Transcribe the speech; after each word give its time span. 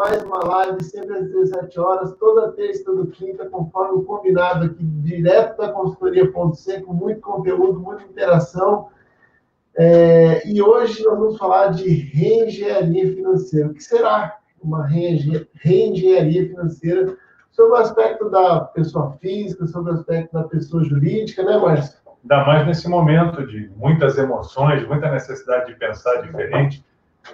mais 0.00 0.22
uma 0.22 0.38
live, 0.44 0.84
sempre 0.84 1.16
às 1.16 1.26
17 1.26 1.80
horas, 1.80 2.14
toda 2.18 2.52
terça 2.52 2.84
toda 2.84 3.10
quinta, 3.10 3.48
conforme 3.48 3.98
o 3.98 4.04
combinado 4.04 4.66
aqui, 4.66 4.84
direto 4.84 5.58
da 5.58 5.72
consultoria 5.72 6.30
Ponto 6.30 6.56
muito 6.88 7.20
conteúdo, 7.20 7.80
muita 7.80 8.04
interação. 8.04 8.88
É, 9.76 10.46
e 10.48 10.62
hoje 10.62 11.02
nós 11.04 11.18
vamos 11.18 11.38
falar 11.38 11.68
de 11.68 11.88
reengenharia 11.88 13.12
financeira. 13.12 13.68
O 13.68 13.74
que 13.74 13.82
será 13.82 14.38
uma 14.62 14.86
reengenharia 14.86 16.48
financeira 16.48 17.16
sobre 17.50 17.72
o 17.72 17.76
aspecto 17.76 18.30
da 18.30 18.60
pessoa 18.60 19.12
física, 19.20 19.66
sobre 19.66 19.92
o 19.92 19.94
aspecto 19.94 20.32
da 20.32 20.44
pessoa 20.44 20.84
jurídica, 20.84 21.42
né, 21.42 21.56
Márcio? 21.58 21.98
Ainda 22.22 22.44
mais 22.44 22.66
nesse 22.66 22.88
momento 22.88 23.44
de 23.46 23.68
muitas 23.76 24.16
emoções, 24.16 24.86
muita 24.86 25.10
necessidade 25.10 25.72
de 25.72 25.78
pensar 25.78 26.22
diferente. 26.22 26.84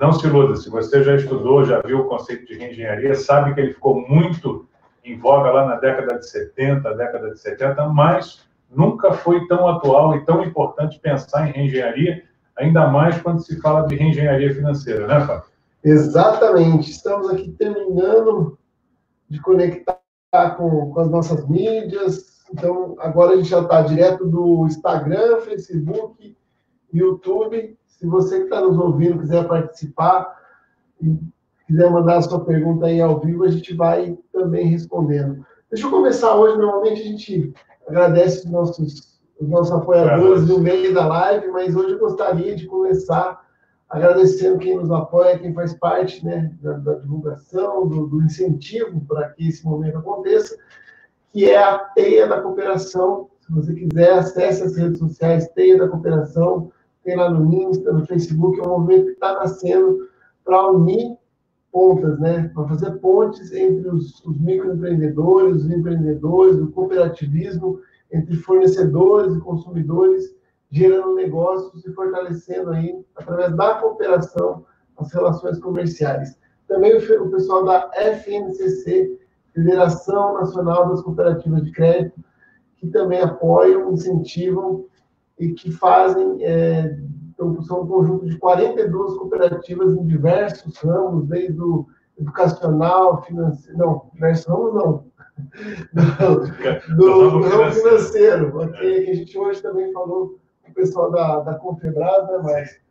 Não 0.01 0.13
se 0.13 0.27
iluda, 0.27 0.57
se 0.57 0.69
você 0.69 1.03
já 1.03 1.15
estudou, 1.15 1.65
já 1.65 1.81
viu 1.81 2.01
o 2.01 2.09
conceito 2.09 2.47
de 2.47 2.59
reengenharia, 2.59 3.15
sabe 3.15 3.55
que 3.55 3.61
ele 3.61 3.75
ficou 3.75 4.01
muito 4.09 4.67
em 5.05 5.19
voga 5.19 5.51
lá 5.51 5.67
na 5.67 5.77
década 5.77 6.19
de 6.19 6.29
70, 6.29 6.95
década 6.95 7.31
de 7.31 7.39
70, 7.39 7.89
mas 7.89 8.45
nunca 8.71 9.13
foi 9.13 9.47
tão 9.47 9.69
atual 9.69 10.17
e 10.17 10.25
tão 10.25 10.43
importante 10.43 10.99
pensar 10.99 11.49
em 11.49 11.53
reengenharia, 11.53 12.25
ainda 12.57 12.89
mais 12.89 13.21
quando 13.21 13.41
se 13.41 13.61
fala 13.61 13.87
de 13.87 13.95
reengenharia 13.95 14.55
financeira, 14.55 15.07
né, 15.07 15.21
Fábio? 15.27 15.55
Exatamente. 15.85 16.91
Estamos 16.91 17.31
aqui 17.31 17.51
terminando 17.53 18.59
de 19.29 19.41
conectar 19.41 20.01
com, 20.57 20.91
com 20.91 21.01
as 21.01 21.11
nossas 21.11 21.47
mídias. 21.47 22.43
Então, 22.53 22.97
agora 22.99 23.35
a 23.35 23.37
gente 23.37 23.51
já 23.51 23.61
está 23.61 23.83
direto 23.83 24.27
do 24.27 24.67
Instagram, 24.67 25.41
Facebook, 25.43 26.37
YouTube. 26.93 27.77
Se 27.99 28.07
você 28.07 28.39
que 28.39 28.45
está 28.45 28.61
nos 28.61 28.79
ouvindo 28.79 29.21
quiser 29.21 29.47
participar 29.47 30.37
e 31.01 31.17
quiser 31.67 31.91
mandar 31.91 32.19
a 32.19 32.23
sua 32.23 32.45
pergunta 32.45 32.87
aí 32.87 33.01
ao 33.01 33.21
vivo, 33.21 33.45
a 33.45 33.49
gente 33.49 33.75
vai 33.75 34.19
também 34.33 34.67
respondendo. 34.67 35.45
Deixa 35.71 35.87
eu 35.87 35.91
começar 35.91 36.35
hoje. 36.35 36.59
Normalmente 36.59 37.01
a 37.01 37.05
gente 37.05 37.55
agradece 37.87 38.45
os 38.45 38.51
nossos, 38.51 39.21
os 39.41 39.49
nossos 39.49 39.73
apoiadores 39.73 40.47
no 40.47 40.59
meio 40.59 40.93
da 40.93 41.07
live, 41.07 41.49
mas 41.49 41.75
hoje 41.75 41.93
eu 41.93 41.99
gostaria 41.99 42.55
de 42.55 42.67
começar 42.67 43.43
agradecendo 43.89 44.59
quem 44.59 44.77
nos 44.77 44.91
apoia, 44.91 45.39
quem 45.39 45.55
faz 45.55 45.75
parte 45.75 46.25
né, 46.25 46.53
da, 46.61 46.73
da 46.73 46.95
divulgação, 46.95 47.87
do, 47.87 48.09
do 48.09 48.23
incentivo 48.23 49.01
para 49.07 49.29
que 49.31 49.49
esse 49.49 49.65
momento 49.65 49.99
aconteça, 49.99 50.57
que 51.33 51.49
é 51.49 51.57
a 51.57 51.79
Teia 51.79 52.27
da 52.27 52.41
Cooperação. 52.41 53.31
Se 53.41 53.53
você 53.53 53.73
quiser, 53.73 54.13
acesse 54.15 54.63
as 54.65 54.77
redes 54.77 54.99
sociais 54.99 55.49
Teia 55.55 55.79
da 55.79 55.89
Cooperação, 55.89 56.73
tem 57.05 57.17
lá 57.17 57.31
no 57.31 57.53
Insta, 57.53 57.93
no 57.93 58.07
Facebook, 58.07 58.59
é 58.59 58.63
um 58.63 58.81
movimento 58.81 59.07
que 59.07 59.13
está 59.13 59.35
nascendo 59.35 60.09
para 60.45 60.71
unir 60.71 61.17
pontas, 61.71 62.19
né? 62.19 62.51
Para 62.55 62.69
fazer 62.69 62.93
pontes 62.99 63.53
entre 63.53 63.89
os, 63.89 64.25
os 64.25 64.41
microempreendedores, 64.41 65.65
os 65.65 65.71
empreendedores, 65.71 66.57
o 66.57 66.71
cooperativismo, 66.71 67.81
entre 68.13 68.37
fornecedores 68.37 69.35
e 69.35 69.41
consumidores, 69.41 70.35
gerando 70.71 71.15
negócios 71.15 71.85
e 71.85 71.93
fortalecendo 71.93 72.71
aí, 72.71 73.05
através 73.17 73.57
da 73.57 73.75
cooperação, 73.75 74.65
as 74.97 75.13
relações 75.13 75.59
comerciais. 75.59 76.39
Também 76.69 76.97
o, 76.97 77.31
pessoal 77.31 77.65
da 77.65 77.91
FNCC, 77.95 79.19
Federação 79.53 80.35
Nacional 80.35 80.89
das 80.89 81.03
Cooperativas 81.03 81.65
de 81.65 81.73
Crédito, 81.73 82.23
que 82.77 82.89
também 82.89 83.21
apoiam, 83.21 83.93
incentivam 83.93 84.87
e 85.39 85.53
que 85.53 85.73
fazem, 85.73 86.45
é, 86.45 86.97
então, 87.31 87.61
são 87.63 87.83
um 87.83 87.87
conjunto 87.87 88.27
de 88.27 88.39
42 88.39 89.17
cooperativas 89.19 89.95
em 89.95 90.07
diversos 90.07 90.79
ramos, 90.79 91.27
desde 91.27 91.61
o 91.61 91.87
educacional, 92.19 93.23
financeiro, 93.23 93.79
não, 93.79 94.11
diversos 94.13 94.47
ramos 94.47 94.75
não, 94.75 95.05
do, 96.97 96.97
do, 96.97 97.31
do 97.31 97.41
ramo 97.43 97.73
financeiro, 97.73 98.63
okay? 98.63 99.05
que 99.05 99.11
a 99.11 99.15
gente 99.15 99.39
hoje 99.39 99.61
também 99.61 99.93
falou 99.93 100.39
o 100.69 100.73
pessoal 100.73 101.11
da, 101.11 101.41
da 101.41 101.55
Confebrada, 101.55 102.39
né, 102.39 102.41
mas... 102.43 102.85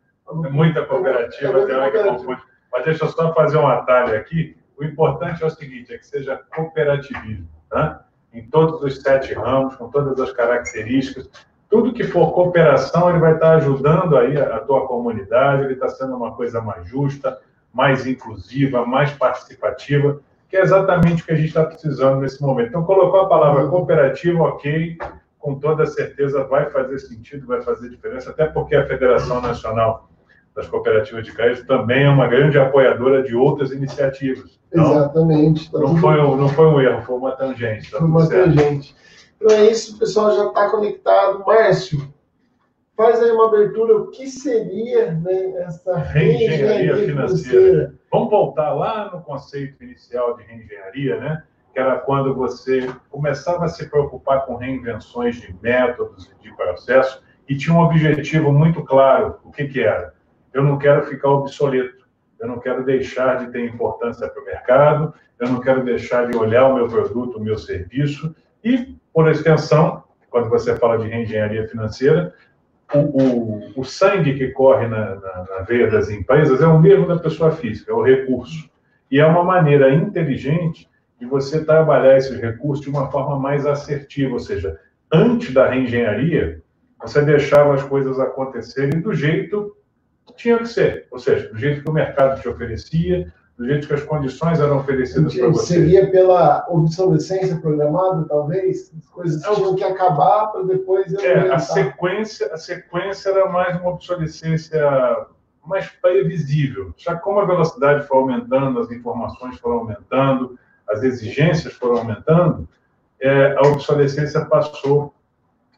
É 0.44 0.48
muita 0.50 0.84
cooperativa, 0.86 1.58
é, 1.58 1.62
é 1.62 1.90
cooperativa. 1.90 2.42
Mas 2.72 2.84
deixa 2.84 3.04
eu 3.04 3.08
só 3.08 3.32
fazer 3.34 3.58
um 3.58 3.66
atalho 3.66 4.16
aqui. 4.18 4.56
O 4.76 4.84
importante 4.84 5.42
é 5.42 5.46
o 5.46 5.50
seguinte, 5.50 5.92
é 5.92 5.98
que 5.98 6.06
seja 6.06 6.40
cooperativismo, 6.54 7.48
tá? 7.70 8.04
em 8.34 8.44
todos 8.50 8.82
os 8.82 9.00
sete 9.00 9.32
ramos, 9.32 9.76
com 9.76 9.88
todas 9.88 10.18
as 10.18 10.32
características. 10.32 11.30
Tudo 11.74 11.92
que 11.92 12.04
for 12.04 12.30
cooperação, 12.30 13.10
ele 13.10 13.18
vai 13.18 13.34
estar 13.34 13.56
ajudando 13.56 14.16
aí 14.16 14.38
a, 14.38 14.58
a 14.58 14.60
tua 14.60 14.86
comunidade, 14.86 15.64
ele 15.64 15.72
está 15.72 15.88
sendo 15.88 16.14
uma 16.14 16.30
coisa 16.30 16.60
mais 16.60 16.86
justa, 16.86 17.36
mais 17.72 18.06
inclusiva, 18.06 18.86
mais 18.86 19.10
participativa, 19.10 20.20
que 20.48 20.56
é 20.56 20.62
exatamente 20.62 21.24
o 21.24 21.26
que 21.26 21.32
a 21.32 21.34
gente 21.34 21.48
está 21.48 21.64
precisando 21.64 22.20
nesse 22.20 22.40
momento. 22.40 22.68
Então, 22.68 22.84
colocou 22.84 23.22
a 23.22 23.28
palavra 23.28 23.66
cooperativa, 23.66 24.40
ok, 24.40 24.96
com 25.36 25.58
toda 25.58 25.84
certeza 25.84 26.44
vai 26.44 26.70
fazer 26.70 27.00
sentido, 27.00 27.44
vai 27.44 27.60
fazer 27.60 27.90
diferença, 27.90 28.30
até 28.30 28.46
porque 28.46 28.76
a 28.76 28.86
Federação 28.86 29.40
Nacional 29.40 30.08
das 30.54 30.68
Cooperativas 30.68 31.24
de 31.24 31.32
Crédito 31.32 31.66
também 31.66 32.04
é 32.04 32.08
uma 32.08 32.28
grande 32.28 32.56
apoiadora 32.56 33.20
de 33.24 33.34
outras 33.34 33.72
iniciativas. 33.72 34.60
Então, 34.70 34.92
Exatamente. 34.92 35.72
Tá 35.72 35.80
não, 35.80 35.96
foi 35.96 36.20
um, 36.20 36.36
não 36.36 36.48
foi 36.48 36.66
um 36.68 36.80
erro, 36.80 37.02
foi 37.02 37.16
uma 37.16 37.32
tangente. 37.32 37.90
Tá 37.90 37.98
foi 37.98 38.06
uma 38.06 38.26
certo. 38.26 38.54
tangente. 38.54 38.94
Então 39.36 39.56
é 39.56 39.70
isso, 39.70 39.96
o 39.96 39.98
pessoal 39.98 40.34
já 40.34 40.48
está 40.48 40.70
conectado. 40.70 41.44
Márcio, 41.46 42.12
faz 42.96 43.22
aí 43.22 43.30
uma 43.30 43.48
abertura, 43.48 43.96
o 43.96 44.10
que 44.10 44.28
seria 44.28 45.12
né, 45.12 45.52
essa 45.62 45.96
reengenharia 45.96 46.96
financeira? 46.96 47.06
financeira? 47.06 47.94
Vamos 48.12 48.30
voltar 48.30 48.72
lá 48.72 49.10
no 49.12 49.22
conceito 49.22 49.82
inicial 49.82 50.36
de 50.36 50.44
reengenharia, 50.44 51.18
né? 51.18 51.42
que 51.74 51.80
era 51.80 51.98
quando 51.98 52.32
você 52.32 52.88
começava 53.10 53.64
a 53.64 53.68
se 53.68 53.90
preocupar 53.90 54.46
com 54.46 54.54
reinvenções 54.54 55.36
de 55.36 55.54
métodos 55.60 56.30
e 56.30 56.42
de 56.42 56.56
processos 56.56 57.20
e 57.48 57.56
tinha 57.56 57.74
um 57.74 57.80
objetivo 57.80 58.52
muito 58.52 58.82
claro. 58.84 59.40
O 59.44 59.50
que, 59.50 59.66
que 59.66 59.82
era? 59.82 60.14
Eu 60.52 60.62
não 60.62 60.78
quero 60.78 61.04
ficar 61.04 61.30
obsoleto, 61.30 62.06
eu 62.38 62.46
não 62.46 62.60
quero 62.60 62.84
deixar 62.84 63.44
de 63.44 63.50
ter 63.50 63.68
importância 63.68 64.28
para 64.28 64.40
o 64.40 64.46
mercado, 64.46 65.14
eu 65.40 65.48
não 65.48 65.60
quero 65.60 65.84
deixar 65.84 66.30
de 66.30 66.36
olhar 66.36 66.68
o 66.68 66.76
meu 66.76 66.86
produto, 66.86 67.38
o 67.38 67.42
meu 67.42 67.58
serviço 67.58 68.34
e, 68.62 68.96
por 69.14 69.30
extensão, 69.30 70.02
quando 70.28 70.50
você 70.50 70.74
fala 70.76 70.98
de 70.98 71.08
reengenharia 71.08 71.68
financeira, 71.68 72.34
o, 72.92 72.98
o, 72.98 73.80
o 73.80 73.84
sangue 73.84 74.34
que 74.34 74.48
corre 74.48 74.88
na, 74.88 75.14
na, 75.14 75.44
na 75.48 75.58
veia 75.62 75.88
das 75.88 76.10
empresas 76.10 76.60
é 76.60 76.66
o 76.66 76.80
mesmo 76.80 77.06
da 77.06 77.18
pessoa 77.18 77.52
física, 77.52 77.92
é 77.92 77.94
o 77.94 78.02
recurso. 78.02 78.68
E 79.10 79.20
é 79.20 79.24
uma 79.24 79.44
maneira 79.44 79.94
inteligente 79.94 80.88
de 81.20 81.26
você 81.26 81.64
trabalhar 81.64 82.16
esses 82.16 82.38
recursos 82.40 82.84
de 82.84 82.90
uma 82.90 83.08
forma 83.10 83.38
mais 83.38 83.64
assertiva, 83.64 84.32
ou 84.32 84.40
seja, 84.40 84.78
antes 85.12 85.54
da 85.54 85.70
reengenharia, 85.70 86.60
você 87.00 87.22
deixava 87.22 87.74
as 87.74 87.82
coisas 87.84 88.18
acontecerem 88.18 89.00
do 89.00 89.14
jeito 89.14 89.76
que 90.26 90.34
tinha 90.34 90.58
que 90.58 90.66
ser, 90.66 91.06
ou 91.10 91.18
seja, 91.18 91.48
do 91.48 91.58
jeito 91.58 91.82
que 91.82 91.90
o 91.90 91.92
mercado 91.92 92.40
te 92.40 92.48
oferecia, 92.48 93.32
do 93.56 93.66
jeito 93.66 93.86
que 93.86 93.94
as 93.94 94.02
condições 94.02 94.58
eram 94.58 94.78
oferecidas 94.78 95.34
para 95.34 95.48
você. 95.48 95.74
Seria 95.74 96.10
pela 96.10 96.66
obsolescência 96.68 97.56
programada, 97.56 98.24
talvez? 98.28 98.92
As 98.98 99.08
coisas 99.08 99.44
é, 99.44 99.54
tinham 99.54 99.76
que 99.76 99.84
acabar 99.84 100.48
para 100.48 100.64
depois... 100.64 101.12
É, 101.14 101.52
a 101.52 101.58
sequência, 101.58 102.52
a 102.52 102.56
sequência 102.56 103.30
era 103.30 103.48
mais 103.48 103.80
uma 103.80 103.90
obsolescência 103.90 104.80
mais 105.64 105.88
previsível. 106.02 106.92
Já 106.96 107.16
como 107.16 107.40
a 107.40 107.46
velocidade 107.46 108.06
foi 108.06 108.18
aumentando, 108.18 108.80
as 108.80 108.90
informações 108.90 109.56
foram 109.58 109.78
aumentando, 109.78 110.58
as 110.88 111.02
exigências 111.02 111.72
foram 111.74 111.98
aumentando, 111.98 112.68
é, 113.20 113.54
a 113.56 113.62
obsolescência 113.68 114.44
passou 114.44 115.14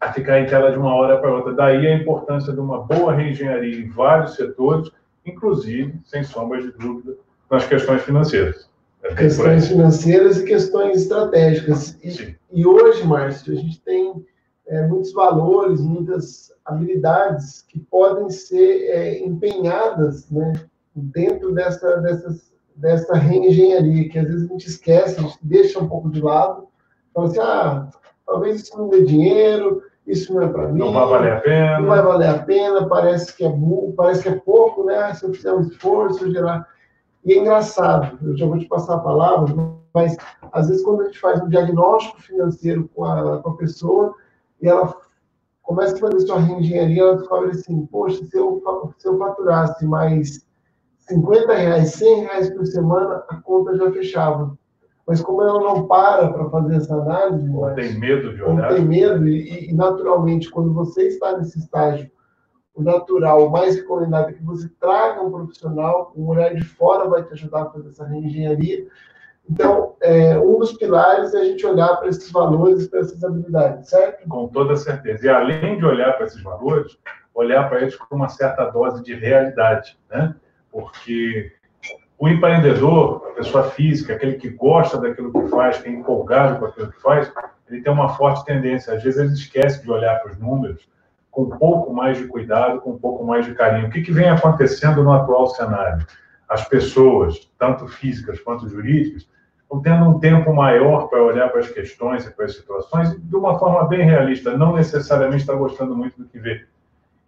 a 0.00 0.12
ficar 0.12 0.40
em 0.40 0.46
tela 0.46 0.72
de 0.72 0.78
uma 0.78 0.94
hora 0.94 1.18
para 1.18 1.32
outra. 1.32 1.52
Daí 1.52 1.86
a 1.86 1.94
importância 1.94 2.52
de 2.52 2.58
uma 2.58 2.82
boa 2.82 3.12
reengenharia 3.12 3.80
em 3.80 3.88
vários 3.88 4.34
setores, 4.34 4.90
inclusive, 5.24 5.98
sem 6.04 6.24
sombra 6.24 6.60
de 6.60 6.72
dúvida, 6.72 7.16
nas 7.50 7.66
questões 7.66 8.02
financeiras. 8.02 8.68
É 9.02 9.14
questões 9.14 9.68
financeiras 9.68 10.38
e 10.38 10.44
questões 10.44 11.02
estratégicas. 11.02 11.98
E, 12.02 12.36
e 12.52 12.66
hoje, 12.66 13.04
Márcio, 13.04 13.52
a 13.52 13.56
gente 13.56 13.80
tem 13.82 14.24
é, 14.66 14.86
muitos 14.86 15.12
valores, 15.12 15.80
muitas 15.80 16.52
habilidades 16.64 17.62
que 17.68 17.78
podem 17.78 18.28
ser 18.30 18.88
é, 18.88 19.24
empenhadas 19.24 20.28
né, 20.30 20.52
dentro 20.94 21.52
dessa, 21.52 21.98
dessas 21.98 22.46
dessa 22.76 23.14
reengenharia, 23.14 24.08
que 24.08 24.18
às 24.18 24.26
vezes 24.26 24.48
a 24.48 24.52
gente 24.52 24.68
esquece, 24.68 25.18
a 25.18 25.22
gente 25.22 25.38
deixa 25.42 25.80
um 25.80 25.88
pouco 25.88 26.10
de 26.10 26.20
lado, 26.20 26.68
fala 27.14 27.26
assim, 27.26 27.40
ah, 27.40 27.88
talvez 28.26 28.60
isso 28.60 28.76
não 28.76 28.88
dê 28.88 29.02
dinheiro, 29.02 29.82
isso 30.06 30.32
não 30.34 30.42
é 30.42 30.48
para 30.48 30.68
mim. 30.68 30.78
Não 30.78 30.92
vai 30.92 31.06
valer 31.06 31.32
a 31.32 31.40
pena. 31.40 31.80
Não 31.80 31.88
vai 31.88 32.02
valer 32.02 32.28
a 32.28 32.38
pena, 32.38 32.86
parece 32.86 33.34
que 33.34 33.44
é, 33.44 33.52
parece 33.96 34.22
que 34.22 34.28
é 34.28 34.34
pouco, 34.34 34.84
né? 34.84 35.12
Se 35.14 35.24
eu 35.24 35.32
fizer 35.32 35.52
um 35.52 35.62
esforço, 35.62 36.30
gerar... 36.30 36.68
E 37.26 37.32
é 37.32 37.38
engraçado, 37.38 38.16
eu 38.24 38.36
já 38.36 38.46
vou 38.46 38.56
te 38.56 38.68
passar 38.68 38.94
a 38.94 39.00
palavra, 39.00 39.52
mas 39.92 40.16
às 40.52 40.68
vezes 40.68 40.84
quando 40.84 41.02
a 41.02 41.04
gente 41.06 41.18
faz 41.18 41.42
um 41.42 41.48
diagnóstico 41.48 42.22
financeiro 42.22 42.88
com 42.94 43.04
a, 43.04 43.42
com 43.42 43.50
a 43.50 43.56
pessoa 43.56 44.14
e 44.62 44.68
ela 44.68 44.94
começa 45.60 45.96
a 45.96 45.98
fazer 45.98 46.20
sua 46.20 46.38
reengenharia, 46.38 47.02
ela 47.02 47.16
descobre 47.16 47.50
assim, 47.50 47.84
poxa, 47.86 48.24
se 48.24 48.38
eu, 48.38 48.62
se 48.96 49.08
eu 49.08 49.18
faturasse 49.18 49.84
mais 49.84 50.46
50 50.98 51.52
reais, 51.52 51.90
100 51.94 52.20
reais 52.20 52.50
por 52.54 52.64
semana, 52.64 53.24
a 53.28 53.36
conta 53.40 53.76
já 53.76 53.90
fechava. 53.90 54.56
Mas 55.04 55.20
como 55.20 55.42
ela 55.42 55.60
não 55.60 55.86
para 55.88 56.32
para 56.32 56.48
fazer 56.48 56.76
essa 56.76 56.94
análise, 56.94 57.50
ou 57.50 57.74
tem 57.74 57.98
medo 57.98 58.34
de 58.36 58.42
olhar, 58.42 58.70
ou 58.70 58.76
tem 58.76 58.84
medo 58.84 59.26
e, 59.26 59.68
e, 59.68 59.74
naturalmente 59.74 60.48
quando 60.48 60.72
você 60.72 61.08
está 61.08 61.36
nesse 61.36 61.58
estágio, 61.58 62.08
o 62.76 62.82
natural, 62.82 63.46
o 63.46 63.50
mais 63.50 63.74
recomendado 63.74 64.28
é 64.28 64.32
que 64.34 64.44
você 64.44 64.68
traga 64.78 65.22
um 65.22 65.30
profissional, 65.30 66.12
um 66.14 66.28
olhar 66.28 66.54
de 66.54 66.62
fora 66.62 67.08
vai 67.08 67.22
te 67.22 67.32
ajudar 67.32 67.62
a 67.62 67.70
fazer 67.70 67.88
essa 67.88 68.06
reengenharia. 68.06 68.86
Então, 69.48 69.94
é, 70.02 70.38
um 70.38 70.58
dos 70.58 70.74
pilares 70.74 71.32
é 71.32 71.40
a 71.40 71.44
gente 71.44 71.64
olhar 71.64 71.96
para 71.96 72.08
esses 72.08 72.30
valores, 72.30 72.86
para 72.88 73.00
essas 73.00 73.24
habilidades, 73.24 73.88
certo? 73.88 74.28
Com 74.28 74.48
toda 74.48 74.76
certeza. 74.76 75.24
E 75.24 75.28
além 75.28 75.78
de 75.78 75.86
olhar 75.86 76.12
para 76.12 76.26
esses 76.26 76.42
valores, 76.42 76.98
olhar 77.34 77.66
para 77.68 77.80
eles 77.80 77.96
com 77.96 78.14
uma 78.14 78.28
certa 78.28 78.66
dose 78.66 79.02
de 79.02 79.14
realidade, 79.14 79.98
né? 80.10 80.34
Porque 80.70 81.52
o 82.18 82.28
empreendedor, 82.28 83.28
a 83.30 83.34
pessoa 83.36 83.64
física, 83.70 84.12
aquele 84.12 84.34
que 84.34 84.50
gosta 84.50 84.98
daquilo 84.98 85.32
que 85.32 85.48
faz, 85.48 85.78
que 85.78 85.88
é 85.88 85.92
empolgado 85.92 86.58
com 86.58 86.66
aquilo 86.66 86.92
que 86.92 87.00
faz, 87.00 87.32
ele 87.70 87.80
tem 87.80 87.92
uma 87.92 88.10
forte 88.10 88.44
tendência. 88.44 88.92
Às 88.92 89.02
vezes 89.02 89.18
ele 89.18 89.32
esquece 89.32 89.82
de 89.82 89.90
olhar 89.90 90.20
para 90.20 90.32
os 90.32 90.38
números 90.38 90.86
com 91.36 91.42
um 91.42 91.50
pouco 91.50 91.92
mais 91.92 92.16
de 92.16 92.26
cuidado, 92.26 92.80
com 92.80 92.92
um 92.92 92.98
pouco 92.98 93.22
mais 93.22 93.44
de 93.44 93.52
carinho. 93.52 93.88
O 93.88 93.90
que, 93.90 94.00
que 94.00 94.10
vem 94.10 94.26
acontecendo 94.26 95.04
no 95.04 95.12
atual 95.12 95.48
cenário? 95.48 96.06
As 96.48 96.66
pessoas, 96.66 97.50
tanto 97.58 97.86
físicas 97.86 98.40
quanto 98.40 98.66
jurídicas, 98.66 99.28
estão 99.60 99.82
tendo 99.82 100.08
um 100.08 100.18
tempo 100.18 100.54
maior 100.54 101.08
para 101.08 101.22
olhar 101.22 101.50
para 101.50 101.60
as 101.60 101.68
questões 101.68 102.24
e 102.24 102.30
para 102.30 102.46
as 102.46 102.56
situações 102.56 103.20
de 103.20 103.36
uma 103.36 103.58
forma 103.58 103.86
bem 103.86 104.06
realista, 104.06 104.56
não 104.56 104.74
necessariamente 104.76 105.42
está 105.42 105.52
gostando 105.52 105.94
muito 105.94 106.16
do 106.16 106.26
que 106.26 106.38
vê. 106.38 106.64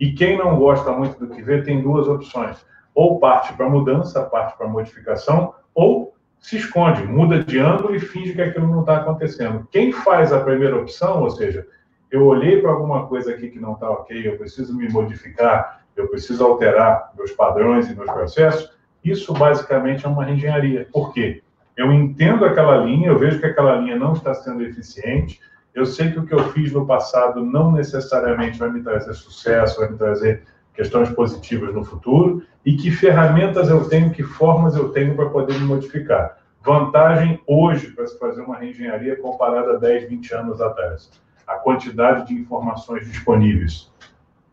E 0.01 0.15
quem 0.15 0.39
não 0.39 0.57
gosta 0.57 0.91
muito 0.91 1.19
do 1.19 1.35
que 1.35 1.43
vê 1.43 1.61
tem 1.61 1.83
duas 1.83 2.09
opções 2.09 2.65
ou 2.95 3.21
parte 3.21 3.53
para 3.53 3.69
mudança, 3.69 4.23
parte 4.23 4.57
para 4.57 4.67
modificação, 4.67 5.53
ou 5.75 6.15
se 6.41 6.57
esconde, 6.57 7.05
muda 7.05 7.45
de 7.45 7.59
ângulo 7.59 7.95
e 7.95 8.01
finge 8.01 8.33
que 8.33 8.41
aquilo 8.41 8.69
não 8.69 8.81
está 8.81 8.97
acontecendo. 8.97 9.69
Quem 9.71 9.93
faz 9.93 10.33
a 10.33 10.41
primeira 10.41 10.81
opção, 10.81 11.21
ou 11.23 11.31
seja, 11.31 11.67
eu 12.11 12.25
olhei 12.27 12.61
para 12.61 12.71
alguma 12.71 13.07
coisa 13.07 13.33
aqui 13.33 13.49
que 13.49 13.61
não 13.61 13.75
está 13.75 13.91
ok, 13.91 14.27
eu 14.27 14.37
preciso 14.37 14.77
me 14.77 14.89
modificar, 14.89 15.83
eu 15.97 16.09
preciso 16.09 16.45
alterar 16.45 17.13
meus 17.17 17.33
padrões 17.33 17.89
e 17.91 17.95
meus 17.95 18.11
processos, 18.11 18.71
isso 19.05 19.33
basicamente 19.33 20.07
é 20.07 20.09
uma 20.09 20.25
reengenharia. 20.25 20.89
Por 20.93 21.13
quê? 21.13 21.43
Eu 21.77 21.93
entendo 21.93 22.45
aquela 22.45 22.77
linha, 22.79 23.09
eu 23.09 23.19
vejo 23.19 23.39
que 23.39 23.47
aquela 23.47 23.77
linha 23.77 23.97
não 23.97 24.13
está 24.13 24.35
sendo 24.35 24.63
eficiente, 24.63 25.41
eu 25.75 25.87
sei 25.87 26.11
que 26.11 26.19
o 26.19 26.27
que 26.27 26.35
eu 26.35 26.51
fiz 26.51 26.73
no 26.73 26.87
passado 26.87 27.45
não 27.45 27.71
necessariamente 27.71 28.59
vai 28.59 28.71
me 28.71 28.83
trazer 28.83 29.15
sucesso, 29.15 29.79
vai 29.79 29.91
me 29.91 29.97
trazer 29.97 30.43
questões 30.75 31.11
positivas 31.11 31.75
no 31.75 31.85
futuro 31.85 32.43
e 32.65 32.77
que 32.77 32.91
ferramentas 32.91 33.69
eu 33.69 33.89
tenho, 33.89 34.11
que 34.11 34.23
formas 34.23 34.77
eu 34.77 34.91
tenho 34.91 35.15
para 35.15 35.29
poder 35.29 35.55
me 35.55 35.67
modificar. 35.67 36.39
Vantagem 36.65 37.41
hoje 37.47 37.89
para 37.93 38.07
se 38.07 38.19
fazer 38.19 38.43
uma 38.43 38.57
reengenharia 38.57 39.17
comparada 39.17 39.75
a 39.75 39.77
10, 39.77 40.09
20 40.09 40.35
anos 40.35 40.61
atrás. 40.61 41.11
A 41.49 41.55
quantidade 41.55 42.29
de 42.29 42.35
informações 42.35 43.11
disponíveis. 43.11 43.91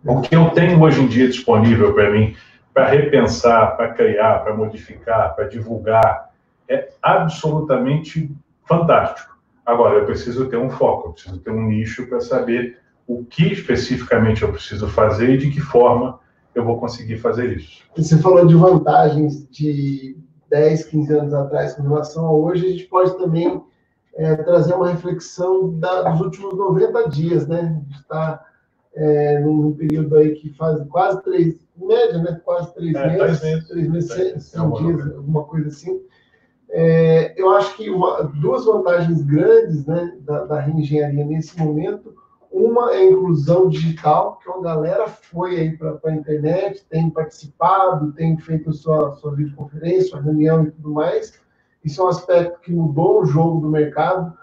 O 0.04 0.22
que 0.22 0.36
eu 0.36 0.50
tenho 0.52 0.82
hoje 0.82 1.02
em 1.02 1.08
dia 1.08 1.28
disponível 1.28 1.94
para 1.94 2.10
mim, 2.12 2.36
para 2.74 2.88
repensar, 2.88 3.76
para 3.76 3.94
criar, 3.94 4.40
para 4.40 4.56
modificar, 4.56 5.36
para 5.36 5.48
divulgar, 5.48 6.32
é 6.70 6.90
absolutamente 7.02 8.36
fantástico. 8.64 9.36
Agora, 9.66 9.96
eu 9.96 10.06
preciso 10.06 10.48
ter 10.48 10.58
um 10.58 10.70
foco, 10.70 11.10
eu 11.10 11.14
preciso 11.14 11.40
ter 11.40 11.52
um 11.52 11.62
nicho 11.62 12.08
para 12.08 12.20
saber 12.22 12.78
o 13.08 13.24
que 13.24 13.52
especificamente 13.52 14.44
eu 14.44 14.52
preciso 14.52 14.88
fazer 14.88 15.32
e 15.32 15.38
de 15.38 15.50
que 15.50 15.60
forma 15.60 16.20
eu 16.54 16.64
vou 16.64 16.80
conseguir 16.80 17.18
fazer 17.18 17.58
isso. 17.58 17.84
Você 17.96 18.18
falou 18.20 18.46
de 18.46 18.56
vantagens 18.56 19.48
de 19.50 20.18
10, 20.50 20.86
15 20.86 21.14
anos 21.14 21.34
atrás 21.34 21.74
com 21.74 21.84
relação 21.84 22.26
a 22.26 22.32
hoje, 22.32 22.66
a 22.66 22.70
gente 22.70 22.86
pode 22.86 23.18
também 23.18 23.62
é, 24.16 24.36
trazer 24.38 24.74
uma 24.74 24.90
reflexão 24.90 25.78
da, 25.78 26.10
dos 26.10 26.22
últimos 26.22 26.58
90 26.58 27.10
dias, 27.10 27.48
né? 27.48 27.60
A 27.60 27.90
gente 27.90 28.00
está 28.00 28.46
é, 28.94 29.40
num 29.40 29.74
período 29.74 30.16
aí 30.18 30.36
que 30.36 30.54
faz 30.54 30.82
quase 30.90 31.22
três, 31.24 31.56
em 31.78 31.86
média, 31.86 32.18
né? 32.20 32.42
Quase 32.44 32.74
três 32.74 32.96
é, 32.96 33.18
meses, 33.18 33.44
meses, 33.44 33.68
três 33.68 33.90
meses, 33.90 34.12
é, 34.12 34.40
100 34.40 34.62
é 34.62 34.78
dias, 34.78 35.16
alguma 35.16 35.44
coisa 35.44 35.68
assim. 35.68 36.02
É, 36.70 37.34
eu 37.40 37.52
acho 37.52 37.76
que 37.78 37.90
uma, 37.90 38.24
duas 38.24 38.66
vantagens 38.66 39.22
grandes 39.22 39.86
né, 39.86 40.18
da, 40.22 40.46
da 40.46 40.60
reengenharia 40.60 41.24
nesse 41.24 41.58
momento 41.60 42.14
uma 42.56 42.94
é 42.94 43.00
a 43.00 43.12
inclusão 43.12 43.68
digital, 43.68 44.38
que 44.38 44.48
uma 44.50 44.62
galera 44.62 45.10
foi 45.10 45.60
aí 45.60 45.78
para 45.78 46.00
a 46.06 46.16
internet, 46.16 46.86
tem 46.90 47.10
participado, 47.10 48.14
tem 48.14 48.38
feito 48.38 48.72
sua, 48.72 49.14
sua 49.18 49.36
videoconferência, 49.36 50.12
sua 50.12 50.22
reunião 50.22 50.64
e 50.64 50.72
tudo 50.72 50.94
mais. 50.94 51.34
Isso 51.86 52.02
é 52.02 52.06
um 52.06 52.10
aspecto 52.10 52.60
que 52.62 52.74
mudou 52.74 53.22
o 53.22 53.26
jogo 53.26 53.62
do 53.62 53.70
mercado, 53.70 54.34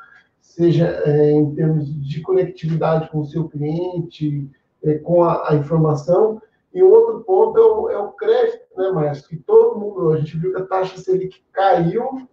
seja 0.41 0.87
é, 1.05 1.33
em 1.33 1.53
termos 1.55 1.93
de 2.09 2.21
conectividade 2.21 3.11
com 3.11 3.19
o 3.19 3.27
seu 3.27 3.49
cliente, 3.49 4.49
é, 4.85 4.95
com 4.99 5.25
a, 5.25 5.51
a, 5.51 5.57
informação. 5.57 6.41
E 6.73 6.81
outro 6.83 7.21
ponto 7.25 7.59
é 7.59 7.63
o, 7.63 7.91
é 7.91 7.99
o 7.99 8.13
crédito, 8.13 8.65
né, 8.77 8.91
Márcio? 8.93 9.29
Que 9.29 9.37
todo 9.37 9.79
mundo, 9.79 10.11
a 10.11 10.19
gente 10.19 10.39
viu 10.39 10.53
que 10.53 10.63
a 10.63 10.67
taxa 10.67 10.97
Selic 10.99 11.43
caiu, 11.53 12.29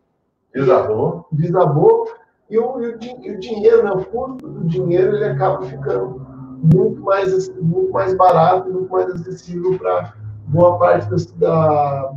desabou, 0.53 1.25
desabou 1.31 2.07
e 2.47 2.59
o, 2.59 2.79
e 2.79 2.87
o, 2.87 2.99
e 3.21 3.31
o 3.31 3.39
dinheiro, 3.39 3.83
né, 3.83 3.91
o 3.91 4.05
custo 4.05 4.47
do 4.47 4.67
dinheiro, 4.67 5.15
ele 5.15 5.25
acaba 5.25 5.63
ficando 5.65 6.21
muito 6.61 7.01
mais, 7.01 7.49
muito 7.57 7.91
mais 7.91 8.15
barato 8.15 8.71
muito 8.71 8.91
mais 8.91 9.09
acessível 9.11 9.77
para 9.79 10.13
boa 10.45 10.77
parte 10.77 11.09
da, 11.35 12.13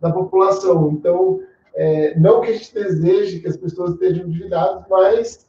da 0.00 0.12
população. 0.12 0.92
Então, 0.92 1.40
é, 1.74 2.18
não 2.18 2.40
que 2.40 2.50
a 2.50 2.52
gente 2.52 2.74
deseje 2.74 3.40
que 3.40 3.48
as 3.48 3.56
pessoas 3.56 3.92
estejam 3.92 4.26
endividadas, 4.26 4.84
mas 4.88 5.48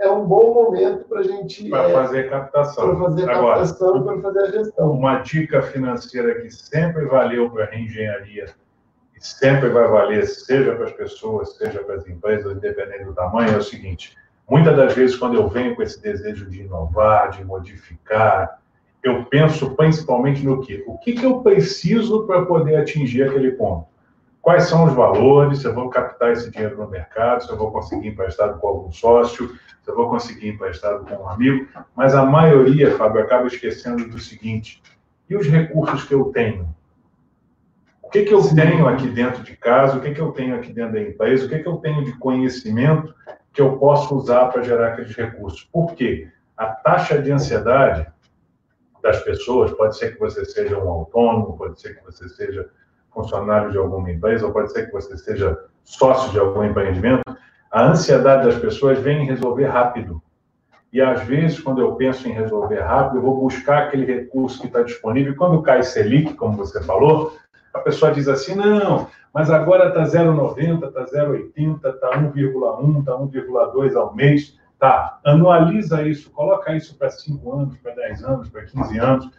é 0.00 0.10
um 0.10 0.24
bom 0.24 0.54
momento 0.54 1.04
para 1.04 1.20
a 1.20 1.22
gente. 1.22 1.68
Para 1.68 1.88
é, 1.88 1.92
fazer 1.92 2.30
captação. 2.30 2.96
Para 2.96 3.04
fazer 3.04 3.26
captação 3.26 3.96
e 3.98 4.04
para 4.04 4.20
fazer 4.20 4.40
a 4.40 4.50
gestão. 4.50 4.90
Uma 4.92 5.18
dica 5.18 5.62
financeira 5.62 6.40
que 6.40 6.50
sempre 6.50 7.04
valeu 7.06 7.50
para 7.50 7.64
a 7.64 7.66
reengenharia 7.68 8.46
sempre 9.22 9.68
vai 9.68 9.86
valer, 9.86 10.26
seja 10.26 10.74
para 10.74 10.86
as 10.86 10.92
pessoas, 10.92 11.56
seja 11.56 11.82
para 11.84 11.94
as 11.94 12.06
empresas, 12.06 12.56
independente 12.56 13.04
do 13.04 13.14
tamanho, 13.14 13.54
é 13.54 13.56
o 13.56 13.62
seguinte: 13.62 14.16
muitas 14.50 14.76
das 14.76 14.94
vezes, 14.94 15.16
quando 15.16 15.36
eu 15.36 15.48
venho 15.48 15.76
com 15.76 15.82
esse 15.82 16.02
desejo 16.02 16.50
de 16.50 16.62
inovar, 16.62 17.30
de 17.30 17.44
modificar, 17.44 18.60
eu 19.02 19.24
penso 19.26 19.74
principalmente 19.76 20.44
no 20.44 20.60
quê? 20.60 20.82
O 20.86 20.98
que, 20.98 21.12
que 21.12 21.24
eu 21.24 21.40
preciso 21.40 22.26
para 22.26 22.44
poder 22.44 22.76
atingir 22.76 23.22
aquele 23.22 23.52
ponto? 23.52 23.86
Quais 24.42 24.64
são 24.64 24.84
os 24.84 24.92
valores? 24.92 25.60
Se 25.60 25.66
eu 25.66 25.74
vou 25.74 25.88
captar 25.88 26.32
esse 26.32 26.50
dinheiro 26.50 26.76
no 26.76 26.88
mercado, 26.88 27.44
se 27.44 27.50
eu 27.50 27.56
vou 27.56 27.70
conseguir 27.70 28.08
emprestado 28.08 28.58
com 28.58 28.68
algum 28.68 28.92
sócio, 28.92 29.48
se 29.82 29.90
eu 29.90 29.96
vou 29.96 30.10
conseguir 30.10 30.48
emprestado 30.48 31.06
com 31.06 31.22
um 31.22 31.28
amigo. 31.28 31.66
Mas 31.96 32.14
a 32.14 32.26
maioria, 32.26 32.96
Fábio, 32.98 33.22
acaba 33.22 33.46
esquecendo 33.46 34.06
do 34.08 34.18
seguinte: 34.18 34.82
e 35.30 35.36
os 35.36 35.46
recursos 35.46 36.04
que 36.04 36.12
eu 36.12 36.24
tenho? 36.26 36.68
que, 38.12 38.24
que 38.24 38.34
eu 38.34 38.42
tenho 38.54 38.86
aqui 38.86 39.08
dentro 39.08 39.42
de 39.42 39.56
casa, 39.56 39.96
o 39.96 40.00
que, 40.00 40.12
que 40.12 40.20
eu 40.20 40.32
tenho 40.32 40.54
aqui 40.54 40.70
dentro 40.70 40.92
da 40.92 41.00
empresa, 41.00 41.46
o 41.46 41.48
que, 41.48 41.58
que 41.58 41.66
eu 41.66 41.78
tenho 41.78 42.04
de 42.04 42.12
conhecimento 42.18 43.14
que 43.52 43.62
eu 43.62 43.78
posso 43.78 44.14
usar 44.14 44.46
para 44.48 44.62
gerar 44.62 44.88
aqueles 44.88 45.16
recursos. 45.16 45.64
Por 45.72 45.94
quê? 45.94 46.28
A 46.54 46.66
taxa 46.66 47.20
de 47.20 47.32
ansiedade 47.32 48.06
das 49.02 49.20
pessoas, 49.22 49.72
pode 49.72 49.96
ser 49.96 50.12
que 50.12 50.20
você 50.20 50.44
seja 50.44 50.78
um 50.78 50.88
autônomo, 50.88 51.56
pode 51.56 51.80
ser 51.80 51.96
que 51.96 52.04
você 52.04 52.28
seja 52.28 52.68
funcionário 53.12 53.70
de 53.70 53.78
alguma 53.78 54.10
empresa, 54.10 54.46
ou 54.46 54.52
pode 54.52 54.72
ser 54.72 54.86
que 54.86 54.92
você 54.92 55.16
seja 55.16 55.58
sócio 55.84 56.30
de 56.32 56.38
algum 56.38 56.64
empreendimento, 56.64 57.22
a 57.70 57.84
ansiedade 57.84 58.46
das 58.46 58.58
pessoas 58.58 58.98
vem 58.98 59.22
em 59.22 59.26
resolver 59.26 59.66
rápido. 59.66 60.22
E 60.92 61.00
às 61.00 61.22
vezes, 61.22 61.58
quando 61.58 61.80
eu 61.80 61.94
penso 61.96 62.28
em 62.28 62.32
resolver 62.32 62.80
rápido, 62.80 63.16
eu 63.16 63.22
vou 63.22 63.40
buscar 63.40 63.84
aquele 63.84 64.04
recurso 64.04 64.60
que 64.60 64.66
está 64.66 64.82
disponível. 64.82 65.32
E 65.32 65.36
quando 65.36 65.62
cai 65.62 65.82
Selic, 65.82 66.34
como 66.34 66.56
você 66.56 66.82
falou, 66.82 67.34
a 67.72 67.78
pessoa 67.78 68.12
diz 68.12 68.28
assim, 68.28 68.54
não, 68.54 69.08
mas 69.32 69.50
agora 69.50 69.88
está 69.88 70.02
0,90, 70.02 70.88
está 70.88 71.04
0,80, 71.06 71.76
está 71.76 72.10
1,1, 72.18 72.98
está 73.00 73.12
1,2 73.12 73.96
ao 73.96 74.14
mês. 74.14 74.58
Tá, 74.78 75.20
anualiza 75.24 76.02
isso, 76.02 76.30
coloca 76.32 76.74
isso 76.74 76.98
para 76.98 77.08
5 77.08 77.52
anos, 77.52 77.76
para 77.78 77.94
10 77.94 78.24
anos, 78.24 78.48
para 78.50 78.64
15 78.64 78.98
anos. 78.98 79.30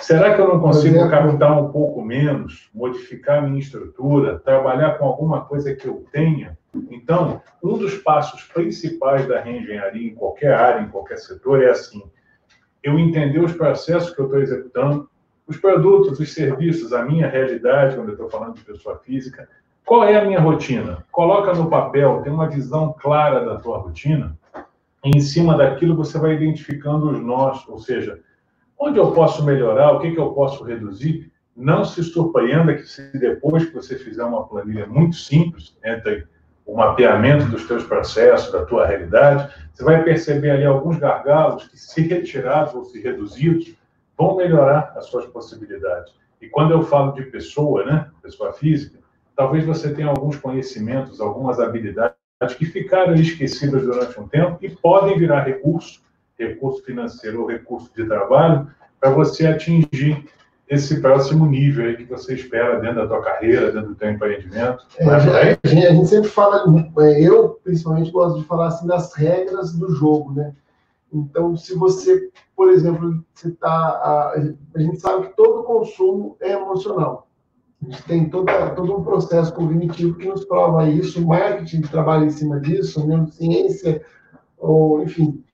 Será 0.00 0.34
que 0.34 0.40
eu 0.40 0.48
não 0.48 0.60
consigo 0.60 1.08
captar 1.08 1.60
um 1.60 1.70
pouco 1.70 2.02
menos, 2.02 2.70
modificar 2.74 3.42
minha 3.42 3.58
estrutura, 3.58 4.38
trabalhar 4.38 4.98
com 4.98 5.04
alguma 5.04 5.44
coisa 5.44 5.74
que 5.74 5.86
eu 5.86 6.04
tenha? 6.12 6.56
Então, 6.90 7.42
um 7.62 7.76
dos 7.76 7.94
passos 7.96 8.42
principais 8.44 9.26
da 9.26 9.40
reengenharia 9.40 10.08
em 10.08 10.14
qualquer 10.14 10.54
área, 10.54 10.82
em 10.82 10.88
qualquer 10.88 11.18
setor, 11.18 11.62
é 11.62 11.70
assim: 11.70 12.02
eu 12.82 12.98
entender 12.98 13.40
os 13.40 13.52
processos 13.52 14.14
que 14.14 14.20
eu 14.20 14.26
estou 14.26 14.40
executando, 14.40 15.08
os 15.46 15.56
produtos, 15.56 16.18
os 16.18 16.32
serviços, 16.32 16.92
a 16.92 17.04
minha 17.04 17.28
realidade, 17.28 17.96
quando 17.96 18.08
eu 18.08 18.14
estou 18.14 18.28
falando 18.28 18.54
de 18.54 18.64
pessoa 18.64 18.98
física, 18.98 19.48
qual 19.84 20.04
é 20.04 20.16
a 20.16 20.24
minha 20.24 20.40
rotina? 20.40 21.04
Coloca 21.12 21.52
no 21.52 21.70
papel, 21.70 22.20
tem 22.22 22.32
uma 22.32 22.48
visão 22.48 22.94
clara 22.98 23.44
da 23.44 23.56
tua 23.56 23.78
rotina, 23.78 24.36
e 25.04 25.16
em 25.16 25.20
cima 25.20 25.56
daquilo 25.56 25.96
você 25.96 26.18
vai 26.18 26.34
identificando 26.34 27.10
os 27.10 27.20
nós, 27.20 27.66
ou 27.68 27.78
seja, 27.78 28.20
onde 28.78 28.98
eu 28.98 29.12
posso 29.12 29.44
melhorar, 29.44 29.92
o 29.92 30.00
que, 30.00 30.12
que 30.12 30.20
eu 30.20 30.32
posso 30.32 30.64
reduzir, 30.64 31.30
Não 31.56 31.86
se 31.86 32.02
surpreenda 32.04 32.74
que 32.74 32.86
se 32.86 33.16
depois 33.18 33.64
que 33.64 33.72
você 33.72 33.96
fizer 33.96 34.22
uma 34.22 34.46
planilha 34.46 34.86
muito 34.86 35.16
simples, 35.16 35.74
entre 35.82 36.26
o 36.66 36.76
mapeamento 36.76 37.46
dos 37.46 37.66
teus 37.66 37.82
processos, 37.84 38.52
da 38.52 38.66
tua 38.66 38.86
realidade, 38.86 39.54
você 39.72 39.82
vai 39.82 40.04
perceber 40.04 40.50
ali 40.50 40.66
alguns 40.66 40.98
gargalos 40.98 41.66
que, 41.68 41.78
se 41.78 42.02
retirados 42.02 42.74
ou 42.74 42.84
se 42.84 43.00
reduzidos, 43.00 43.74
vão 44.18 44.36
melhorar 44.36 44.92
as 44.96 45.06
suas 45.06 45.24
possibilidades. 45.26 46.12
E 46.42 46.48
quando 46.48 46.72
eu 46.72 46.82
falo 46.82 47.12
de 47.12 47.22
pessoa, 47.22 47.84
né, 47.84 48.10
pessoa 48.20 48.52
física, 48.52 48.98
talvez 49.34 49.64
você 49.64 49.94
tenha 49.94 50.08
alguns 50.08 50.36
conhecimentos, 50.36 51.20
algumas 51.20 51.58
habilidades 51.60 52.16
que 52.58 52.66
ficaram 52.66 53.14
esquecidas 53.14 53.82
durante 53.82 54.20
um 54.20 54.28
tempo 54.28 54.58
e 54.60 54.68
podem 54.68 55.18
virar 55.18 55.44
recurso, 55.44 56.02
recurso 56.38 56.82
financeiro 56.84 57.42
ou 57.42 57.48
recurso 57.48 57.90
de 57.94 58.04
trabalho, 58.04 58.68
para 59.00 59.10
você 59.10 59.46
atingir 59.46 60.24
esse 60.68 61.00
próximo 61.00 61.46
nível 61.46 61.86
aí 61.86 61.96
que 61.96 62.04
você 62.04 62.34
espera 62.34 62.80
dentro 62.80 62.96
da 62.96 63.06
tua 63.06 63.22
carreira, 63.22 63.70
dentro 63.70 63.90
do 63.90 63.94
teu 63.94 64.10
empreendimento. 64.10 64.84
É, 64.98 65.08
a, 65.08 65.18
gente, 65.18 65.86
a, 65.86 65.92
gente, 65.92 66.08
sempre 66.08 66.28
fala, 66.28 66.64
é, 67.00 67.22
eu 67.22 67.60
principalmente 67.62 68.10
gosto 68.10 68.40
de 68.40 68.46
falar 68.46 68.68
assim 68.68 68.86
das 68.86 69.14
regras 69.14 69.72
do 69.74 69.94
jogo, 69.94 70.32
né? 70.32 70.52
Então, 71.12 71.56
se 71.56 71.74
você, 71.76 72.30
por 72.56 72.70
exemplo, 72.70 73.24
você 73.32 73.50
tá, 73.52 73.68
a, 73.68 74.34
a 74.74 74.80
gente 74.80 75.00
sabe 75.00 75.28
que 75.28 75.36
todo 75.36 75.62
consumo 75.62 76.36
é 76.40 76.52
emocional. 76.52 77.28
A 77.80 77.90
gente 77.90 78.02
tem 78.04 78.28
toda, 78.28 78.70
todo 78.70 78.96
um 78.96 79.04
processo 79.04 79.54
cognitivo 79.54 80.18
que 80.18 80.26
nos 80.26 80.44
prova 80.44 80.88
isso, 80.88 81.22
o 81.22 81.28
marketing 81.28 81.82
trabalha 81.82 82.24
em 82.24 82.30
cima 82.30 82.58
disso, 82.58 83.00
a 83.00 83.06
neurociência, 83.06 84.02
ou, 84.58 85.02
enfim, 85.02 85.44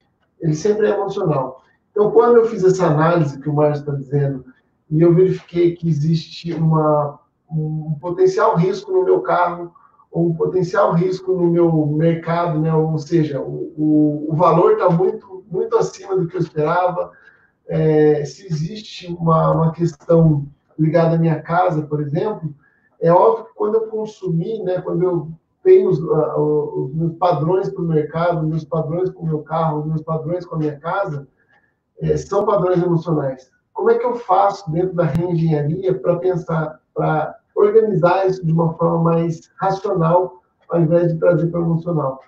ele 0.43 0.55
sempre 0.55 0.89
é 0.89 0.91
emocional. 0.91 1.63
Então, 1.93 2.11
quando 2.11 2.37
eu 2.37 2.47
fiz 2.47 2.65
essa 2.65 2.87
análise 2.87 3.39
que 3.39 3.49
o 3.49 3.55
Márcio 3.55 3.83
está 3.83 3.95
dizendo, 3.95 4.45
e 4.91 5.01
eu 5.01 5.15
verifiquei 5.15 5.75
que 5.75 5.89
existe 5.89 6.53
uma, 6.53 7.19
um 7.51 7.97
potencial 8.01 8.57
risco 8.57 8.93
no 8.93 9.05
meu 9.05 9.21
carro, 9.21 9.73
ou 10.11 10.29
um 10.29 10.35
potencial 10.35 10.93
risco 10.93 11.33
no 11.33 11.51
meu 11.51 11.87
mercado, 11.87 12.61
né? 12.61 12.75
ou 12.75 12.99
seja, 12.99 13.41
o, 13.41 13.73
o, 13.79 14.27
o 14.31 14.37
valor 14.37 14.73
está 14.73 14.91
muito, 14.91 15.45
muito 15.51 15.77
acima 15.77 16.15
do 16.17 16.27
que 16.27 16.37
eu 16.37 16.41
esperava. 16.41 17.13
É, 17.67 18.23
se 18.25 18.47
existe 18.47 19.07
uma, 19.07 19.53
uma 19.53 19.73
questão 19.73 20.47
ligada 20.79 21.17
à 21.17 21.19
minha 21.19 21.41
casa, 21.41 21.83
por 21.83 22.03
exemplo, 22.03 22.55
é 23.01 23.11
óbvio 23.11 23.47
que 23.47 23.55
quando 23.55 23.77
eu 23.77 23.87
consumir, 23.89 24.63
né, 24.63 24.81
quando 24.81 25.03
eu 25.03 25.31
tenho 25.63 25.89
os, 25.89 25.99
os 25.99 26.95
meus 26.95 27.15
padrões 27.15 27.69
para 27.71 27.83
o 27.83 27.87
mercado, 27.89 28.47
meus 28.47 28.65
padrões 28.65 29.11
com 29.11 29.23
o 29.23 29.27
meu 29.27 29.43
carro, 29.43 29.87
meus 29.87 30.03
padrões 30.03 30.45
com 30.45 30.57
a 30.57 30.59
minha 30.59 30.79
casa, 30.79 31.27
é, 32.01 32.17
são 32.17 32.45
padrões 32.45 32.83
emocionais 32.83 33.53
como 33.73 33.91
é 33.91 33.99
que 33.99 34.07
eu 34.07 34.15
faço 34.15 34.71
dentro 34.71 34.95
da 34.95 35.05
reengenharia 35.05 35.99
para 35.99 36.17
pensar, 36.17 36.81
para 36.95 37.37
organizar 37.55 38.29
isso 38.29 38.45
de 38.45 38.53
uma 38.53 38.75
forma 38.75 39.03
mais 39.03 39.51
racional, 39.61 40.43
ao 40.69 40.81
invés 40.81 41.13
de 41.13 41.19
trazer 41.19 41.49
para 41.49 41.61
o 41.61 41.65
emocional? 41.65 42.21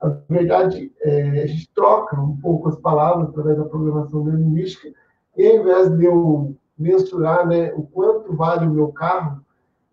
A 0.00 0.08
verdade, 0.28 0.92
é, 1.00 1.42
a 1.42 1.46
gente 1.46 1.68
troca 1.74 2.20
um 2.20 2.36
pouco 2.36 2.68
as 2.68 2.76
palavras 2.76 3.30
através 3.30 3.56
da 3.56 3.64
programação 3.64 4.24
neurolinguística, 4.24 4.92
e 5.36 5.46
ao 5.46 5.56
invés 5.56 5.96
de 5.96 6.04
eu 6.04 6.54
mensurar 6.78 7.46
né, 7.46 7.72
o 7.72 7.82
quanto 7.82 8.36
vale 8.36 8.66
o 8.66 8.70
meu 8.70 8.88
carro, 8.88 9.40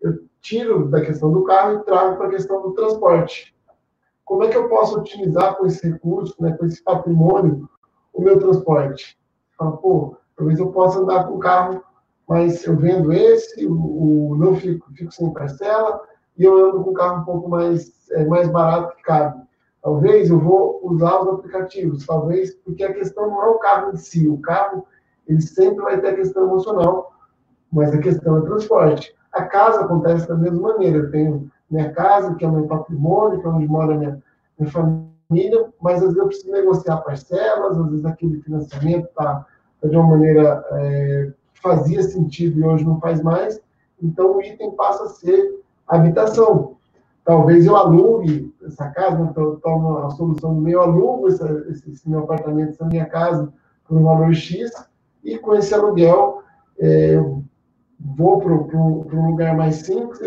eu 0.00 0.20
tiro 0.46 0.88
da 0.88 1.00
questão 1.00 1.30
do 1.30 1.44
carro 1.44 1.80
e 1.80 1.84
trago 1.84 2.16
para 2.16 2.26
a 2.26 2.30
questão 2.30 2.62
do 2.62 2.72
transporte. 2.72 3.54
Como 4.24 4.44
é 4.44 4.48
que 4.48 4.56
eu 4.56 4.68
posso 4.68 4.98
utilizar 4.98 5.56
com 5.56 5.66
esse 5.66 5.88
recurso, 5.88 6.34
né, 6.40 6.52
com 6.56 6.66
esse 6.66 6.82
patrimônio, 6.82 7.68
o 8.12 8.20
meu 8.20 8.38
transporte? 8.38 9.18
Fala, 9.56 9.76
pô, 9.76 10.16
Talvez 10.36 10.58
eu 10.58 10.70
possa 10.70 11.00
andar 11.00 11.26
com 11.26 11.36
o 11.36 11.38
carro, 11.38 11.82
mas 12.28 12.64
eu 12.66 12.76
vendo 12.76 13.12
esse, 13.12 13.66
o, 13.66 14.32
o 14.32 14.36
não 14.36 14.54
fico, 14.54 14.92
fico 14.92 15.10
sem 15.10 15.32
parcela, 15.32 16.02
e 16.36 16.44
eu 16.44 16.68
ando 16.68 16.84
com 16.84 16.90
o 16.90 16.94
carro 16.94 17.22
um 17.22 17.24
pouco 17.24 17.48
mais, 17.48 18.10
é, 18.10 18.24
mais 18.26 18.48
barato 18.48 18.94
que 18.96 19.02
cabe. 19.02 19.42
Talvez 19.82 20.28
eu 20.28 20.38
vou 20.38 20.80
usar 20.82 21.20
os 21.20 21.28
aplicativos, 21.28 22.04
talvez, 22.04 22.54
porque 22.56 22.84
a 22.84 22.92
questão 22.92 23.28
não 23.28 23.42
é 23.42 23.48
o 23.48 23.58
carro 23.58 23.92
em 23.92 23.96
si, 23.96 24.28
o 24.28 24.38
carro 24.38 24.86
ele 25.26 25.40
sempre 25.40 25.82
vai 25.82 26.00
ter 26.00 26.08
a 26.08 26.14
questão 26.14 26.44
emocional, 26.44 27.12
mas 27.72 27.94
a 27.94 27.98
questão 27.98 28.36
é 28.36 28.42
transporte. 28.42 29.16
A 29.36 29.44
casa 29.44 29.84
acontece 29.84 30.26
da 30.26 30.34
mesma 30.34 30.72
maneira. 30.72 30.98
Eu 30.98 31.10
tenho 31.10 31.50
minha 31.70 31.92
casa, 31.92 32.34
que 32.34 32.44
é 32.44 32.48
o 32.48 32.52
meu 32.52 32.66
patrimônio, 32.66 33.38
que 33.38 33.46
é 33.46 33.50
onde 33.50 33.68
mora 33.68 33.94
minha, 33.94 34.22
minha 34.58 34.72
família, 34.72 35.68
mas 35.80 35.96
às 35.96 36.04
vezes 36.04 36.16
eu 36.16 36.26
preciso 36.26 36.52
negociar 36.52 36.96
parcelas, 36.98 37.78
às 37.78 37.90
vezes 37.90 38.04
aquele 38.06 38.40
financiamento 38.40 39.06
está 39.06 39.44
de 39.84 39.94
uma 39.94 40.08
maneira 40.08 40.64
é, 40.72 41.32
que 41.52 41.60
fazia 41.60 42.02
sentido 42.02 42.58
e 42.58 42.64
hoje 42.64 42.84
não 42.84 42.98
faz 42.98 43.22
mais, 43.22 43.60
então 44.02 44.36
o 44.36 44.42
item 44.42 44.70
passa 44.72 45.04
a 45.04 45.08
ser 45.08 45.60
habitação. 45.86 46.76
Talvez 47.24 47.66
eu 47.66 47.76
alugue 47.76 48.54
essa 48.64 48.88
casa, 48.88 49.20
então 49.20 49.56
tomo 49.56 49.98
a 49.98 50.10
solução 50.10 50.54
do 50.54 50.60
meu 50.60 50.80
alugo 50.80 51.28
esse, 51.28 51.44
esse, 51.90 52.08
meu 52.08 52.20
apartamento, 52.20 52.70
essa 52.70 52.86
minha 52.86 53.06
casa, 53.06 53.52
por 53.86 53.98
um 53.98 54.04
valor 54.04 54.32
X, 54.32 54.70
e 55.22 55.36
com 55.36 55.54
esse 55.54 55.74
aluguel 55.74 56.42
é, 56.78 57.20
vou 57.98 58.40
para 58.40 58.52
um 58.52 59.30
lugar 59.30 59.56
mais 59.56 59.76
simples, 59.76 60.20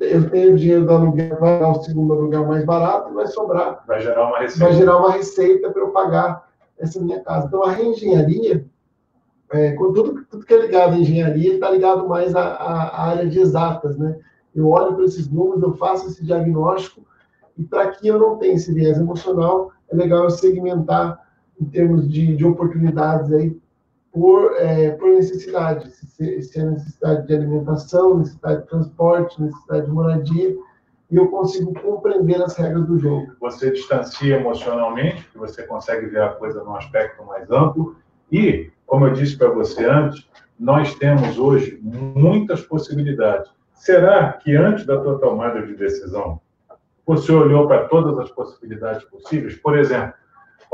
eu 0.00 0.30
tenho 0.30 0.56
dinheiro 0.56 0.86
do 0.86 0.92
aluguel, 0.92 1.38
vai 1.38 1.58
dar 1.58 1.70
o 1.70 1.82
segundo 1.82 2.12
aluguel 2.12 2.46
mais 2.46 2.64
barato 2.64 3.10
e 3.10 3.14
vai 3.14 3.26
sobrar. 3.26 3.84
Vai 3.86 4.00
gerar 4.00 4.28
uma 4.28 4.38
receita. 4.38 4.64
Vai 4.64 4.72
gerar 4.74 4.98
uma 4.98 5.12
receita 5.12 5.70
para 5.70 5.82
eu 5.82 5.90
pagar 5.90 6.48
essa 6.78 7.00
minha 7.00 7.20
casa. 7.20 7.46
Então, 7.46 7.62
a 7.62 7.72
reengenharia, 7.72 8.66
é, 9.50 9.72
com 9.72 9.92
tudo, 9.92 10.24
tudo 10.30 10.46
que 10.46 10.54
é 10.54 10.60
ligado 10.60 10.94
à 10.94 10.98
engenharia, 10.98 11.54
está 11.54 11.70
ligado 11.70 12.08
mais 12.08 12.34
à, 12.34 12.42
à, 12.42 13.10
área 13.10 13.28
de 13.28 13.38
exatas, 13.38 13.96
né? 13.96 14.18
Eu 14.54 14.68
olho 14.68 14.94
para 14.94 15.04
esses 15.04 15.28
números, 15.30 15.62
eu 15.62 15.76
faço 15.76 16.06
esse 16.06 16.24
diagnóstico, 16.24 17.02
e 17.58 17.64
para 17.64 17.90
que 17.90 18.08
eu 18.08 18.18
não 18.18 18.38
tenha 18.38 18.54
esse 18.54 18.72
viés 18.72 18.98
emocional, 18.98 19.70
é 19.90 19.96
legal 19.96 20.24
eu 20.24 20.30
segmentar 20.30 21.20
em 21.60 21.64
termos 21.66 22.08
de, 22.08 22.36
de 22.36 22.44
oportunidades 22.44 23.32
aí 23.32 23.58
por, 24.16 24.56
é, 24.56 24.92
por 24.92 25.10
necessidade. 25.10 25.90
Se, 25.90 26.40
se 26.40 26.58
é 26.58 26.64
necessidade 26.64 27.26
de 27.26 27.34
alimentação, 27.34 28.18
necessidade 28.18 28.62
de 28.62 28.68
transporte, 28.68 29.42
necessidade 29.42 29.84
de 29.84 29.92
moradia, 29.92 30.56
e 31.10 31.16
eu 31.16 31.28
consigo 31.28 31.74
compreender 31.74 32.42
as 32.42 32.56
regras 32.56 32.86
do 32.86 32.98
jogo. 32.98 33.32
Você 33.38 33.70
distancia 33.70 34.36
emocionalmente, 34.36 35.28
que 35.30 35.38
você 35.38 35.62
consegue 35.64 36.06
ver 36.06 36.22
a 36.22 36.30
coisa 36.30 36.64
num 36.64 36.74
aspecto 36.74 37.22
mais 37.24 37.48
amplo. 37.50 37.94
E, 38.32 38.70
como 38.86 39.06
eu 39.06 39.12
disse 39.12 39.36
para 39.36 39.50
você 39.50 39.84
antes, 39.84 40.26
nós 40.58 40.94
temos 40.94 41.38
hoje 41.38 41.78
muitas 41.82 42.62
possibilidades. 42.62 43.52
Será 43.74 44.32
que 44.32 44.56
antes 44.56 44.86
da 44.86 44.98
tua 44.98 45.18
tomada 45.18 45.60
de 45.60 45.74
decisão, 45.74 46.40
você 47.06 47.30
olhou 47.30 47.68
para 47.68 47.86
todas 47.86 48.18
as 48.18 48.30
possibilidades 48.30 49.04
possíveis? 49.04 49.54
Por 49.56 49.78
exemplo, 49.78 50.14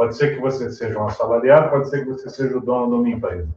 pode 0.02 0.16
ser 0.16 0.34
que 0.34 0.40
você 0.40 0.68
seja 0.68 0.98
um 0.98 1.06
assalariado, 1.06 1.70
pode 1.70 1.88
ser 1.88 2.00
que 2.00 2.10
você 2.10 2.28
seja 2.28 2.58
o 2.58 2.60
dono 2.60 2.88
de 2.88 2.94
uma 2.94 3.08
empresa. 3.08 3.48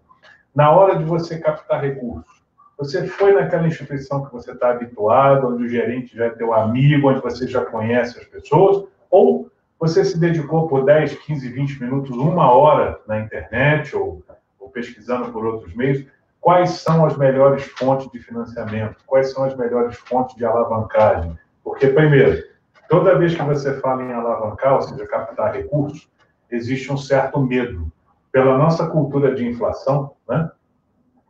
Na 0.53 0.69
hora 0.69 0.95
de 0.95 1.03
você 1.03 1.39
captar 1.39 1.81
recursos, 1.81 2.43
você 2.77 3.07
foi 3.07 3.33
naquela 3.33 3.67
instituição 3.67 4.23
que 4.23 4.31
você 4.31 4.51
está 4.51 4.69
habituado, 4.69 5.47
onde 5.47 5.63
o 5.63 5.67
gerente 5.67 6.15
já 6.15 6.25
é 6.25 6.29
teu 6.29 6.53
amigo, 6.53 7.09
onde 7.09 7.19
você 7.19 7.47
já 7.47 7.65
conhece 7.65 8.19
as 8.19 8.25
pessoas, 8.25 8.87
ou 9.09 9.49
você 9.79 10.05
se 10.05 10.19
dedicou 10.19 10.67
por 10.67 10.85
10, 10.85 11.15
15, 11.15 11.49
20 11.49 11.81
minutos, 11.81 12.15
uma 12.15 12.51
hora 12.51 12.99
na 13.07 13.19
internet 13.19 13.95
ou, 13.95 14.23
ou 14.59 14.69
pesquisando 14.69 15.31
por 15.31 15.43
outros 15.47 15.73
meios, 15.73 16.05
quais 16.39 16.69
são 16.69 17.07
as 17.07 17.17
melhores 17.17 17.63
fontes 17.63 18.07
de 18.11 18.19
financiamento, 18.19 18.97
quais 19.07 19.33
são 19.33 19.45
as 19.45 19.57
melhores 19.57 19.97
fontes 19.97 20.35
de 20.35 20.45
alavancagem. 20.45 21.35
Porque, 21.63 21.87
primeiro, 21.87 22.43
toda 22.87 23.17
vez 23.17 23.33
que 23.33 23.41
você 23.41 23.79
fala 23.79 24.03
em 24.03 24.13
alavancar, 24.13 24.75
ou 24.75 24.81
seja, 24.83 25.07
captar 25.07 25.55
recursos, 25.55 26.07
existe 26.51 26.91
um 26.91 26.97
certo 26.97 27.39
medo. 27.39 27.91
Pela 28.31 28.57
nossa 28.57 28.87
cultura 28.87 29.33
de 29.33 29.47
inflação, 29.47 30.11
né? 30.27 30.49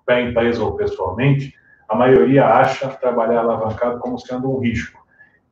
para 0.06 0.22
empresa 0.22 0.64
ou 0.64 0.76
pessoalmente, 0.76 1.54
a 1.90 1.96
maioria 1.96 2.48
acha 2.48 2.90
trabalhar 2.90 3.40
alavancado 3.40 4.00
como 4.00 4.20
sendo 4.20 4.52
um 4.52 4.60
risco. 4.60 5.04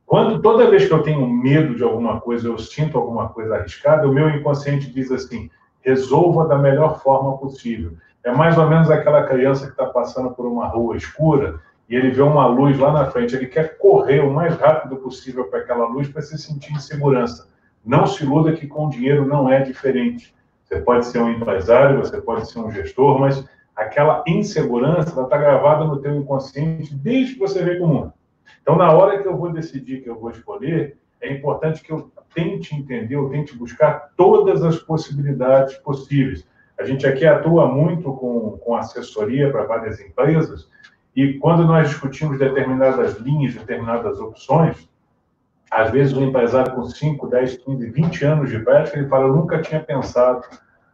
Quando 0.06 0.40
toda 0.42 0.70
vez 0.70 0.86
que 0.86 0.92
eu 0.92 1.02
tenho 1.02 1.26
medo 1.26 1.74
de 1.74 1.82
alguma 1.82 2.20
coisa, 2.20 2.48
eu 2.48 2.58
sinto 2.58 2.98
alguma 2.98 3.28
coisa 3.28 3.56
arriscada, 3.56 4.06
o 4.06 4.12
meu 4.12 4.28
inconsciente 4.30 4.90
diz 4.90 5.10
assim: 5.10 5.50
resolva 5.80 6.46
da 6.46 6.58
melhor 6.58 7.00
forma 7.00 7.36
possível. 7.38 7.92
É 8.22 8.32
mais 8.32 8.56
ou 8.56 8.68
menos 8.68 8.90
aquela 8.90 9.24
criança 9.24 9.66
que 9.66 9.72
está 9.72 9.86
passando 9.86 10.30
por 10.30 10.46
uma 10.46 10.66
rua 10.66 10.96
escura 10.96 11.60
e 11.88 11.94
ele 11.94 12.10
vê 12.10 12.22
uma 12.22 12.46
luz 12.46 12.78
lá 12.78 12.90
na 12.92 13.10
frente, 13.10 13.36
ele 13.36 13.46
quer 13.46 13.76
correr 13.76 14.20
o 14.20 14.32
mais 14.32 14.56
rápido 14.56 14.96
possível 14.96 15.44
para 15.44 15.60
aquela 15.60 15.86
luz 15.86 16.08
para 16.08 16.22
se 16.22 16.38
sentir 16.38 16.72
em 16.72 16.78
segurança. 16.78 17.48
Não 17.84 18.06
se 18.06 18.24
iluda 18.24 18.52
que 18.52 18.66
com 18.66 18.88
dinheiro 18.88 19.26
não 19.26 19.50
é 19.50 19.60
diferente. 19.60 20.34
Você 20.64 20.80
pode 20.80 21.06
ser 21.06 21.18
um 21.20 21.30
empresário, 21.30 21.98
você 21.98 22.20
pode 22.20 22.50
ser 22.50 22.58
um 22.58 22.70
gestor, 22.70 23.18
mas 23.18 23.44
aquela 23.76 24.24
insegurança 24.26 25.20
está 25.20 25.36
gravada 25.36 25.84
no 25.84 26.00
teu 26.00 26.14
inconsciente 26.14 26.94
desde 26.94 27.34
que 27.34 27.40
você 27.40 27.62
veio 27.62 27.78
para 27.78 27.86
o 27.86 27.88
mundo. 27.88 28.12
Então, 28.62 28.76
na 28.76 28.90
hora 28.92 29.20
que 29.20 29.28
eu 29.28 29.36
vou 29.36 29.52
decidir 29.52 30.02
que 30.02 30.08
eu 30.08 30.18
vou 30.18 30.30
escolher, 30.30 30.96
é 31.20 31.32
importante 31.32 31.82
que 31.82 31.92
eu 31.92 32.10
tente 32.34 32.74
entender, 32.74 33.14
eu 33.14 33.28
tente 33.28 33.56
buscar 33.56 34.10
todas 34.16 34.62
as 34.62 34.78
possibilidades 34.78 35.76
possíveis. 35.78 36.46
A 36.78 36.84
gente 36.84 37.06
aqui 37.06 37.26
atua 37.26 37.68
muito 37.68 38.12
com, 38.14 38.58
com 38.58 38.74
assessoria 38.74 39.50
para 39.50 39.64
várias 39.64 40.00
empresas, 40.00 40.68
e 41.14 41.34
quando 41.34 41.64
nós 41.64 41.88
discutimos 41.88 42.38
determinadas 42.38 43.18
linhas, 43.18 43.54
determinadas 43.54 44.18
opções, 44.18 44.88
às 45.74 45.90
vezes 45.90 46.12
um 46.12 46.22
empresário 46.22 46.72
com 46.72 46.84
5, 46.84 47.26
10, 47.26 47.56
15, 47.58 47.90
20 47.90 48.24
anos 48.24 48.50
de 48.50 48.60
prática, 48.60 48.98
ele 48.98 49.08
fala, 49.08 49.26
eu 49.26 49.34
nunca 49.34 49.60
tinha 49.60 49.80
pensado 49.80 50.42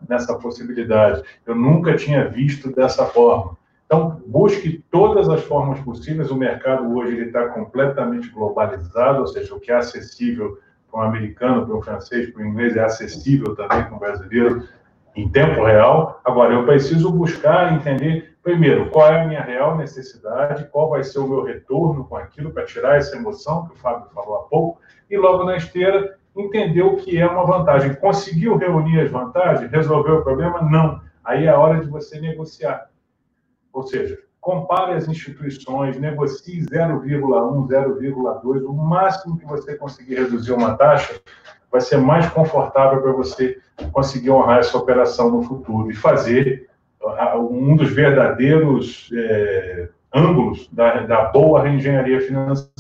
nessa 0.09 0.35
possibilidade, 0.39 1.23
eu 1.47 1.55
nunca 1.55 1.95
tinha 1.95 2.27
visto 2.27 2.75
dessa 2.75 3.05
forma. 3.05 3.59
Então, 3.85 4.23
busque 4.27 4.83
todas 4.91 5.29
as 5.29 5.43
formas 5.43 5.81
possíveis. 5.81 6.31
O 6.31 6.37
mercado 6.37 6.97
hoje 6.97 7.17
está 7.25 7.49
completamente 7.49 8.29
globalizado, 8.31 9.21
ou 9.21 9.27
seja, 9.27 9.55
o 9.55 9.61
que 9.61 9.71
é 9.71 9.77
acessível 9.77 10.59
para 10.91 11.01
um 11.01 11.03
americano, 11.03 11.67
para 11.67 11.77
um 11.77 11.83
francês, 11.83 12.31
para 12.31 12.43
um 12.43 12.47
inglês, 12.47 12.77
é 12.77 12.85
acessível 12.85 13.55
também 13.55 13.85
para 13.85 13.95
um 13.95 13.99
brasileiro 13.99 14.67
em 15.15 15.29
tempo 15.29 15.65
real. 15.65 16.21
Agora, 16.25 16.55
eu 16.55 16.65
preciso 16.65 17.11
buscar 17.13 17.75
entender, 17.75 18.30
primeiro, 18.43 18.91
qual 18.91 19.07
é 19.07 19.21
a 19.21 19.27
minha 19.27 19.43
real 19.43 19.77
necessidade, 19.77 20.69
qual 20.71 20.91
vai 20.91 21.03
ser 21.05 21.19
o 21.19 21.29
meu 21.29 21.45
retorno 21.45 22.05
com 22.05 22.17
aquilo 22.17 22.51
para 22.51 22.65
tirar 22.65 22.97
essa 22.97 23.17
emoção 23.17 23.67
que 23.67 23.75
o 23.75 23.77
Fábio 23.77 24.11
falou 24.15 24.37
há 24.37 24.43
pouco, 24.45 24.81
e 25.11 25.17
logo 25.17 25.45
na 25.45 25.57
esteira, 25.57 26.19
entender 26.37 26.83
o 26.83 26.97
que 26.97 27.19
é 27.19 27.27
uma 27.27 27.45
vantagem. 27.45 27.95
Conseguiu 27.95 28.57
reunir 28.57 29.01
as 29.01 29.11
vantagens? 29.11 29.71
Resolveu 29.71 30.17
o 30.17 30.23
problema? 30.23 30.63
Não. 30.63 31.01
Aí 31.25 31.47
é 31.47 31.49
a 31.49 31.59
hora 31.59 31.81
de 31.81 31.89
você 31.89 32.21
negociar. 32.21 32.89
Ou 33.73 33.83
seja, 33.83 34.19
compare 34.41 34.95
as 34.95 35.07
instituições, 35.07 35.99
negocie 35.99 36.61
0,1, 36.61 37.69
0,2, 37.69 38.65
o 38.65 38.73
máximo 38.73 39.39
que 39.39 39.45
você 39.45 39.77
conseguir 39.77 40.15
reduzir 40.15 40.53
uma 40.53 40.77
taxa, 40.77 41.21
vai 41.71 41.81
ser 41.81 41.99
mais 41.99 42.29
confortável 42.31 43.01
para 43.03 43.13
você 43.13 43.59
conseguir 43.93 44.31
honrar 44.31 44.59
essa 44.59 44.77
operação 44.77 45.31
no 45.31 45.43
futuro 45.43 45.91
e 45.91 45.95
fazer 45.95 46.70
um 47.37 47.77
dos 47.77 47.93
verdadeiros 47.93 49.11
é, 49.15 49.89
ângulos 50.15 50.69
da, 50.69 51.07
da 51.07 51.25
boa 51.31 51.63
reengenharia 51.63 52.21
financeira. 52.21 52.71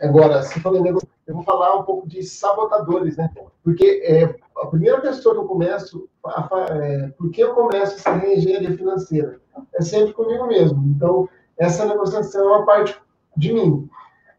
Agora, 0.00 0.42
se 0.42 0.60
falando 0.60 0.86
eu 0.86 1.34
vou 1.34 1.44
falar 1.44 1.76
um 1.76 1.84
pouco 1.84 2.08
de 2.08 2.22
sabotadores, 2.22 3.16
né? 3.16 3.30
Porque 3.62 4.02
é, 4.04 4.24
a 4.56 4.66
primeira 4.66 5.00
pessoa 5.00 5.34
que 5.34 5.40
eu 5.40 5.46
começo, 5.46 6.08
a, 6.24 6.48
é, 6.82 7.08
por 7.10 7.30
que 7.30 7.40
eu 7.40 7.54
começo 7.54 7.94
essa 7.96 8.12
reengenharia 8.14 8.76
financeira? 8.76 9.40
É 9.74 9.82
sempre 9.82 10.12
comigo 10.12 10.46
mesmo. 10.46 10.82
Então, 10.88 11.28
essa 11.56 11.84
negociação 11.84 12.42
é 12.42 12.56
uma 12.56 12.66
parte 12.66 13.00
de 13.36 13.52
mim. 13.52 13.88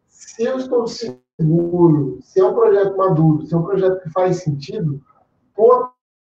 Se 0.07 0.43
eu 0.43 0.57
estou 0.57 0.85
seguro, 0.87 2.19
se 2.21 2.39
é 2.39 2.43
um 2.43 2.53
projeto 2.53 2.97
maduro, 2.97 3.45
se 3.45 3.53
é 3.53 3.57
um 3.57 3.63
projeto 3.63 4.01
que 4.01 4.09
faz 4.09 4.43
sentido, 4.43 5.01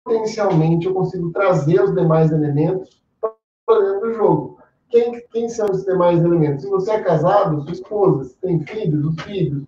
potencialmente 0.06 0.86
eu 0.86 0.94
consigo 0.94 1.32
trazer 1.32 1.82
os 1.82 1.94
demais 1.94 2.30
elementos 2.30 3.02
para 3.20 3.80
dentro 3.80 4.00
do 4.00 4.14
jogo. 4.14 4.58
Quem, 4.88 5.20
quem 5.32 5.48
são 5.48 5.66
os 5.70 5.84
demais 5.84 6.22
elementos? 6.24 6.62
Se 6.62 6.70
você 6.70 6.92
é 6.92 7.02
casado, 7.02 7.62
sua 7.62 7.72
esposa. 7.72 8.24
Se 8.24 8.36
tem 8.36 8.60
filhos, 8.60 9.04
os 9.04 9.22
filhos 9.22 9.66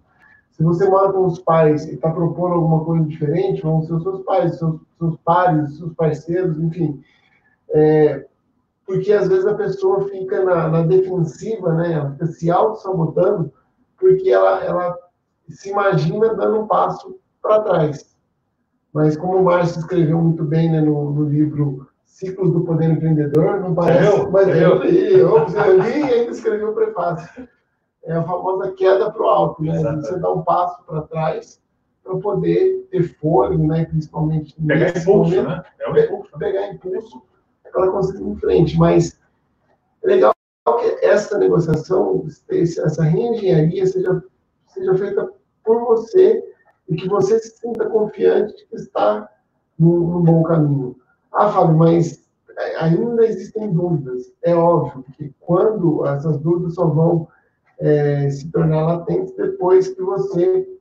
se 0.59 0.65
você 0.65 0.89
mora 0.89 1.13
com 1.13 1.25
os 1.25 1.39
pais 1.39 1.87
e 1.87 1.95
está 1.95 2.11
propondo 2.11 2.55
alguma 2.55 2.85
coisa 2.85 3.05
diferente, 3.05 3.63
vão 3.63 3.81
ser 3.81 3.95
os 3.95 4.03
seus 4.03 4.25
pais, 4.25 4.59
seus, 4.59 4.81
seus 4.99 5.17
pares, 5.19 5.79
seus 5.79 5.95
parceiros, 5.95 6.59
enfim. 6.59 7.01
É, 7.71 8.27
porque 8.85 9.13
às 9.13 9.29
vezes 9.29 9.47
a 9.47 9.55
pessoa 9.55 10.09
fica 10.09 10.45
na, 10.45 10.67
na 10.69 10.83
defensiva, 10.83 11.75
né? 11.75 11.93
Ela 11.93 12.11
fica 12.11 12.27
se 12.27 12.51
auto-sabotando, 12.51 13.53
porque 13.97 14.31
ela, 14.31 14.65
ela 14.65 14.99
se 15.49 15.71
imagina 15.71 16.35
dando 16.35 16.63
um 16.63 16.67
passo 16.67 17.21
para 17.41 17.63
trás. 17.63 18.08
Mas 18.93 19.17
como 19.17 19.39
o 19.39 19.45
Márcio 19.45 19.81
escreveu 19.81 20.19
muito 20.19 20.45
bem 20.45 20.71
né, 20.71 20.81
no, 20.81 21.11
no 21.11 21.29
livro 21.29 21.89
Ciclos 22.05 22.53
do 22.53 22.63
Poder 22.63 22.91
Empreendedor, 22.91 23.61
não 23.61 23.75
parece, 23.75 24.27
mas 24.31 24.49
eu 24.49 24.83
li, 24.83 25.19
eu, 25.19 25.37
eu 25.37 25.83
li 25.83 26.01
e 26.01 26.05
ainda 26.05 26.31
escrevi 26.33 26.65
o 26.65 26.75
prefácio 26.75 27.49
é 28.09 28.13
a 28.15 28.25
famosa 28.25 28.73
queda 28.73 29.11
para 29.11 29.23
o 29.23 29.29
alto, 29.29 29.63
né? 29.63 29.77
Exatamente. 29.77 30.09
Você 30.09 30.19
dá 30.19 30.33
um 30.33 30.43
passo 30.43 30.83
para 30.85 31.03
trás 31.03 31.61
para 32.03 32.17
poder 32.17 32.89
ter 32.91 33.03
fôlego, 33.19 33.67
né? 33.67 33.85
Principalmente 33.85 34.55
pegar 34.67 34.89
impulso, 34.91 35.13
momento, 35.13 35.49
né? 35.49 35.63
É 35.81 35.91
um 35.91 35.97
impulso. 35.97 36.39
Pegar 36.39 36.73
impulso 36.73 37.23
para 37.71 37.91
conseguir 37.91 38.23
ir 38.23 38.29
em 38.29 38.37
frente. 38.37 38.79
Mas 38.79 39.21
é 40.03 40.07
legal 40.07 40.33
que 40.81 41.05
essa 41.05 41.37
negociação, 41.39 42.27
essa 42.51 43.03
reengenharia 43.03 43.87
seja, 43.87 44.23
seja 44.69 44.95
feita 44.97 45.31
por 45.63 45.85
você 45.85 46.43
e 46.89 46.97
que 46.97 47.09
você 47.09 47.39
se 47.39 47.57
sinta 47.59 47.89
confiante 47.89 48.67
que 48.69 48.77
está 48.77 49.29
no, 49.79 50.09
no 50.09 50.21
bom 50.23 50.43
caminho. 50.43 50.97
Ah, 51.33 51.51
Fábio, 51.51 51.77
mas 51.77 52.27
ainda 52.79 53.25
existem 53.25 53.73
dúvidas. 53.73 54.33
É 54.43 54.55
óbvio 54.55 55.05
que 55.17 55.35
quando 55.41 56.07
essas 56.07 56.39
dúvidas 56.39 56.75
só 56.75 56.87
vão 56.87 57.29
é, 57.79 58.29
se 58.31 58.51
tornar 58.51 58.87
latente 58.87 59.35
depois 59.37 59.89
que 59.89 60.03
você 60.03 60.79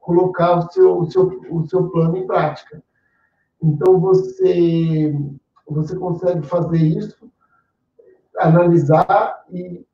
colocar 0.00 0.58
o 0.58 0.70
seu, 0.70 0.98
o 0.98 1.10
seu, 1.10 1.40
o 1.50 1.66
seu 1.66 1.88
plano 1.90 2.16
em 2.16 2.26
prática. 2.26 2.82
Então, 3.62 3.98
você, 3.98 5.14
você 5.66 5.96
consegue 5.96 6.46
fazer 6.46 6.76
isso, 6.78 7.30
analisar 8.38 9.44
e, 9.50 9.86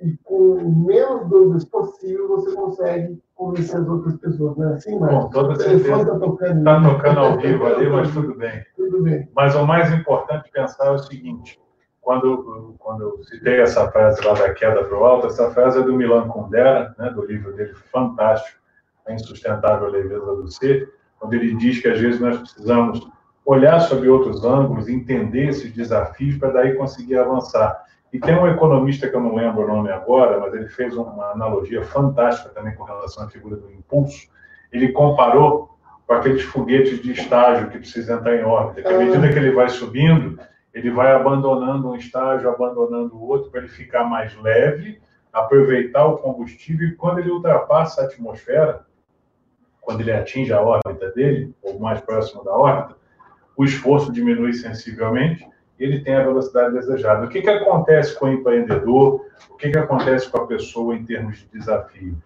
e 0.00 0.16
com 0.24 0.84
menos 0.86 1.28
dúvidas 1.28 1.64
possível, 1.64 2.28
você 2.28 2.54
consegue 2.54 3.18
convencer 3.34 3.80
as 3.80 3.88
outras 3.88 4.16
pessoas, 4.16 4.56
não 4.56 4.70
é 4.70 4.74
assim, 4.74 4.98
Marcos? 4.98 5.18
Bom, 5.18 5.30
toda 5.30 5.56
certeza. 5.56 6.02
Está 6.02 6.18
tocando, 6.18 6.64
tá 6.64 6.82
tocando 6.82 7.20
ao 7.20 7.38
vivo 7.38 7.66
ali, 7.66 7.88
mas 7.88 8.12
tudo 8.12 8.34
bem. 8.34 8.64
Tudo 8.76 9.02
bem. 9.02 9.28
Mas 9.34 9.54
o 9.54 9.66
mais 9.66 9.92
importante 9.92 10.50
pensar 10.52 10.86
é 10.86 10.90
o 10.90 10.98
seguinte, 10.98 11.60
quando, 12.00 12.74
quando 12.78 13.02
eu 13.02 13.22
citei 13.24 13.60
essa 13.60 13.90
frase 13.90 14.24
lá 14.24 14.32
da 14.34 14.54
queda 14.54 14.84
para 14.84 14.98
o 14.98 15.04
alto, 15.04 15.26
essa 15.26 15.50
frase 15.50 15.78
é 15.78 15.82
do 15.82 15.94
Milan 15.94 16.28
Kundera, 16.28 16.94
né, 16.98 17.10
do 17.10 17.24
livro 17.24 17.54
dele 17.54 17.74
fantástico, 17.92 18.58
A 19.06 19.12
Insustentável 19.12 19.90
Leveza 19.90 20.36
do 20.36 20.48
Ser, 20.48 20.92
onde 21.20 21.36
ele 21.36 21.54
diz 21.56 21.80
que 21.80 21.88
às 21.88 21.98
vezes 21.98 22.20
nós 22.20 22.38
precisamos 22.38 23.08
olhar 23.44 23.80
sobre 23.80 24.08
outros 24.08 24.44
ângulos, 24.44 24.88
entender 24.88 25.48
esses 25.48 25.72
desafios 25.72 26.36
para 26.36 26.50
daí 26.50 26.74
conseguir 26.74 27.16
avançar. 27.16 27.84
E 28.12 28.18
tem 28.18 28.38
um 28.38 28.46
economista 28.46 29.08
que 29.08 29.14
eu 29.14 29.20
não 29.20 29.34
lembro 29.34 29.64
o 29.64 29.68
nome 29.68 29.90
agora, 29.90 30.40
mas 30.40 30.54
ele 30.54 30.68
fez 30.68 30.96
uma 30.96 31.32
analogia 31.32 31.82
fantástica 31.84 32.48
também 32.50 32.74
com 32.74 32.84
relação 32.84 33.24
à 33.24 33.28
figura 33.28 33.56
do 33.56 33.70
impulso. 33.70 34.28
Ele 34.72 34.92
comparou 34.92 35.78
com 36.06 36.14
aqueles 36.14 36.42
foguetes 36.42 37.02
de 37.02 37.12
estágio 37.12 37.68
que 37.68 37.78
precisa 37.78 38.14
entrar 38.14 38.34
em 38.34 38.42
órbita, 38.42 38.82
que 38.82 38.94
à 38.94 38.98
medida 38.98 39.30
que 39.30 39.38
ele 39.38 39.52
vai 39.52 39.68
subindo, 39.68 40.40
ele 40.72 40.90
vai 40.90 41.12
abandonando 41.12 41.90
um 41.90 41.96
estágio, 41.96 42.48
abandonando 42.48 43.14
o 43.14 43.28
outro, 43.28 43.50
para 43.50 43.60
ele 43.60 43.68
ficar 43.68 44.04
mais 44.04 44.34
leve, 44.40 45.00
aproveitar 45.30 46.06
o 46.06 46.16
combustível, 46.16 46.88
e 46.88 46.94
quando 46.94 47.18
ele 47.18 47.30
ultrapassa 47.30 48.00
a 48.00 48.04
atmosfera, 48.04 48.86
quando 49.82 50.00
ele 50.00 50.12
atinge 50.12 50.52
a 50.52 50.62
órbita 50.62 51.10
dele, 51.10 51.54
ou 51.62 51.78
mais 51.78 52.00
próximo 52.00 52.42
da 52.42 52.52
órbita, 52.52 52.96
o 53.54 53.64
esforço 53.64 54.10
diminui 54.10 54.54
sensivelmente 54.54 55.46
ele 55.78 56.00
tem 56.00 56.14
a 56.14 56.24
velocidade 56.24 56.74
desejada. 56.74 57.24
O 57.24 57.28
que, 57.28 57.40
que 57.40 57.50
acontece 57.50 58.18
com 58.18 58.26
o 58.26 58.32
empreendedor? 58.32 59.24
O 59.50 59.56
que, 59.56 59.70
que 59.70 59.78
acontece 59.78 60.28
com 60.28 60.38
a 60.38 60.46
pessoa 60.46 60.94
em 60.94 61.04
termos 61.04 61.38
de 61.38 61.48
desafio? 61.58 62.16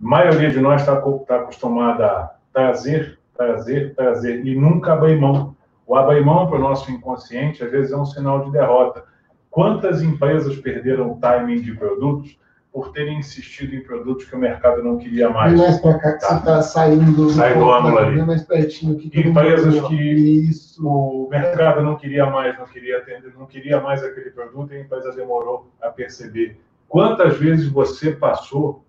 A 0.00 0.08
maioria 0.08 0.50
de 0.50 0.60
nós 0.60 0.80
está 0.80 1.00
tá 1.00 1.36
acostumada 1.36 2.06
a 2.06 2.34
trazer, 2.52 3.18
trazer, 3.36 3.94
trazer 3.94 4.44
e 4.44 4.54
nunca 4.54 4.92
abrir 4.92 5.20
mão 5.20 5.56
o 5.86 5.94
abrir 5.94 6.24
mão 6.24 6.48
para 6.48 6.58
o 6.58 6.60
nosso 6.60 6.90
inconsciente, 6.90 7.62
às 7.62 7.70
vezes, 7.70 7.92
é 7.92 7.96
um 7.96 8.04
sinal 8.04 8.44
de 8.44 8.50
derrota. 8.50 9.04
Quantas 9.48 10.02
empresas 10.02 10.56
perderam 10.56 11.12
o 11.12 11.20
timing 11.20 11.62
de 11.62 11.72
produtos 11.74 12.36
por 12.76 12.92
terem 12.92 13.20
insistido 13.20 13.74
em 13.74 13.82
produtos 13.82 14.26
que 14.26 14.36
o 14.36 14.38
mercado 14.38 14.82
não 14.82 14.98
queria 14.98 15.30
mais? 15.30 15.50
Vem 15.50 15.62
mais 15.62 15.80
para 15.80 15.98
cá 15.98 16.12
que 16.12 16.20
tá. 16.20 16.28
você 16.28 16.34
está 16.34 16.62
saindo 16.62 17.30
Sai 17.30 17.54
do 17.54 17.72
ângulo 17.72 17.98
ali. 17.98 18.22
mais 18.22 18.42
pertinho. 18.42 18.98
Que 18.98 19.18
empresas 19.18 19.80
que 19.88 19.94
Isso. 19.94 20.86
o 20.86 21.26
mercado 21.30 21.80
não 21.80 21.96
queria 21.96 22.26
mais, 22.26 22.58
não 22.58 22.66
queria 22.66 22.98
atender, 22.98 23.32
não 23.34 23.46
queria 23.46 23.80
mais 23.80 24.04
aquele 24.04 24.28
produto 24.28 24.74
e 24.74 24.76
a 24.76 24.80
empresa 24.82 25.10
demorou 25.12 25.72
a 25.80 25.88
perceber. 25.88 26.60
Quantas 26.86 27.38
vezes 27.38 27.66
você 27.66 28.12
passou, 28.12 28.84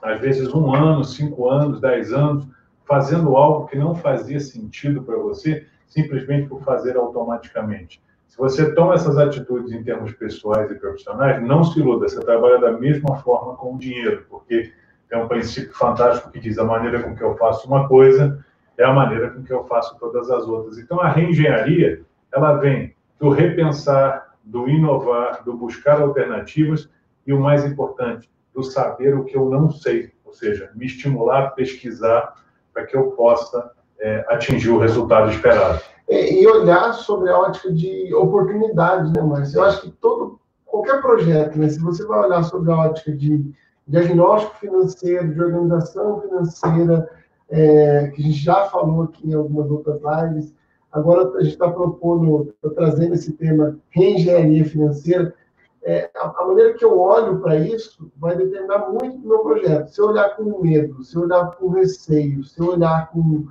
às 0.00 0.20
vezes 0.20 0.54
um 0.54 0.72
ano, 0.72 1.02
cinco 1.02 1.50
anos, 1.50 1.80
dez 1.80 2.12
anos, 2.12 2.46
fazendo 2.84 3.34
algo 3.36 3.66
que 3.66 3.76
não 3.76 3.92
fazia 3.92 4.38
sentido 4.38 5.02
para 5.02 5.16
você 5.16 5.66
simplesmente 5.88 6.48
por 6.48 6.62
fazer 6.62 6.96
automaticamente. 6.96 8.00
Você 8.40 8.74
toma 8.74 8.94
essas 8.94 9.18
atitudes 9.18 9.70
em 9.70 9.82
termos 9.82 10.14
pessoais 10.14 10.70
e 10.70 10.74
profissionais, 10.74 11.46
não 11.46 11.62
se 11.62 11.78
iluda, 11.78 12.08
você 12.08 12.18
trabalha 12.20 12.58
da 12.58 12.72
mesma 12.72 13.16
forma 13.16 13.54
com 13.54 13.74
o 13.74 13.78
dinheiro, 13.78 14.24
porque 14.30 14.72
é 15.10 15.18
um 15.18 15.28
princípio 15.28 15.74
fantástico 15.74 16.30
que 16.30 16.40
diz 16.40 16.58
a 16.58 16.64
maneira 16.64 17.02
com 17.02 17.14
que 17.14 17.22
eu 17.22 17.36
faço 17.36 17.68
uma 17.68 17.86
coisa 17.86 18.42
é 18.78 18.84
a 18.84 18.94
maneira 18.94 19.28
com 19.28 19.42
que 19.42 19.52
eu 19.52 19.64
faço 19.64 19.94
todas 19.98 20.30
as 20.30 20.48
outras. 20.48 20.78
Então, 20.78 20.98
a 21.02 21.10
reengenharia, 21.10 22.00
ela 22.32 22.54
vem 22.54 22.96
do 23.18 23.28
repensar, 23.28 24.34
do 24.42 24.66
inovar, 24.70 25.44
do 25.44 25.52
buscar 25.52 26.00
alternativas 26.00 26.88
e, 27.26 27.34
o 27.34 27.40
mais 27.40 27.66
importante, 27.66 28.30
do 28.54 28.62
saber 28.62 29.14
o 29.18 29.24
que 29.26 29.36
eu 29.36 29.50
não 29.50 29.70
sei, 29.70 30.14
ou 30.24 30.32
seja, 30.32 30.70
me 30.74 30.86
estimular 30.86 31.42
a 31.42 31.50
pesquisar 31.50 32.32
para 32.72 32.86
que 32.86 32.96
eu 32.96 33.10
possa 33.10 33.70
é, 34.00 34.24
atingir 34.28 34.70
o 34.70 34.78
resultado 34.78 35.30
esperado. 35.30 35.80
E, 36.08 36.42
e 36.42 36.46
olhar 36.46 36.92
sobre 36.94 37.30
a 37.30 37.38
ótica 37.38 37.72
de 37.72 38.12
oportunidade, 38.14 39.12
né, 39.12 39.22
Márcio? 39.22 39.58
Eu 39.58 39.64
acho 39.64 39.82
que 39.82 39.90
todo, 39.90 40.40
qualquer 40.66 41.00
projeto, 41.00 41.58
né, 41.58 41.68
se 41.68 41.80
você 41.80 42.04
vai 42.04 42.20
olhar 42.20 42.42
sobre 42.44 42.72
a 42.72 42.76
ótica 42.76 43.12
de 43.12 43.52
diagnóstico 43.86 44.56
financeiro, 44.56 45.32
de 45.32 45.40
organização 45.40 46.20
financeira, 46.20 47.08
é, 47.48 48.08
que 48.14 48.22
a 48.22 48.24
gente 48.24 48.38
já 48.38 48.64
falou 48.66 49.02
aqui 49.02 49.28
em 49.28 49.34
algumas 49.34 49.70
outras 49.70 50.00
lives, 50.00 50.54
agora 50.92 51.28
a 51.36 51.42
gente 51.42 51.52
está 51.52 51.70
propondo, 51.70 52.54
está 52.54 52.70
trazendo 52.70 53.14
esse 53.14 53.32
tema 53.32 53.78
reengenharia 53.90 54.64
financeira, 54.64 55.34
é, 55.82 56.10
a, 56.14 56.44
maneira 56.44 56.74
que 56.74 56.84
eu 56.84 56.98
olho 56.98 57.40
para 57.40 57.56
isso 57.56 58.12
vai 58.16 58.36
determinar 58.36 58.90
muito 58.90 59.18
do 59.18 59.28
meu 59.28 59.38
projeto. 59.38 59.88
Se 59.88 60.00
eu 60.00 60.08
olhar 60.08 60.36
com 60.36 60.62
medo, 60.62 61.02
se 61.02 61.16
eu 61.16 61.22
olhar 61.22 61.50
com 61.56 61.70
receio, 61.70 62.44
se 62.44 62.60
eu 62.60 62.72
olhar 62.72 63.10
com 63.10 63.46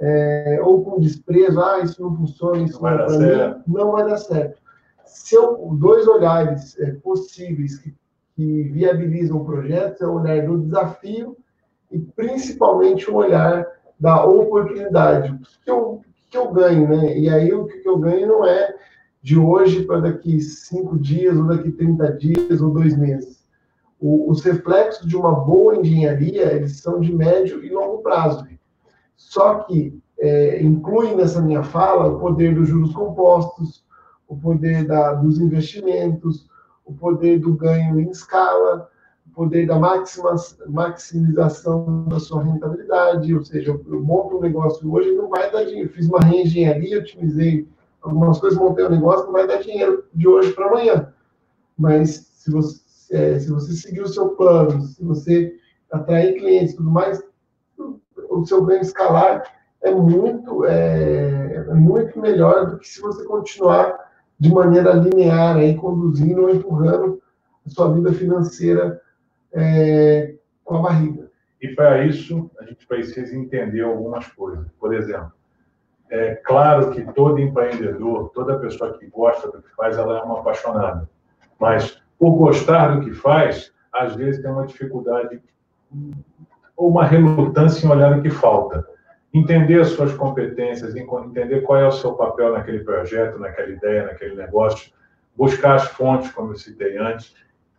é, 0.00 0.58
ou 0.62 0.82
com 0.82 0.98
desprezo, 0.98 1.60
ah, 1.60 1.80
isso 1.80 2.02
não 2.02 2.16
funciona, 2.16 2.62
isso 2.62 2.82
não, 2.82 2.90
não 2.90 2.98
é 2.98 3.06
para 3.06 3.18
mim, 3.18 3.62
não 3.66 3.92
vai 3.92 4.06
dar 4.06 4.16
certo. 4.16 4.58
Se 5.04 5.34
eu 5.34 5.76
dois 5.78 6.08
olhares 6.08 6.78
é, 6.78 6.92
possíveis 6.92 7.78
que, 7.78 7.94
que 8.34 8.62
viabilizam 8.64 9.38
o 9.38 9.44
projeto 9.44 10.02
é 10.02 10.06
o 10.06 10.14
olhar 10.14 10.46
do 10.46 10.58
desafio 10.58 11.36
e 11.90 11.98
principalmente 11.98 13.10
o 13.10 13.16
olhar 13.16 13.66
da 13.98 14.24
oportunidade. 14.24 15.32
O 15.32 15.38
que 15.38 15.70
eu, 15.70 16.00
que 16.30 16.38
eu 16.38 16.50
ganho, 16.50 16.88
né? 16.88 17.18
E 17.18 17.28
aí 17.28 17.52
o 17.52 17.66
que 17.66 17.86
eu 17.86 17.98
ganho 17.98 18.26
não 18.26 18.46
é 18.46 18.74
de 19.22 19.38
hoje 19.38 19.84
para 19.84 20.00
daqui 20.00 20.40
cinco 20.40 20.98
dias, 20.98 21.36
ou 21.36 21.44
daqui 21.44 21.70
30 21.70 22.12
dias, 22.12 22.62
ou 22.62 22.70
dois 22.70 22.96
meses. 22.96 23.44
O, 24.00 24.30
os 24.30 24.42
reflexos 24.42 25.06
de 25.06 25.14
uma 25.14 25.32
boa 25.32 25.76
engenharia, 25.76 26.54
eles 26.54 26.80
são 26.80 27.00
de 27.00 27.14
médio 27.14 27.62
e 27.62 27.68
longo 27.68 27.98
prazo. 27.98 28.46
Só 29.20 29.64
que 29.64 30.00
é, 30.18 30.62
inclui 30.62 31.14
nessa 31.14 31.42
minha 31.42 31.62
fala 31.62 32.08
o 32.08 32.18
poder 32.18 32.54
dos 32.54 32.66
juros 32.68 32.94
compostos, 32.94 33.84
o 34.26 34.34
poder 34.34 34.86
da, 34.86 35.12
dos 35.12 35.38
investimentos, 35.38 36.48
o 36.86 36.94
poder 36.94 37.38
do 37.38 37.54
ganho 37.54 38.00
em 38.00 38.08
escala, 38.08 38.88
o 39.26 39.30
poder 39.30 39.66
da 39.66 39.78
maxima, 39.78 40.34
maximização 40.68 42.08
da 42.08 42.18
sua 42.18 42.42
rentabilidade, 42.42 43.34
ou 43.34 43.44
seja, 43.44 43.78
eu 43.86 44.02
monto 44.02 44.38
um 44.38 44.40
negócio 44.40 44.90
hoje 44.90 45.12
não 45.12 45.28
vai 45.28 45.52
dar 45.52 45.64
dinheiro. 45.64 45.90
Fiz 45.90 46.08
uma 46.08 46.20
reengenharia, 46.20 46.98
otimizei 46.98 47.68
algumas 48.00 48.40
coisas, 48.40 48.58
montei 48.58 48.86
um 48.86 48.90
negócio, 48.90 49.26
não 49.26 49.32
vai 49.34 49.46
dar 49.46 49.58
dinheiro 49.58 50.02
de 50.14 50.26
hoje 50.26 50.52
para 50.54 50.66
amanhã. 50.66 51.12
Mas 51.76 52.30
se 52.32 52.50
você, 52.50 52.82
é, 53.12 53.38
se 53.38 53.50
você 53.50 53.72
seguir 53.74 54.00
o 54.00 54.08
seu 54.08 54.30
plano, 54.30 54.80
se 54.80 55.04
você 55.04 55.54
atrair 55.92 56.38
clientes 56.38 56.72
e 56.72 56.76
tudo 56.78 56.90
mais, 56.90 57.22
o 58.40 58.46
seu 58.46 58.64
ganho 58.64 58.80
escalar 58.80 59.42
é 59.82 59.90
muito, 59.90 60.64
é, 60.64 61.54
é, 61.56 61.74
muito 61.74 62.18
melhor 62.18 62.66
do 62.66 62.78
que 62.78 62.88
se 62.88 63.00
você 63.00 63.24
continuar 63.24 64.10
de 64.38 64.52
maneira 64.52 64.92
linear, 64.92 65.56
aí, 65.56 65.76
conduzindo 65.76 66.42
ou 66.42 66.50
empurrando 66.50 67.20
a 67.66 67.70
sua 67.70 67.92
vida 67.92 68.12
financeira 68.12 69.00
é, 69.52 70.34
com 70.64 70.76
a 70.76 70.82
barriga. 70.82 71.30
E 71.60 71.68
para 71.74 72.04
isso, 72.06 72.50
a 72.58 72.64
gente 72.64 72.86
precisa 72.86 73.36
entender 73.36 73.82
algumas 73.82 74.26
coisas. 74.28 74.66
Por 74.78 74.94
exemplo, 74.94 75.32
é 76.10 76.34
claro 76.36 76.90
que 76.90 77.02
todo 77.12 77.38
empreendedor, 77.38 78.30
toda 78.30 78.58
pessoa 78.58 78.98
que 78.98 79.06
gosta 79.06 79.50
do 79.50 79.62
que 79.62 79.74
faz, 79.76 79.98
ela 79.98 80.18
é 80.18 80.22
uma 80.22 80.40
apaixonada. 80.40 81.08
Mas, 81.58 82.02
por 82.18 82.36
gostar 82.36 82.96
do 82.96 83.04
que 83.04 83.12
faz, 83.12 83.72
às 83.92 84.14
vezes 84.16 84.40
tem 84.40 84.50
uma 84.50 84.66
dificuldade 84.66 85.40
ou 86.80 86.88
uma 86.90 87.04
relutância 87.04 87.86
em 87.86 87.90
olhar 87.90 88.18
o 88.18 88.22
que 88.22 88.30
falta. 88.30 88.86
Entender 89.32 89.80
as 89.80 89.88
suas 89.88 90.12
competências, 90.12 90.96
entender 90.96 91.60
qual 91.60 91.78
é 91.78 91.86
o 91.86 91.92
seu 91.92 92.14
papel 92.14 92.52
naquele 92.52 92.80
projeto, 92.80 93.38
naquela 93.38 93.68
ideia, 93.68 94.06
naquele 94.06 94.34
negócio, 94.34 94.90
buscar 95.36 95.76
as 95.76 95.86
fontes, 95.88 96.32
como 96.32 96.52
eu 96.52 96.56
citei 96.56 96.96
antes, 96.96 97.34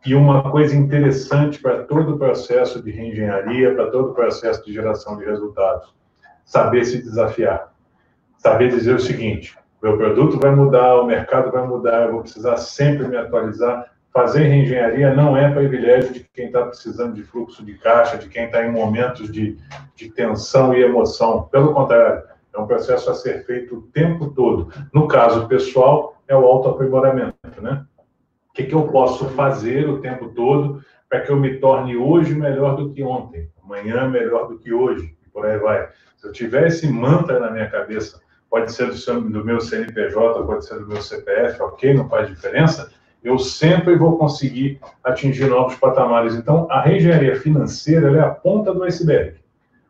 e 0.05 0.15
uma 0.15 0.49
coisa 0.49 0.75
interessante 0.75 1.59
para 1.59 1.83
todo 1.83 2.15
o 2.15 2.17
processo 2.17 2.81
de 2.81 2.91
reengenharia, 2.91 3.75
para 3.75 3.91
todo 3.91 4.11
o 4.11 4.13
processo 4.13 4.63
de 4.65 4.73
geração 4.73 5.17
de 5.17 5.25
resultados, 5.25 5.93
saber 6.45 6.85
se 6.85 7.01
desafiar 7.01 7.71
saber 8.41 8.69
dizer 8.69 8.95
o 8.95 8.99
seguinte: 8.99 9.57
meu 9.81 9.97
produto 9.97 10.39
vai 10.39 10.53
mudar, 10.53 10.95
o 10.95 11.05
mercado 11.05 11.51
vai 11.51 11.65
mudar, 11.65 12.05
eu 12.05 12.13
vou 12.13 12.21
precisar 12.21 12.57
sempre 12.57 13.07
me 13.07 13.15
atualizar. 13.15 13.91
Fazer 14.13 14.43
reengenharia 14.43 15.13
não 15.13 15.37
é 15.37 15.53
privilégio 15.53 16.13
de 16.13 16.19
quem 16.33 16.47
está 16.47 16.65
precisando 16.65 17.13
de 17.13 17.23
fluxo 17.23 17.63
de 17.63 17.77
caixa, 17.77 18.17
de 18.17 18.27
quem 18.27 18.45
está 18.45 18.65
em 18.65 18.71
momentos 18.71 19.31
de, 19.31 19.57
de 19.95 20.11
tensão 20.11 20.73
e 20.73 20.83
emoção. 20.83 21.43
Pelo 21.43 21.73
contrário, 21.73 22.23
é 22.53 22.59
um 22.59 22.67
processo 22.67 23.09
a 23.09 23.13
ser 23.13 23.45
feito 23.45 23.75
o 23.77 23.81
tempo 23.83 24.31
todo. 24.31 24.69
No 24.93 25.07
caso 25.07 25.47
pessoal, 25.47 26.21
é 26.27 26.35
o 26.35 26.45
autoaprimoramento, 26.45 27.61
né? 27.61 27.85
O 28.49 28.53
que, 28.53 28.63
que 28.63 28.75
eu 28.75 28.83
posso 28.87 29.29
fazer 29.29 29.87
o 29.89 30.01
tempo 30.01 30.27
todo 30.29 30.83
para 31.09 31.21
que 31.21 31.31
eu 31.31 31.37
me 31.37 31.57
torne 31.57 31.95
hoje 31.95 32.33
melhor 32.33 32.75
do 32.75 32.91
que 32.91 33.01
ontem, 33.01 33.49
amanhã 33.63 34.09
melhor 34.09 34.49
do 34.49 34.59
que 34.59 34.73
hoje, 34.73 35.15
e 35.25 35.29
por 35.29 35.45
aí 35.45 35.57
vai. 35.57 35.87
Se 36.17 36.27
eu 36.27 36.33
tiver 36.33 36.67
esse 36.67 36.85
mantra 36.91 37.39
na 37.39 37.49
minha 37.49 37.69
cabeça, 37.69 38.19
pode 38.49 38.73
ser 38.73 38.87
do, 38.87 38.97
seu, 38.97 39.21
do 39.21 39.45
meu 39.45 39.61
CNPJ, 39.61 40.43
pode 40.45 40.65
ser 40.65 40.79
do 40.79 40.87
meu 40.87 41.01
CPF, 41.01 41.61
ok, 41.61 41.93
não 41.93 42.09
faz 42.09 42.27
diferença, 42.27 42.91
eu 43.23 43.37
sempre 43.37 43.95
vou 43.95 44.17
conseguir 44.17 44.79
atingir 45.03 45.47
novos 45.47 45.75
patamares. 45.75 46.35
Então, 46.35 46.67
a 46.69 46.81
reengenharia 46.81 47.35
financeira 47.35 48.11
é 48.17 48.19
a 48.19 48.29
ponta 48.29 48.73
do 48.73 48.83
iceberg. 48.83 49.35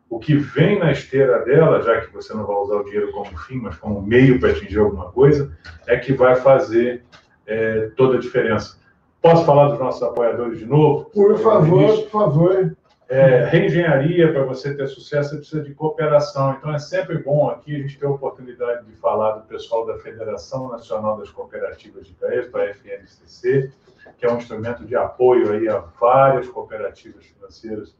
O 0.08 0.18
que 0.18 0.34
vem 0.34 0.78
na 0.78 0.92
esteira 0.92 1.38
dela, 1.42 1.80
já 1.80 2.02
que 2.02 2.12
você 2.12 2.34
não 2.34 2.46
vai 2.46 2.56
usar 2.56 2.76
o 2.76 2.84
dinheiro 2.84 3.12
como 3.12 3.38
fim, 3.38 3.56
mas 3.56 3.76
como 3.76 4.02
meio 4.02 4.38
para 4.38 4.50
atingir 4.50 4.78
alguma 4.78 5.10
coisa, 5.10 5.56
é 5.86 5.96
que 5.96 6.12
vai 6.12 6.36
fazer 6.36 7.02
é, 7.46 7.90
toda 7.96 8.18
a 8.18 8.20
diferença. 8.20 8.76
Posso 9.22 9.46
falar 9.46 9.68
dos 9.68 9.78
nossos 9.78 10.02
apoiadores 10.02 10.58
de 10.58 10.66
novo? 10.66 11.06
Por 11.06 11.38
favor, 11.38 12.02
por 12.02 12.10
favor. 12.10 12.76
É, 13.12 13.44
reengenharia, 13.44 14.32
para 14.32 14.42
você 14.42 14.74
ter 14.74 14.86
sucesso, 14.86 15.28
você 15.28 15.36
precisa 15.36 15.62
de 15.62 15.74
cooperação. 15.74 16.54
Então, 16.54 16.74
é 16.74 16.78
sempre 16.78 17.18
bom 17.18 17.50
aqui 17.50 17.76
a 17.76 17.78
gente 17.78 17.98
ter 17.98 18.06
a 18.06 18.10
oportunidade 18.10 18.86
de 18.86 18.92
falar 18.92 19.32
do 19.32 19.46
pessoal 19.46 19.84
da 19.84 19.98
Federação 19.98 20.70
Nacional 20.70 21.18
das 21.18 21.28
Cooperativas 21.28 22.06
de 22.06 22.14
Crédito, 22.14 22.56
a 22.56 22.64
FNCC, 22.64 23.70
que 24.16 24.24
é 24.24 24.32
um 24.32 24.38
instrumento 24.38 24.86
de 24.86 24.96
apoio 24.96 25.52
aí 25.52 25.68
a 25.68 25.84
várias 26.00 26.48
cooperativas 26.48 27.26
financeiras. 27.26 27.94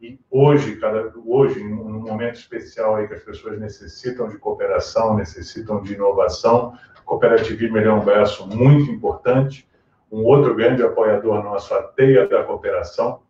E 0.00 0.18
hoje, 0.30 0.76
cada, 0.76 1.12
hoje, 1.26 1.62
num 1.62 2.00
momento 2.00 2.36
especial 2.36 2.96
aí 2.96 3.06
que 3.06 3.12
as 3.12 3.22
pessoas 3.22 3.60
necessitam 3.60 4.30
de 4.30 4.38
cooperação, 4.38 5.14
necessitam 5.14 5.82
de 5.82 5.92
inovação, 5.92 6.72
cooperativismo 7.04 7.76
é 7.76 7.92
um 7.92 8.02
braço 8.02 8.48
muito 8.48 8.90
importante. 8.90 9.68
Um 10.10 10.24
outro 10.24 10.54
grande 10.54 10.82
apoiador 10.82 11.44
nosso, 11.44 11.74
a 11.74 11.82
Teia 11.82 12.26
da 12.26 12.44
Cooperação, 12.44 13.23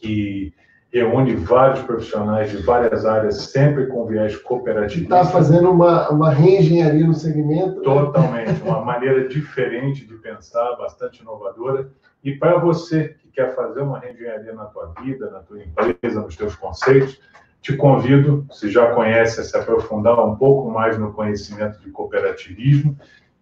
que 0.00 0.52
reúne 0.92 1.34
vários 1.34 1.82
profissionais 1.82 2.50
de 2.50 2.58
várias 2.58 3.04
áreas, 3.04 3.36
sempre 3.50 3.86
com 3.86 4.06
viés 4.06 4.36
cooperativo. 4.36 5.04
Está 5.04 5.24
fazendo 5.26 5.70
uma, 5.70 6.08
uma 6.08 6.30
reengenharia 6.30 7.06
no 7.06 7.14
segmento. 7.14 7.76
Né? 7.76 7.84
Totalmente, 7.84 8.62
uma 8.62 8.82
maneira 8.82 9.28
diferente 9.28 10.06
de 10.06 10.14
pensar, 10.14 10.76
bastante 10.76 11.20
inovadora. 11.20 11.90
E 12.24 12.32
para 12.32 12.58
você 12.58 13.16
que 13.20 13.28
quer 13.28 13.54
fazer 13.54 13.82
uma 13.82 13.98
reengenharia 13.98 14.54
na 14.54 14.64
tua 14.64 14.92
vida, 15.02 15.30
na 15.30 15.40
tua 15.40 15.62
empresa, 15.62 16.22
nos 16.22 16.36
teus 16.36 16.54
conceitos, 16.56 17.20
te 17.60 17.76
convido, 17.76 18.46
se 18.50 18.70
já 18.70 18.92
conhece, 18.94 19.40
a 19.40 19.44
se 19.44 19.56
aprofundar 19.56 20.18
um 20.24 20.36
pouco 20.36 20.70
mais 20.70 20.98
no 20.98 21.12
conhecimento 21.12 21.78
de 21.80 21.90
cooperativismo. 21.90 22.96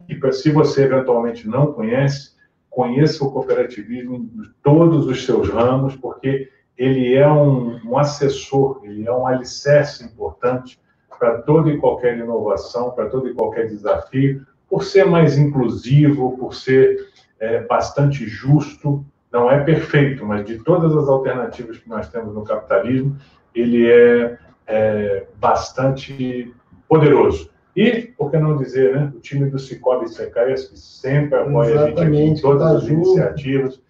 E 0.09 0.33
se 0.33 0.51
você 0.51 0.85
eventualmente 0.85 1.49
não 1.49 1.73
conhece, 1.73 2.36
conheça 2.77 3.25
o 3.25 3.33
cooperativismo 3.33 4.17
em 4.17 4.31
todos 4.63 5.07
os 5.07 5.25
seus 5.25 5.49
ramos, 5.49 5.97
porque 5.97 6.51
ele 6.77 7.15
é 7.15 7.27
um, 7.27 7.81
um 7.87 7.97
assessor, 7.97 8.83
ele 8.85 9.09
é 9.09 9.11
um 9.11 9.27
alicerce 9.27 10.05
importante 10.05 10.79
para 11.19 11.41
toda 11.41 11.71
e 11.71 11.79
qualquer 11.79 12.19
inovação, 12.19 12.91
para 12.91 13.09
todo 13.09 13.31
e 13.31 13.35
qualquer 13.35 13.67
desafio, 13.69 14.47
por 14.69 14.85
ser 14.85 15.07
mais 15.07 15.39
inclusivo, 15.39 16.37
por 16.37 16.55
ser 16.55 16.99
é, 17.41 17.63
bastante 17.63 18.27
justo, 18.27 19.03
não 19.33 19.51
é 19.51 19.65
perfeito, 19.65 20.27
mas 20.27 20.45
de 20.45 20.59
todas 20.63 20.95
as 20.95 21.09
alternativas 21.09 21.79
que 21.79 21.89
nós 21.89 22.11
temos 22.11 22.35
no 22.35 22.45
capitalismo, 22.45 23.17
ele 23.55 23.91
é, 23.91 24.39
é 24.67 25.27
bastante 25.37 26.55
poderoso. 26.87 27.51
E, 27.77 28.03
por 28.17 28.31
que 28.31 28.39
não 28.39 28.57
dizer, 28.57 28.95
né, 28.95 29.13
o 29.15 29.21
time 29.21 29.51
do 29.51 29.59
Cicobi 29.59 30.09
Secaias, 30.09 30.65
que 30.65 30.79
sempre 30.79 31.39
apoia 31.39 31.73
Exatamente, 31.73 32.01
a 32.01 32.05
gente 32.11 32.39
em 32.39 32.43
todas 32.43 32.63
tá 32.63 32.77
as 32.77 32.83
junto. 32.85 33.09
iniciativas, 33.09 33.83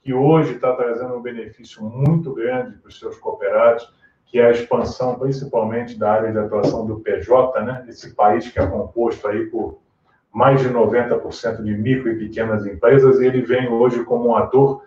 que 0.00 0.14
hoje 0.14 0.54
está 0.54 0.72
trazendo 0.74 1.16
um 1.16 1.20
benefício 1.20 1.82
muito 1.82 2.32
grande 2.32 2.76
para 2.78 2.88
os 2.88 2.98
seus 2.98 3.16
cooperados, 3.18 3.92
que 4.26 4.38
é 4.38 4.46
a 4.46 4.50
expansão 4.52 5.18
principalmente 5.18 5.98
da 5.98 6.12
área 6.12 6.30
de 6.30 6.38
atuação 6.38 6.86
do 6.86 7.00
PJ, 7.00 7.64
né, 7.64 7.84
esse 7.88 8.14
país 8.14 8.48
que 8.48 8.60
é 8.60 8.66
composto 8.66 9.26
aí 9.26 9.46
por 9.46 9.78
mais 10.32 10.60
de 10.60 10.68
90% 10.68 11.62
de 11.62 11.76
micro 11.76 12.10
e 12.10 12.18
pequenas 12.18 12.64
empresas, 12.64 13.20
e 13.20 13.26
ele 13.26 13.42
vem 13.42 13.68
hoje 13.68 14.04
como 14.04 14.28
um 14.28 14.36
ator 14.36 14.82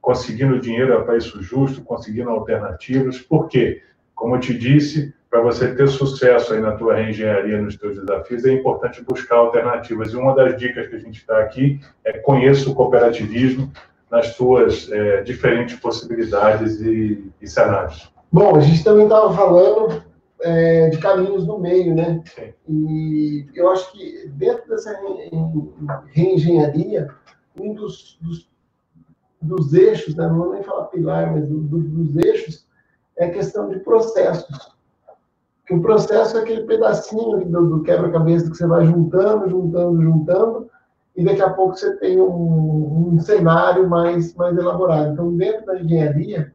conseguindo 0.00 0.58
dinheiro 0.58 0.98
a 0.98 1.04
preço 1.04 1.40
justo, 1.42 1.82
conseguindo 1.82 2.28
alternativas. 2.30 3.18
Por 3.18 3.48
quê? 3.48 3.82
Como 4.14 4.36
eu 4.36 4.40
te 4.40 4.56
disse, 4.56 5.14
para 5.30 5.40
você 5.40 5.72
ter 5.72 5.88
sucesso 5.88 6.52
aí 6.52 6.60
na 6.60 6.72
tua 6.72 6.96
reengenharia, 6.96 7.62
nos 7.62 7.76
teus 7.76 7.96
desafios, 7.96 8.44
é 8.44 8.52
importante 8.52 9.02
buscar 9.04 9.36
alternativas. 9.36 10.12
E 10.12 10.16
uma 10.16 10.34
das 10.34 10.58
dicas 10.58 10.88
que 10.88 10.96
a 10.96 10.98
gente 10.98 11.20
está 11.20 11.38
aqui 11.38 11.80
é 12.04 12.18
conheça 12.18 12.68
o 12.68 12.74
cooperativismo 12.74 13.70
nas 14.10 14.34
suas 14.34 14.90
é, 14.90 15.22
diferentes 15.22 15.78
possibilidades 15.78 16.80
e, 16.80 17.30
e, 17.40 17.46
cenários. 17.46 18.12
Bom, 18.32 18.56
a 18.56 18.60
gente 18.60 18.82
também 18.82 19.04
estava 19.04 19.32
falando 19.32 20.02
é, 20.40 20.88
de 20.88 20.98
caminhos 20.98 21.46
no 21.46 21.60
meio, 21.60 21.94
né? 21.94 22.20
Sim. 22.24 22.52
E 22.68 23.46
eu 23.54 23.70
acho 23.70 23.92
que 23.92 24.28
dentro 24.30 24.68
dessa 24.68 24.98
reengenharia, 26.08 27.08
um 27.60 27.72
dos, 27.72 28.18
dos, 28.20 28.50
dos 29.40 29.74
eixos, 29.74 30.16
né? 30.16 30.26
não 30.26 30.38
vou 30.38 30.52
nem 30.54 30.62
falar 30.64 30.86
pilar, 30.86 31.32
mas 31.32 31.46
do, 31.46 31.60
do, 31.60 31.78
dos 31.78 32.16
eixos, 32.16 32.66
é 33.16 33.26
a 33.26 33.30
questão 33.30 33.68
de 33.68 33.78
processos. 33.78 34.79
Que 35.70 35.76
o 35.76 35.82
processo 35.82 36.36
é 36.36 36.40
aquele 36.40 36.64
pedacinho 36.64 37.48
do, 37.48 37.68
do 37.68 37.82
quebra-cabeça 37.84 38.50
que 38.50 38.56
você 38.56 38.66
vai 38.66 38.84
juntando, 38.84 39.48
juntando, 39.48 40.02
juntando, 40.02 40.70
e 41.14 41.24
daqui 41.24 41.40
a 41.40 41.50
pouco 41.50 41.76
você 41.76 41.96
tem 41.98 42.20
um, 42.20 43.12
um 43.12 43.20
cenário 43.20 43.88
mais, 43.88 44.34
mais 44.34 44.58
elaborado. 44.58 45.12
Então, 45.12 45.36
dentro 45.36 45.66
da 45.66 45.80
engenharia, 45.80 46.52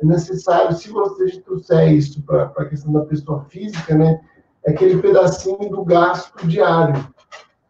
é 0.00 0.06
necessário, 0.06 0.76
se 0.76 0.90
você 0.90 1.40
trouxer 1.40 1.90
isso 1.90 2.22
para 2.22 2.52
a 2.56 2.64
questão 2.66 2.92
da 2.92 3.00
pessoa 3.00 3.44
física, 3.46 3.96
né, 3.96 4.20
é 4.64 4.70
aquele 4.70 5.02
pedacinho 5.02 5.68
do 5.68 5.84
gasto 5.84 6.46
diário, 6.46 7.04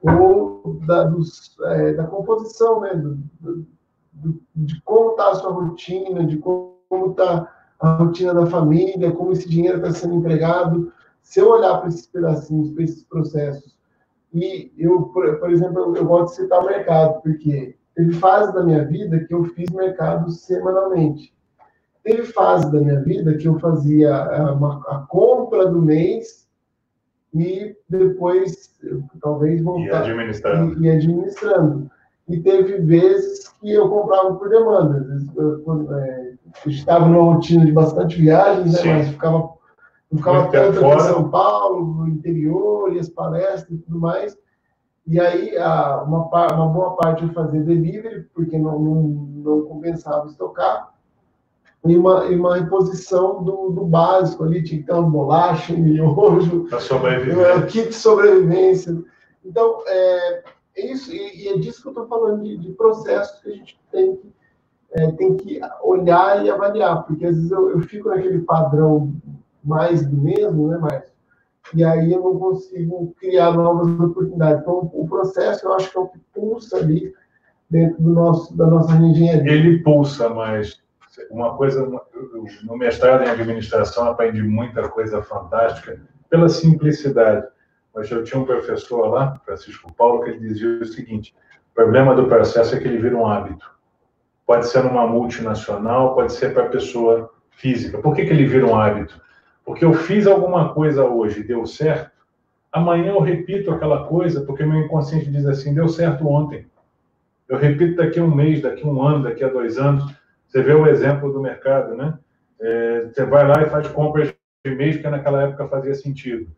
ou 0.02 0.78
da, 0.86 1.04
dos, 1.04 1.56
é, 1.68 1.94
da 1.94 2.04
composição, 2.04 2.80
né, 2.80 2.94
do, 2.96 3.18
do, 4.12 4.42
de 4.54 4.78
como 4.82 5.12
está 5.12 5.30
a 5.30 5.34
sua 5.36 5.52
rotina, 5.52 6.26
de 6.26 6.36
como 6.36 7.12
está 7.12 7.50
a 7.82 7.94
rotina 7.96 8.32
da 8.32 8.46
família, 8.46 9.10
como 9.10 9.32
esse 9.32 9.48
dinheiro 9.48 9.78
está 9.78 9.90
sendo 9.90 10.14
empregado. 10.14 10.92
Se 11.20 11.40
eu 11.40 11.50
olhar 11.50 11.78
para 11.78 11.88
esses 11.88 12.06
pedacinhos, 12.06 12.70
para 12.70 12.84
esses 12.84 13.02
processos, 13.04 13.76
e 14.32 14.72
eu, 14.78 15.02
por, 15.02 15.50
exemplo, 15.50 15.80
eu, 15.80 15.96
eu 15.96 16.06
gosto 16.06 16.36
de 16.36 16.42
citar 16.42 16.60
o 16.60 16.66
mercado, 16.66 17.20
porque 17.22 17.76
teve 17.94 18.12
fase 18.14 18.54
da 18.54 18.62
minha 18.62 18.84
vida 18.84 19.20
que 19.24 19.34
eu 19.34 19.44
fiz 19.44 19.68
mercado 19.70 20.30
semanalmente. 20.30 21.34
Teve 22.02 22.24
fase 22.24 22.70
da 22.72 22.80
minha 22.80 23.00
vida 23.00 23.36
que 23.36 23.46
eu 23.46 23.58
fazia 23.58 24.08
é, 24.08 24.42
uma, 24.42 24.80
a 24.88 25.06
compra 25.08 25.66
do 25.66 25.82
mês 25.82 26.48
e 27.34 27.76
depois, 27.88 28.74
talvez, 29.20 29.62
voltar. 29.62 30.06
E 30.06 30.10
administrando. 30.10 30.82
E, 30.82 30.86
e 30.86 30.90
administrando. 30.90 31.90
E 32.28 32.40
teve 32.40 32.78
vezes 32.78 33.48
que 33.48 33.72
eu 33.72 33.88
comprava 33.88 34.34
por 34.34 34.48
demanda. 34.48 34.98
Às 34.98 35.06
vezes, 35.06 35.36
eu, 35.36 35.94
é, 35.94 36.21
estava 36.66 37.06
numa 37.06 37.34
rotina 37.34 37.64
de 37.64 37.72
bastante 37.72 38.16
viagens, 38.16 38.72
né, 38.72 38.94
mas 38.94 39.08
ficava, 39.08 39.52
ficava 40.14 40.50
tanto 40.50 40.84
aqui 40.84 40.94
em 40.94 41.00
São 41.00 41.30
Paulo, 41.30 41.84
no 41.84 42.08
interior, 42.08 42.92
e 42.94 42.98
as 42.98 43.08
palestras 43.08 43.70
e 43.70 43.82
tudo 43.82 43.98
mais. 43.98 44.36
E 45.06 45.18
aí, 45.20 45.56
a, 45.58 46.02
uma, 46.02 46.28
uma 46.54 46.68
boa 46.68 46.96
parte 46.96 47.24
eu 47.24 47.32
fazia 47.32 47.60
delivery, 47.60 48.28
porque 48.34 48.56
não, 48.58 48.78
não, 48.78 49.02
não 49.02 49.62
compensava 49.62 50.26
estocar 50.26 50.92
e 51.84 51.96
uma, 51.96 52.26
e 52.26 52.36
uma 52.36 52.56
reposição 52.56 53.42
do, 53.42 53.70
do 53.70 53.84
básico 53.84 54.44
ali, 54.44 54.62
tinha 54.62 54.84
uma 54.94 55.02
bolacha, 55.02 55.72
miojo, 55.72 56.68
um 57.58 57.66
kit 57.66 57.88
de 57.88 57.94
sobrevivência. 57.94 59.02
Então, 59.44 59.82
é, 59.86 60.44
é 60.76 60.92
isso, 60.92 61.12
e, 61.12 61.42
e, 61.42 61.48
é 61.48 61.58
disso 61.58 61.82
que 61.82 61.88
eu 61.88 61.92
estou 61.92 62.06
falando, 62.06 62.44
de, 62.44 62.56
de 62.56 62.72
processos 62.72 63.40
que 63.40 63.50
a 63.50 63.54
gente 63.54 63.80
tem 63.90 64.16
que, 64.16 64.32
é, 64.94 65.10
tem 65.12 65.36
que 65.36 65.60
olhar 65.82 66.44
e 66.44 66.50
avaliar, 66.50 67.04
porque 67.04 67.26
às 67.26 67.34
vezes 67.34 67.50
eu, 67.50 67.70
eu 67.70 67.80
fico 67.80 68.08
naquele 68.08 68.40
padrão 68.40 69.12
mais 69.64 70.06
do 70.06 70.16
mesmo, 70.16 70.68
né, 70.68 70.78
Márcio? 70.78 71.12
E 71.74 71.84
aí 71.84 72.12
eu 72.12 72.20
não 72.20 72.38
consigo 72.38 73.14
criar 73.18 73.52
novas 73.52 73.88
oportunidades. 73.98 74.60
Então, 74.60 74.90
o 74.92 75.08
processo, 75.08 75.66
eu 75.66 75.74
acho 75.74 75.90
que 75.90 75.96
é 75.96 76.00
o 76.00 76.08
que 76.08 76.18
pulsa 76.34 76.76
ali 76.76 77.14
dentro 77.70 78.02
do 78.02 78.10
nosso, 78.10 78.54
da 78.56 78.66
nossa 78.66 78.92
engenharia. 78.94 79.50
Ele 79.50 79.78
pulsa, 79.78 80.28
mas 80.28 80.82
uma 81.30 81.56
coisa, 81.56 81.88
no 82.64 82.76
mestrado 82.76 83.22
em 83.22 83.30
administração 83.30 84.08
aprendi 84.08 84.42
muita 84.42 84.88
coisa 84.88 85.22
fantástica 85.22 86.00
pela 86.28 86.48
simplicidade. 86.48 87.46
Mas 87.94 88.10
eu 88.10 88.24
tinha 88.24 88.40
um 88.40 88.46
professor 88.46 89.06
lá, 89.06 89.38
Francisco 89.44 89.92
Paulo, 89.94 90.22
que 90.22 90.30
ele 90.30 90.40
dizia 90.40 90.80
o 90.80 90.84
seguinte: 90.84 91.34
o 91.70 91.74
problema 91.74 92.14
do 92.14 92.26
processo 92.26 92.74
é 92.74 92.80
que 92.80 92.88
ele 92.88 92.98
vira 92.98 93.16
um 93.16 93.26
hábito. 93.26 93.70
Pode 94.46 94.66
ser 94.66 94.82
numa 94.82 95.06
multinacional, 95.06 96.14
pode 96.14 96.32
ser 96.32 96.52
para 96.52 96.68
pessoa 96.68 97.30
física. 97.50 97.98
Por 97.98 98.14
que, 98.14 98.24
que 98.24 98.30
ele 98.30 98.46
vira 98.46 98.66
um 98.66 98.78
hábito? 98.78 99.20
Porque 99.64 99.84
eu 99.84 99.94
fiz 99.94 100.26
alguma 100.26 100.74
coisa 100.74 101.04
hoje 101.04 101.42
deu 101.42 101.64
certo, 101.66 102.10
amanhã 102.72 103.12
eu 103.12 103.20
repito 103.20 103.70
aquela 103.70 104.06
coisa, 104.06 104.40
porque 104.42 104.64
meu 104.64 104.80
inconsciente 104.80 105.30
diz 105.30 105.46
assim: 105.46 105.74
deu 105.74 105.88
certo 105.88 106.26
ontem. 106.26 106.66
Eu 107.48 107.58
repito 107.58 107.96
daqui 107.96 108.18
a 108.18 108.24
um 108.24 108.34
mês, 108.34 108.62
daqui 108.62 108.82
a 108.82 108.88
um 108.88 109.02
ano, 109.02 109.24
daqui 109.24 109.44
a 109.44 109.48
dois 109.48 109.78
anos. 109.78 110.04
Você 110.48 110.62
vê 110.62 110.72
o 110.72 110.86
exemplo 110.86 111.32
do 111.32 111.40
mercado, 111.40 111.94
né? 111.94 112.18
É, 112.60 113.06
você 113.06 113.24
vai 113.24 113.46
lá 113.46 113.62
e 113.62 113.70
faz 113.70 113.88
compras 113.88 114.34
de 114.64 114.74
mês, 114.74 114.96
que 114.96 115.08
naquela 115.08 115.42
época 115.42 115.68
fazia 115.68 115.94
sentido. 115.94 116.50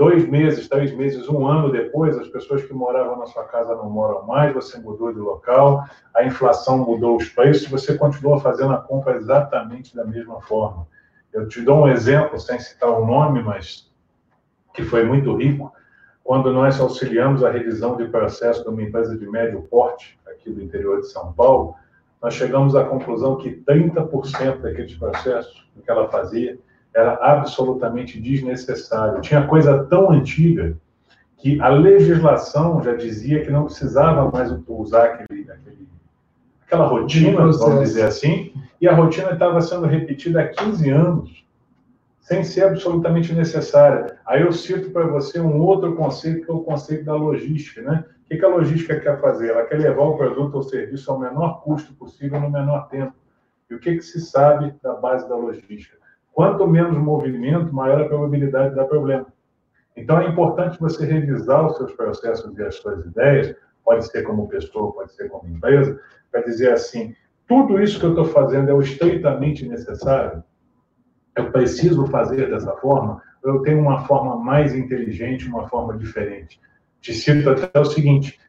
Dois 0.00 0.26
meses, 0.26 0.66
três 0.66 0.96
meses, 0.96 1.28
um 1.28 1.46
ano 1.46 1.70
depois, 1.70 2.16
as 2.16 2.26
pessoas 2.26 2.64
que 2.64 2.72
moravam 2.72 3.18
na 3.18 3.26
sua 3.26 3.44
casa 3.44 3.76
não 3.76 3.90
moram 3.90 4.26
mais, 4.26 4.54
você 4.54 4.78
mudou 4.78 5.12
de 5.12 5.18
local, 5.18 5.84
a 6.16 6.24
inflação 6.24 6.78
mudou 6.78 7.18
os 7.18 7.28
preços, 7.28 7.68
você 7.68 7.98
continua 7.98 8.40
fazendo 8.40 8.72
a 8.72 8.78
compra 8.78 9.16
exatamente 9.16 9.94
da 9.94 10.02
mesma 10.02 10.40
forma. 10.40 10.88
Eu 11.30 11.46
te 11.46 11.60
dou 11.60 11.82
um 11.82 11.86
exemplo, 11.86 12.40
sem 12.40 12.58
citar 12.58 12.88
o 12.88 13.04
nome, 13.04 13.42
mas 13.42 13.92
que 14.72 14.82
foi 14.84 15.04
muito 15.04 15.36
rico. 15.36 15.70
Quando 16.24 16.50
nós 16.50 16.80
auxiliamos 16.80 17.44
a 17.44 17.50
revisão 17.50 17.98
de 17.98 18.08
processo 18.08 18.62
de 18.62 18.70
uma 18.70 18.82
empresa 18.82 19.18
de 19.18 19.28
médio 19.28 19.60
porte, 19.64 20.18
aqui 20.26 20.50
do 20.50 20.62
interior 20.62 21.02
de 21.02 21.08
São 21.12 21.34
Paulo, 21.34 21.74
nós 22.22 22.32
chegamos 22.32 22.74
à 22.74 22.84
conclusão 22.84 23.36
que 23.36 23.50
30% 23.50 24.62
daqueles 24.62 24.94
processos 24.94 25.68
que 25.84 25.90
ela 25.90 26.08
fazia 26.08 26.58
era 26.94 27.14
absolutamente 27.14 28.20
desnecessário. 28.20 29.20
Tinha 29.20 29.46
coisa 29.46 29.84
tão 29.84 30.10
antiga 30.10 30.76
que 31.38 31.60
a 31.60 31.68
legislação 31.68 32.82
já 32.82 32.94
dizia 32.94 33.42
que 33.42 33.50
não 33.50 33.64
precisava 33.64 34.30
mais 34.30 34.52
usar 34.68 35.04
aquele, 35.04 35.50
aquele, 35.50 35.88
aquela 36.66 36.86
rotina, 36.86 37.46
vamos 37.50 37.80
dizer 37.80 38.02
assim, 38.02 38.52
e 38.80 38.88
a 38.88 38.94
rotina 38.94 39.32
estava 39.32 39.60
sendo 39.60 39.86
repetida 39.86 40.42
há 40.42 40.48
15 40.48 40.90
anos, 40.90 41.44
sem 42.20 42.44
ser 42.44 42.64
absolutamente 42.64 43.32
necessária. 43.32 44.18
Aí 44.26 44.42
eu 44.42 44.52
cito 44.52 44.90
para 44.90 45.06
você 45.06 45.40
um 45.40 45.60
outro 45.60 45.96
conceito, 45.96 46.44
que 46.44 46.50
é 46.50 46.54
o 46.54 46.60
conceito 46.60 47.04
da 47.04 47.14
logística, 47.14 47.82
né? 47.82 48.04
O 48.24 48.28
que 48.28 48.44
a 48.44 48.48
logística 48.48 49.00
quer 49.00 49.20
fazer? 49.20 49.50
Ela 49.50 49.64
quer 49.64 49.80
levar 49.80 50.04
o 50.04 50.16
produto 50.16 50.54
ou 50.54 50.62
serviço 50.62 51.10
ao 51.10 51.18
menor 51.18 51.62
custo 51.62 51.92
possível 51.94 52.38
no 52.38 52.48
menor 52.48 52.88
tempo. 52.88 53.14
E 53.68 53.74
o 53.74 53.80
que, 53.80 53.96
que 53.96 54.02
se 54.02 54.20
sabe 54.20 54.72
da 54.80 54.94
base 54.94 55.28
da 55.28 55.34
logística? 55.34 55.99
Quanto 56.40 56.66
menos 56.66 56.96
movimento, 56.96 57.70
maior 57.70 58.00
a 58.00 58.08
probabilidade 58.08 58.70
de 58.70 58.76
dar 58.76 58.86
problema. 58.86 59.26
Então, 59.94 60.18
é 60.18 60.26
importante 60.26 60.80
você 60.80 61.04
revisar 61.04 61.66
os 61.66 61.76
seus 61.76 61.92
processos 61.92 62.56
e 62.56 62.62
as 62.62 62.76
suas 62.76 63.04
ideias, 63.04 63.54
pode 63.84 64.06
ser 64.06 64.22
como 64.22 64.48
pessoa, 64.48 64.90
pode 64.90 65.12
ser 65.12 65.28
como 65.28 65.46
empresa, 65.46 66.00
para 66.32 66.40
dizer 66.40 66.72
assim: 66.72 67.14
tudo 67.46 67.78
isso 67.78 68.00
que 68.00 68.06
eu 68.06 68.10
estou 68.10 68.24
fazendo 68.24 68.70
é 68.70 68.72
o 68.72 68.80
estritamente 68.80 69.68
necessário? 69.68 70.42
Eu 71.36 71.52
preciso 71.52 72.06
fazer 72.06 72.48
dessa 72.48 72.72
forma? 72.76 73.20
Ou 73.44 73.56
eu 73.56 73.60
tenho 73.60 73.78
uma 73.78 74.06
forma 74.06 74.34
mais 74.34 74.74
inteligente, 74.74 75.46
uma 75.46 75.68
forma 75.68 75.94
diferente? 75.98 76.58
te 77.02 77.12
cito 77.12 77.50
até 77.50 77.78
o 77.78 77.84
seguinte: 77.84 78.40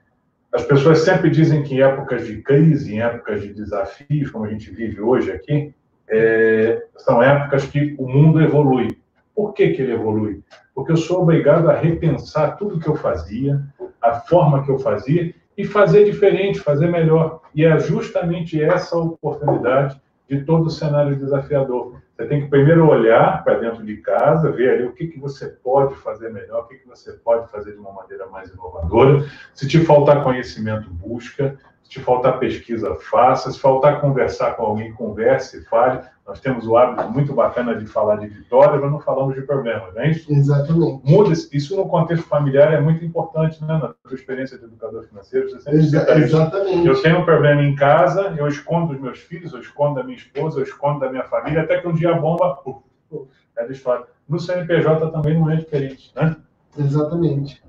as 0.54 0.64
pessoas 0.64 1.00
sempre 1.00 1.30
dizem 1.30 1.62
que 1.62 1.76
em 1.76 1.82
épocas 1.82 2.26
de 2.26 2.42
crise, 2.42 2.96
em 2.96 3.02
épocas 3.02 3.42
de 3.42 3.54
desafios, 3.54 4.32
como 4.32 4.46
a 4.46 4.50
gente 4.50 4.72
vive 4.72 5.02
hoje 5.02 5.30
aqui, 5.30 5.76
é, 6.12 6.84
são 6.98 7.24
épocas 7.24 7.66
que 7.66 7.96
o 7.98 8.08
mundo 8.08 8.42
evolui. 8.42 8.98
Por 9.34 9.54
que, 9.54 9.70
que 9.70 9.82
ele 9.82 9.94
evolui? 9.94 10.44
Porque 10.76 10.92
eu 10.92 10.98
sou 10.98 11.22
obrigado 11.22 11.70
a 11.70 11.76
repensar 11.76 12.58
tudo 12.58 12.80
que 12.80 12.88
eu 12.88 12.96
fazia, 12.96 13.62
a 14.02 14.14
forma 14.14 14.64
que 14.64 14.70
eu 14.70 14.78
fazia 14.78 15.34
e 15.58 15.66
fazer 15.66 16.06
diferente, 16.06 16.60
fazer 16.60 16.88
melhor. 16.88 17.42
E 17.56 17.66
é 17.66 17.80
justamente 17.80 18.62
essa 18.62 18.98
oportunidade 18.98 20.00
de 20.30 20.44
todo 20.44 20.68
o 20.68 20.72
cenário 20.72 21.16
desafiador. 21.16 22.02
Você 22.16 22.26
tem 22.26 22.42
que 22.42 22.48
primeiro 22.48 22.88
olhar 22.88 23.44
para 23.44 23.56
dentro 23.56 23.84
de 23.84 23.98
casa, 23.98 24.52
ver 24.52 24.76
ali 24.76 24.86
o 24.86 24.94
que, 24.94 25.08
que 25.08 25.20
você 25.20 25.48
pode 25.48 25.96
fazer 25.96 26.32
melhor, 26.32 26.62
o 26.62 26.68
que, 26.68 26.76
que 26.76 26.88
você 26.88 27.14
pode 27.14 27.50
fazer 27.52 27.74
de 27.74 27.80
uma 27.80 27.92
maneira 27.92 28.28
mais 28.28 28.50
inovadora. 28.50 29.26
Se 29.54 29.68
te 29.68 29.84
faltar 29.84 30.24
conhecimento, 30.24 30.90
busca. 30.90 31.58
Se 31.92 32.00
faltar 32.00 32.40
pesquisa, 32.40 32.96
faça. 33.02 33.52
Se 33.52 33.60
faltar 33.60 34.00
conversar 34.00 34.54
com 34.54 34.64
alguém, 34.64 34.94
converse, 34.94 35.62
fale. 35.66 36.00
Nós 36.26 36.40
temos 36.40 36.66
o 36.66 36.78
hábito 36.78 37.10
muito 37.10 37.34
bacana 37.34 37.76
de 37.76 37.86
falar 37.86 38.16
de 38.16 38.28
vitória, 38.28 38.80
mas 38.80 38.90
não 38.90 39.02
falamos 39.02 39.36
de 39.36 39.42
problemas, 39.42 39.94
não 39.94 40.02
é 40.02 40.12
isso? 40.12 40.32
Exatamente. 40.32 41.02
Muda 41.04 41.34
isso 41.34 41.76
no 41.76 41.90
contexto 41.90 42.26
familiar 42.26 42.74
é 42.74 42.80
muito 42.80 43.04
importante, 43.04 43.62
né? 43.66 43.74
Na 43.74 43.94
sua 44.08 44.16
experiência 44.16 44.58
de 44.58 44.64
educador 44.64 45.04
financeiro, 45.04 45.50
você 45.50 45.60
sempre 45.60 45.80
Exa 45.80 46.16
Exatamente. 46.18 46.88
Eu 46.88 47.02
tenho 47.02 47.20
um 47.20 47.26
problema 47.26 47.62
em 47.62 47.76
casa, 47.76 48.34
eu 48.38 48.48
escondo 48.48 48.94
dos 48.94 49.02
meus 49.02 49.20
filhos, 49.20 49.52
eu 49.52 49.60
escondo 49.60 49.96
da 49.96 50.04
minha 50.04 50.18
esposa, 50.18 50.60
eu 50.60 50.64
escondo 50.64 51.02
da 51.02 51.12
minha 51.12 51.26
família, 51.26 51.64
até 51.64 51.82
que 51.82 51.90
um 51.90 51.94
dia 51.94 52.12
a 52.12 52.18
bomba, 52.18 52.58
é 53.58 53.66
da 53.66 53.72
história. 53.74 54.06
no 54.30 54.40
CNPJ 54.40 55.12
também 55.12 55.38
não 55.38 55.52
é 55.52 55.58
diferente, 55.58 56.14
né? 56.16 56.38
Exatamente. 56.80 57.62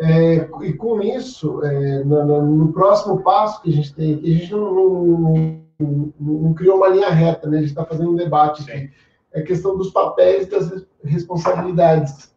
É, 0.00 0.48
e 0.62 0.72
com 0.72 1.02
isso, 1.02 1.62
é, 1.62 2.02
no, 2.04 2.42
no, 2.42 2.72
próximo 2.72 3.22
passo 3.22 3.60
que 3.60 3.68
a 3.68 3.72
gente 3.72 3.94
tem, 3.94 4.16
que 4.16 4.30
a 4.30 4.38
gente 4.38 4.50
não, 4.50 4.74
não, 4.74 5.62
não, 5.78 6.14
não 6.18 6.54
criou 6.54 6.78
uma 6.78 6.88
linha 6.88 7.10
reta, 7.10 7.46
né? 7.46 7.58
A 7.58 7.60
gente 7.60 7.70
está 7.70 7.84
fazendo 7.84 8.10
um 8.10 8.16
debate 8.16 8.62
aqui. 8.62 8.90
É 9.32 9.40
a 9.40 9.44
questão 9.44 9.76
dos 9.76 9.90
papéis 9.90 10.46
e 10.46 10.50
das 10.50 10.86
responsabilidades 11.04 12.34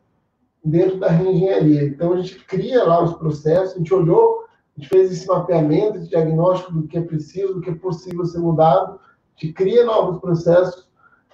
dentro 0.63 0.99
da 0.99 1.07
reengenharia. 1.07 1.85
Então, 1.85 2.11
a 2.11 2.17
gente 2.17 2.43
cria 2.45 2.83
lá 2.83 3.01
os 3.01 3.13
processos, 3.13 3.75
a 3.75 3.77
gente 3.77 3.93
olhou, 3.93 4.43
a 4.75 4.79
gente 4.79 4.89
fez 4.89 5.09
esse 5.11 5.25
mapeamento, 5.25 5.97
esse 5.97 6.09
diagnóstico 6.09 6.73
do 6.73 6.87
que 6.87 6.97
é 6.97 7.01
preciso, 7.01 7.53
do 7.53 7.61
que 7.61 7.69
é 7.69 7.75
possível 7.75 8.25
ser 8.25 8.39
mudado, 8.39 8.99
a 8.99 9.39
gente 9.39 9.53
cria 9.53 9.85
novos 9.85 10.19
processos, 10.19 10.87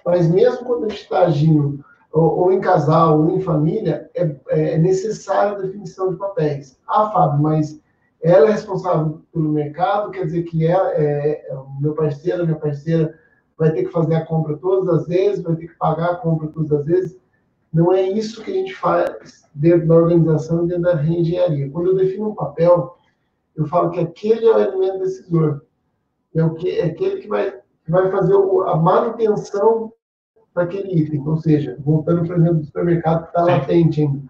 mas 0.06 0.28
mesmo 0.28 0.64
quando 0.64 0.84
a 0.84 0.88
gente 0.88 1.02
está 1.02 1.22
agindo 1.22 1.84
ou, 2.12 2.38
ou, 2.38 2.52
em 2.52 2.60
casal, 2.60 3.20
ou 3.20 3.30
em 3.30 3.40
família, 3.40 4.10
é, 4.14 4.36
é 4.48 4.78
necessária 4.78 5.52
a 5.52 5.60
definição 5.60 6.10
de 6.10 6.16
papéis. 6.16 6.78
Ah, 6.86 7.10
Fábio, 7.10 7.42
mas 7.42 7.80
ela 8.22 8.48
é 8.48 8.52
responsável 8.52 9.22
pelo 9.32 9.50
mercado, 9.50 10.10
quer 10.10 10.26
dizer 10.26 10.42
que 10.42 10.66
ela, 10.66 10.92
é, 10.94 11.46
é, 11.48 11.54
o 11.54 11.80
meu 11.80 11.94
parceiro, 11.94 12.44
minha 12.44 12.58
parceira, 12.58 13.18
vai 13.56 13.72
ter 13.72 13.84
que 13.84 13.92
fazer 13.92 14.14
a 14.14 14.26
compra 14.26 14.56
todas 14.56 14.88
as 14.88 15.06
vezes, 15.06 15.42
vai 15.42 15.54
ter 15.56 15.68
que 15.68 15.78
pagar 15.78 16.12
a 16.12 16.16
compra 16.16 16.48
todas 16.48 16.72
as 16.72 16.86
vezes. 16.86 17.18
Não 17.72 17.92
é 17.92 18.02
isso 18.02 18.42
que 18.42 18.50
a 18.50 18.54
gente 18.54 18.74
faz 18.74 19.46
dentro 19.54 19.86
da 19.86 19.94
organização, 19.94 20.66
dentro 20.66 20.84
da 20.84 20.96
reengenharia. 20.96 21.70
Quando 21.70 21.88
eu 21.88 21.96
defino 21.96 22.30
um 22.30 22.34
papel, 22.34 22.96
eu 23.54 23.66
falo 23.66 23.90
que 23.90 24.00
aquele 24.00 24.46
é 24.46 24.56
o 24.56 24.58
elemento 24.58 24.98
decisor. 25.00 25.62
É, 26.34 26.44
o 26.44 26.54
que, 26.54 26.78
é 26.78 26.84
aquele 26.86 27.20
que 27.20 27.28
vai, 27.28 27.52
que 27.52 27.90
vai 27.90 28.10
fazer 28.10 28.34
a 28.34 28.76
manutenção 28.76 29.92
daquele 30.54 31.00
item. 31.00 31.26
Ou 31.26 31.36
seja, 31.36 31.76
voltando, 31.80 32.26
por 32.26 32.36
exemplo, 32.36 32.58
do 32.58 32.66
supermercado 32.66 33.22
que 33.22 33.28
está 33.28 33.42
latente 33.42 34.02
ainda. 34.02 34.20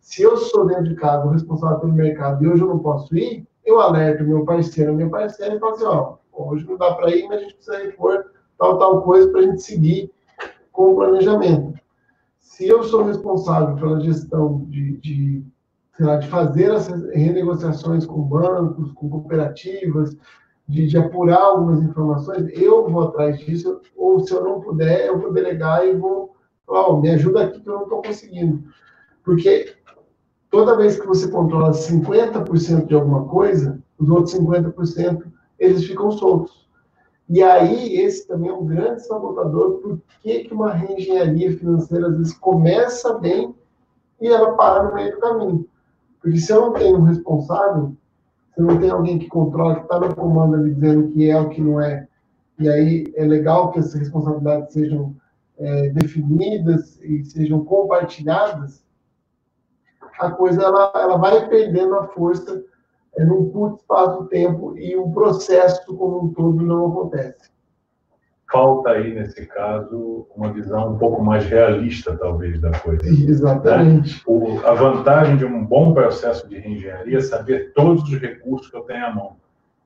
Se 0.00 0.22
eu 0.22 0.36
sou 0.36 0.66
dentro 0.66 0.84
de 0.84 0.94
casa 0.96 1.26
o 1.26 1.30
responsável 1.30 1.80
pelo 1.80 1.92
mercado 1.92 2.44
e 2.44 2.48
hoje 2.48 2.62
eu 2.62 2.68
não 2.68 2.78
posso 2.78 3.16
ir, 3.16 3.46
eu 3.64 3.80
alerto 3.80 4.24
meu 4.24 4.44
parceiro, 4.44 4.94
meu 4.94 5.08
parceiro 5.08 5.56
e 5.56 5.58
falo 5.58 5.72
assim, 5.72 5.84
ó, 5.84 6.16
hoje 6.32 6.66
não 6.66 6.76
dá 6.76 6.94
para 6.94 7.10
ir, 7.10 7.26
mas 7.26 7.38
a 7.38 7.40
gente 7.42 7.54
precisa 7.54 7.78
repor 7.78 8.24
tal, 8.58 8.78
tal 8.78 9.02
coisa 9.02 9.30
para 9.30 9.40
a 9.40 9.44
gente 9.44 9.62
seguir 9.62 10.12
com 10.70 10.92
o 10.92 10.96
planejamento. 10.96 11.74
Se 12.38 12.68
eu 12.68 12.84
sou 12.84 13.04
responsável 13.04 13.74
pela 13.76 14.00
gestão 14.00 14.66
de, 14.68 14.98
de, 14.98 15.44
lá, 15.98 16.16
de 16.16 16.28
fazer 16.28 16.70
as 16.70 16.88
renegociações 17.12 18.04
com 18.04 18.20
bancos, 18.22 18.92
com 18.92 19.08
cooperativas, 19.08 20.16
de, 20.66 20.86
de, 20.86 20.96
apurar 20.98 21.40
algumas 21.40 21.82
informações, 21.82 22.50
eu 22.54 22.88
vou 22.88 23.02
atrás 23.02 23.38
disso, 23.38 23.80
ou 23.96 24.20
se 24.20 24.32
eu 24.32 24.42
não 24.42 24.60
puder, 24.60 25.06
eu 25.06 25.20
vou 25.20 25.32
delegar 25.32 25.86
e 25.86 25.94
vou 25.94 26.34
falar, 26.66 26.88
oh, 26.88 27.00
me 27.00 27.10
ajuda 27.10 27.44
aqui 27.44 27.60
que 27.60 27.68
eu 27.68 27.74
não 27.74 27.82
estou 27.82 28.02
conseguindo. 28.02 28.64
Porque 29.22 29.74
toda 30.50 30.76
vez 30.76 30.98
que 30.98 31.06
você 31.06 31.28
controla 31.28 31.72
50% 31.72 32.86
de 32.86 32.94
alguma 32.94 33.26
coisa, 33.26 33.82
os 33.98 34.08
outros 34.08 34.34
50% 34.34 35.24
eles 35.58 35.84
ficam 35.84 36.10
soltos. 36.10 36.64
E 37.28 37.42
aí, 37.42 37.96
esse 37.96 38.26
também 38.26 38.50
é 38.50 38.52
um 38.52 38.66
grande 38.66 39.06
sabotador, 39.06 39.80
por 39.80 40.00
que, 40.20 40.44
que 40.44 40.54
uma 40.54 40.72
reengenharia 40.72 41.56
financeira 41.56 42.08
às 42.08 42.18
vezes 42.18 42.34
começa 42.34 43.18
bem 43.18 43.54
e 44.20 44.28
ela 44.28 44.54
para 44.56 44.84
no 44.84 44.94
meio 44.94 45.14
do 45.14 45.20
caminho. 45.20 45.68
Porque 46.20 46.38
se 46.38 46.52
eu 46.52 46.60
não 46.60 46.72
tenho 46.72 46.98
um 46.98 47.04
responsável, 47.04 47.96
você 48.54 48.62
não 48.62 48.78
tem 48.78 48.90
alguém 48.90 49.18
que 49.18 49.28
controla, 49.28 49.76
que 49.76 49.82
está 49.82 49.98
no 49.98 50.14
comando 50.14 50.54
ali 50.56 50.74
dizendo 50.74 51.10
que 51.10 51.28
é 51.28 51.40
o 51.40 51.48
que 51.48 51.60
não 51.60 51.80
é. 51.80 52.06
E 52.58 52.68
aí 52.68 53.12
é 53.16 53.24
legal 53.24 53.72
que 53.72 53.80
essas 53.80 53.94
responsabilidades 53.94 54.72
sejam 54.72 55.16
é, 55.58 55.88
definidas 55.90 57.00
e 57.02 57.24
sejam 57.24 57.64
compartilhadas. 57.64 58.84
A 60.20 60.30
coisa 60.30 60.62
ela, 60.62 60.92
ela 60.94 61.16
vai 61.16 61.48
perdendo 61.48 61.96
a 61.96 62.06
força 62.08 62.64
é, 63.16 63.24
num 63.24 63.50
curto 63.50 63.80
espaço 63.80 64.22
de 64.22 64.28
tempo 64.28 64.78
e 64.78 64.96
o 64.96 65.10
processo 65.10 65.84
como 65.96 66.24
um 66.24 66.32
todo 66.32 66.64
não 66.64 66.86
acontece 66.86 67.53
falta 68.54 68.90
aí, 68.90 69.12
nesse 69.12 69.44
caso, 69.46 70.28
uma 70.36 70.52
visão 70.52 70.92
um 70.92 70.96
pouco 70.96 71.20
mais 71.20 71.44
realista, 71.44 72.16
talvez, 72.16 72.60
da 72.60 72.70
coisa. 72.70 73.02
Exatamente. 73.28 74.14
Né? 74.14 74.22
O, 74.24 74.60
a 74.64 74.72
vantagem 74.74 75.36
de 75.36 75.44
um 75.44 75.64
bom 75.64 75.92
processo 75.92 76.48
de 76.48 76.60
reengenharia 76.60 77.18
é 77.18 77.20
saber 77.20 77.72
todos 77.74 78.04
os 78.04 78.16
recursos 78.16 78.70
que 78.70 78.76
eu 78.76 78.82
tenho 78.82 79.06
à 79.06 79.12
mão. 79.12 79.36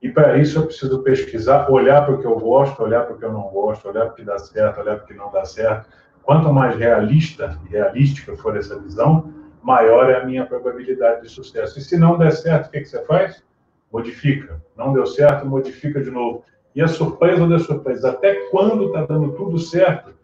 E 0.02 0.10
para 0.10 0.36
isso 0.36 0.58
eu 0.58 0.66
preciso 0.66 1.02
pesquisar, 1.02 1.70
olhar 1.70 2.04
para 2.04 2.14
o 2.14 2.20
que 2.20 2.26
eu 2.26 2.38
gosto, 2.38 2.82
olhar 2.82 3.04
para 3.04 3.14
o 3.14 3.18
que 3.18 3.24
eu 3.24 3.32
não 3.32 3.48
gosto, 3.48 3.88
olhar 3.88 4.04
para 4.04 4.12
o 4.12 4.16
que 4.16 4.22
dá 4.22 4.38
certo, 4.38 4.80
olhar 4.80 4.96
para 4.96 5.04
o 5.04 5.08
que 5.08 5.14
não 5.14 5.32
dá 5.32 5.46
certo. 5.46 5.88
Quanto 6.22 6.52
mais 6.52 6.76
realista 6.76 7.58
e 7.64 7.70
realística 7.70 8.36
for 8.36 8.54
essa 8.54 8.78
visão, 8.78 9.32
maior 9.62 10.10
é 10.10 10.20
a 10.20 10.26
minha 10.26 10.44
probabilidade 10.44 11.22
de 11.22 11.30
sucesso. 11.30 11.78
E 11.78 11.82
se 11.82 11.96
não 11.96 12.18
der 12.18 12.32
certo, 12.32 12.66
o 12.66 12.70
que, 12.70 12.80
que 12.80 12.88
você 12.88 13.02
faz? 13.06 13.42
Modifica. 13.90 14.62
Não 14.76 14.92
deu 14.92 15.06
certo, 15.06 15.46
modifica 15.46 16.02
de 16.02 16.10
novo 16.10 16.44
e 16.74 16.82
a 16.82 16.88
surpresa 16.88 17.46
das 17.46 17.62
surpresas, 17.62 18.04
até 18.04 18.34
quando 18.50 18.86
está 18.86 19.06
dando 19.06 19.32
tudo 19.32 19.58
certo, 19.58 20.14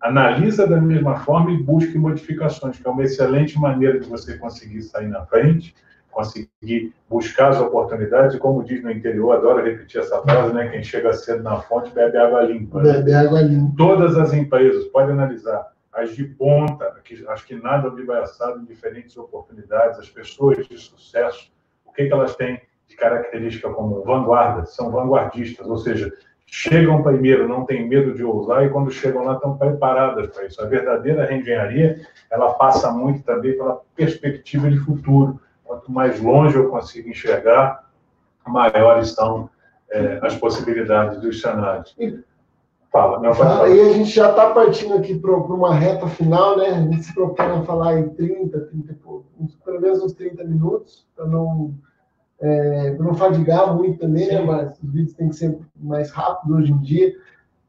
analisa 0.00 0.66
da 0.66 0.80
mesma 0.80 1.16
forma 1.20 1.50
e 1.50 1.62
busque 1.62 1.98
modificações, 1.98 2.78
que 2.78 2.86
é 2.86 2.90
uma 2.90 3.02
excelente 3.02 3.58
maneira 3.58 3.98
de 3.98 4.08
você 4.08 4.36
conseguir 4.38 4.82
sair 4.82 5.08
na 5.08 5.24
frente, 5.26 5.74
conseguir 6.10 6.92
buscar 7.08 7.50
as 7.50 7.60
oportunidades, 7.60 8.34
e 8.34 8.38
como 8.38 8.64
diz 8.64 8.82
no 8.82 8.90
interior, 8.90 9.36
adoro 9.36 9.64
repetir 9.64 10.00
essa 10.00 10.20
frase, 10.22 10.52
né? 10.52 10.68
Quem 10.68 10.82
chega 10.82 11.12
cedo 11.12 11.42
na 11.42 11.60
fonte 11.60 11.92
bebe 11.92 12.16
água 12.18 12.42
limpa. 12.42 12.82
Né? 12.82 12.94
Bebe 12.94 13.14
água 13.14 13.40
limpa. 13.40 13.74
Todas 13.76 14.16
as 14.16 14.32
empresas, 14.32 14.84
pode 14.86 15.12
analisar, 15.12 15.72
as 15.92 16.14
de 16.14 16.24
ponta, 16.24 16.92
que, 17.04 17.24
acho 17.28 17.46
que 17.46 17.54
nada 17.54 17.90
me 17.90 18.04
vai 18.04 18.20
assado 18.20 18.60
em 18.60 18.64
diferentes 18.64 19.16
oportunidades, 19.16 19.98
as 19.98 20.10
pessoas 20.10 20.66
de 20.66 20.76
sucesso, 20.76 21.52
o 21.84 21.92
que, 21.92 22.06
que 22.06 22.12
elas 22.12 22.34
têm 22.36 22.60
de 22.88 22.96
característica 22.96 23.70
como 23.70 24.02
vanguarda, 24.02 24.64
são 24.66 24.90
vanguardistas, 24.90 25.66
ou 25.66 25.76
seja, 25.76 26.12
chegam 26.46 27.02
primeiro, 27.02 27.46
não 27.46 27.66
têm 27.66 27.86
medo 27.86 28.14
de 28.14 28.24
ousar 28.24 28.64
e 28.64 28.70
quando 28.70 28.90
chegam 28.90 29.24
lá 29.24 29.34
estão 29.34 29.56
preparadas 29.56 30.28
para 30.28 30.46
isso. 30.46 30.62
A 30.62 30.66
verdadeira 30.66 31.26
reengenharia, 31.26 32.00
ela 32.30 32.54
passa 32.54 32.90
muito 32.90 33.22
também 33.22 33.56
pela 33.56 33.80
perspectiva 33.94 34.70
de 34.70 34.78
futuro. 34.78 35.40
Quanto 35.64 35.92
mais 35.92 36.18
longe 36.20 36.56
eu 36.56 36.70
consigo 36.70 37.10
enxergar, 37.10 37.84
maiores 38.46 39.10
são 39.10 39.50
é, 39.90 40.18
as 40.22 40.34
possibilidades 40.36 41.20
dos 41.20 41.42
cenários. 41.42 41.94
Fala, 42.90 43.20
pode 43.20 43.36
falar. 43.36 43.68
E 43.68 43.80
a 43.82 43.92
gente 43.92 44.10
já 44.10 44.30
está 44.30 44.50
partindo 44.54 44.94
aqui 44.94 45.18
para 45.18 45.30
uma 45.30 45.74
reta 45.74 46.06
final, 46.06 46.56
né? 46.56 46.68
A 46.68 46.80
gente 46.80 47.02
se 47.02 47.14
propõe 47.14 47.46
a 47.46 47.62
falar 47.62 47.98
em 47.98 48.08
30, 48.08 48.58
30 48.58 48.96
pelo 49.64 49.80
menos 49.80 50.02
uns 50.02 50.14
30 50.14 50.42
minutos, 50.44 51.06
para 51.14 51.26
não 51.26 51.74
é, 52.40 52.92
para 52.92 53.04
não 53.04 53.14
fadigar 53.14 53.76
muito 53.76 53.98
também, 53.98 54.28
né, 54.28 54.40
mas 54.40 54.78
os 54.82 54.92
vídeos 54.92 55.14
têm 55.14 55.28
que 55.28 55.36
ser 55.36 55.58
mais 55.76 56.10
rápidos 56.10 56.56
hoje 56.56 56.72
em 56.72 56.80
dia. 56.80 57.12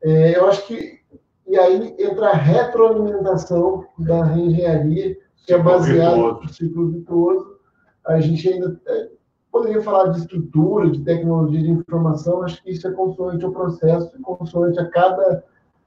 É, 0.04 0.38
eu 0.38 0.48
acho 0.48 0.66
que. 0.68 1.00
E 1.48 1.58
aí 1.58 1.96
entra 1.98 2.30
a 2.30 2.36
retroalimentação 2.36 3.84
da 3.98 4.24
reengenharia, 4.24 5.18
que 5.46 5.54
é 5.54 5.58
baseada 5.58 6.16
no 6.16 6.48
ciclo 6.50 6.92
virtuoso. 6.92 7.58
A 8.06 8.20
gente 8.20 8.48
ainda 8.48 8.80
é, 8.88 9.10
poderia 9.52 9.82
falar 9.82 10.10
de 10.10 10.20
estrutura, 10.20 10.92
de 10.92 11.02
tecnologia 11.04 11.62
de 11.62 11.72
informação, 11.72 12.44
acho 12.44 12.62
que 12.64 12.70
isso 12.70 12.88
é 12.88 12.92
consoante 12.92 13.44
ao 13.44 13.52
processo 13.52 14.16
e 14.16 14.22
consoante 14.22 14.80
a 14.80 14.90
cada 14.90 15.44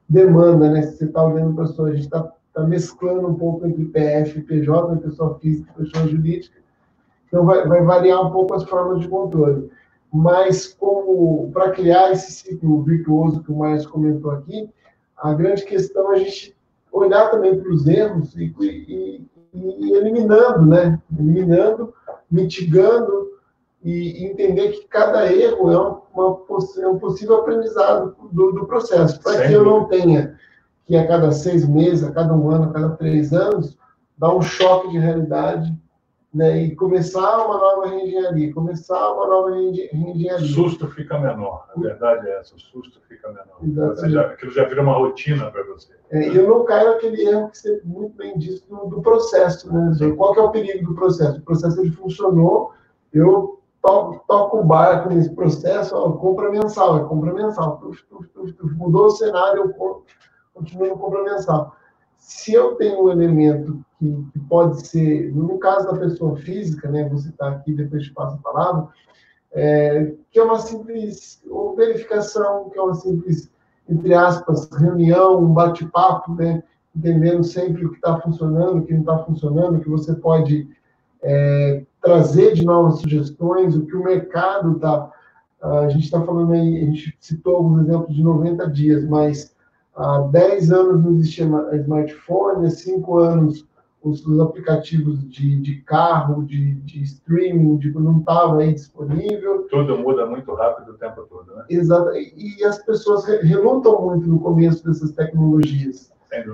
demanda, 0.09 0.69
né? 0.69 0.81
Se 0.81 0.97
você 0.97 1.05
está 1.05 1.23
olhando 1.23 1.55
para 1.55 1.63
a 1.63 1.87
a 1.87 1.93
gente 1.93 2.03
está 2.03 2.31
tá 2.53 2.63
mesclando 2.63 3.27
um 3.29 3.35
pouco 3.35 3.65
entre 3.65 3.85
PF 3.85 4.41
PJ, 4.41 4.93
né, 4.93 5.01
pessoa 5.01 5.39
física 5.39 5.71
e 5.71 5.83
pessoa 5.83 6.07
jurídica, 6.07 6.62
então, 7.33 7.47
vai, 7.47 7.67
vai 7.67 7.81
variar 7.81 8.27
um 8.27 8.31
pouco 8.31 8.53
as 8.53 8.63
formas 8.63 8.99
de 8.99 9.07
controle. 9.07 9.67
Mas, 10.13 10.67
como 10.67 11.49
para 11.51 11.71
criar 11.71 12.11
esse 12.11 12.31
ciclo 12.31 12.83
virtuoso 12.83 13.41
que 13.41 13.51
o 13.51 13.57
Márcio 13.57 13.89
comentou 13.89 14.29
aqui, 14.29 14.69
a 15.17 15.33
grande 15.33 15.65
questão 15.65 16.13
é 16.13 16.17
a 16.17 16.19
gente 16.19 16.55
olhar 16.91 17.31
também 17.31 17.59
para 17.59 17.71
os 17.71 17.87
erros 17.87 18.35
e, 18.35 18.53
e, 18.59 19.25
e, 19.51 19.93
eliminando, 19.93 20.63
né? 20.67 21.01
Eliminando, 21.17 21.91
mitigando 22.29 23.31
e 23.83 24.27
entender 24.27 24.69
que 24.73 24.87
cada 24.87 25.25
erro 25.33 25.71
é, 25.71 25.77
uma, 25.79 26.39
é 26.83 26.87
um 26.87 26.99
possível 26.99 27.37
aprendizado 27.37 28.15
do, 28.31 28.51
do 28.51 28.67
processo. 28.67 29.19
Para 29.23 29.47
que 29.47 29.53
eu 29.53 29.65
não 29.65 29.85
tenha 29.85 30.37
que 30.85 30.95
a 30.95 31.07
cada 31.07 31.31
seis 31.31 31.67
meses, 31.67 32.03
a 32.03 32.11
cada 32.11 32.31
um 32.35 32.51
ano, 32.51 32.65
a 32.65 32.73
cada 32.73 32.89
três 32.91 33.33
anos, 33.33 33.75
dar 34.15 34.35
um 34.35 34.41
choque 34.41 34.91
de 34.91 34.99
realidade 34.99 35.73
né, 36.33 36.57
e 36.57 36.75
começar 36.75 37.45
uma 37.45 37.57
nova 37.57 37.87
reengenharia, 37.87 38.53
começar 38.53 39.13
uma 39.13 39.27
nova 39.27 39.51
reengenharia. 39.51 40.35
O 40.37 40.39
susto 40.39 40.87
fica 40.87 41.19
menor, 41.19 41.67
a 41.75 41.79
verdade 41.79 42.27
é 42.27 42.39
essa, 42.39 42.55
o 42.55 42.59
susto 42.59 42.99
fica 43.07 43.29
menor. 43.29 43.89
Você 43.89 44.09
já, 44.09 44.21
aquilo 44.21 44.51
já 44.51 44.65
vira 44.65 44.81
uma 44.81 44.93
rotina 44.93 45.51
para 45.51 45.63
você. 45.63 45.93
É, 46.09 46.27
e 46.27 46.35
eu 46.35 46.47
não 46.47 46.65
caio 46.65 46.91
naquele 46.91 47.21
erro 47.27 47.49
que 47.49 47.57
você 47.59 47.81
muito 47.83 48.15
bem 48.15 48.37
disse 48.37 48.67
do, 48.67 48.87
do 48.87 49.01
processo. 49.01 49.71
Né? 49.71 49.91
Qual 50.17 50.33
que 50.33 50.39
é 50.39 50.43
o 50.43 50.51
perigo 50.51 50.87
do 50.87 50.95
processo? 50.95 51.37
O 51.37 51.43
processo 51.43 51.79
ele 51.79 51.91
funcionou, 51.91 52.71
eu 53.13 53.61
toco, 53.83 54.23
toco 54.27 54.59
o 54.59 54.63
barco 54.63 55.09
nesse 55.09 55.29
processo, 55.35 55.95
ó, 55.95 56.13
compra 56.13 56.49
mensal, 56.49 56.97
é 56.97 57.07
compra 57.07 57.31
mensal. 57.31 57.77
Tuf, 57.77 58.03
tuf, 58.07 58.53
tuf, 58.53 58.73
mudou 58.75 59.05
o 59.05 59.11
cenário, 59.11 59.73
eu 59.77 59.99
continuo 60.53 60.87
no 60.87 60.97
compra 60.97 61.23
mensal. 61.23 61.75
Se 62.17 62.53
eu 62.53 62.75
tenho 62.75 63.03
um 63.03 63.11
elemento 63.11 63.83
que, 63.99 64.25
que, 64.31 64.39
pode 64.39 64.87
ser, 64.87 65.33
no 65.33 65.57
caso 65.59 65.91
da 65.91 65.97
pessoa 65.97 66.35
física, 66.37 66.89
né, 66.89 67.07
vou 67.07 67.17
citar 67.17 67.53
aqui, 67.53 67.73
depois 67.73 68.03
te 68.03 68.13
passo 68.13 68.35
a 68.35 68.51
palavra, 68.51 68.87
é, 69.51 70.13
que 70.31 70.39
é 70.39 70.43
uma 70.43 70.59
simples 70.59 71.41
verificação, 71.75 72.69
que 72.69 72.77
é 72.77 72.81
uma 72.81 72.95
simples, 72.95 73.51
entre 73.89 74.13
aspas, 74.13 74.69
reunião, 74.71 75.39
um 75.39 75.53
bate-papo, 75.53 76.33
né, 76.35 76.63
entendendo 76.95 77.43
sempre 77.43 77.85
o 77.85 77.89
que 77.89 77.95
está 77.95 78.19
funcionando, 78.19 78.79
o 78.79 78.85
que 78.85 78.93
não 78.93 79.01
está 79.01 79.17
funcionando, 79.19 79.77
o 79.77 79.81
que 79.81 79.89
você 79.89 80.13
pode 80.13 80.67
é, 81.21 81.83
trazer 82.01 82.53
de 82.53 82.65
novas 82.65 82.99
sugestões, 82.99 83.75
o 83.75 83.85
que 83.85 83.95
o 83.95 84.03
mercado 84.03 84.73
está. 84.73 85.11
A 85.61 85.87
gente 85.87 86.03
está 86.03 86.21
falando 86.21 86.51
aí, 86.51 86.83
a 86.83 86.85
gente 86.85 87.15
citou 87.21 87.55
alguns 87.55 87.87
exemplos 87.87 88.13
de 88.13 88.21
90 88.21 88.69
dias, 88.69 89.05
mas 89.05 89.52
há 89.95 90.19
10 90.31 90.71
anos 90.71 91.03
não 91.03 91.13
existia 91.13 91.45
smartphone, 91.73 92.67
há 92.67 92.69
5 92.69 93.19
anos 93.19 93.67
os, 94.03 94.25
os 94.25 94.39
aplicativos 94.39 95.27
de, 95.29 95.61
de 95.61 95.81
carro, 95.81 96.43
de, 96.43 96.75
de 96.81 97.01
streaming, 97.03 97.77
de, 97.77 97.91
não 97.93 98.19
estavam 98.19 98.59
aí 98.59 98.73
disponível. 98.73 99.65
Tudo 99.69 99.97
muda 99.97 100.25
muito 100.25 100.53
rápido 100.53 100.91
o 100.91 100.97
tempo 100.97 101.23
todo, 101.23 101.55
né? 101.55 101.65
Exato. 101.69 102.11
E, 102.11 102.57
e 102.59 102.63
as 102.65 102.83
pessoas 102.83 103.25
relutam 103.25 104.01
muito 104.01 104.27
no 104.27 104.39
começo 104.39 104.83
dessas 104.85 105.11
tecnologias. 105.11 106.11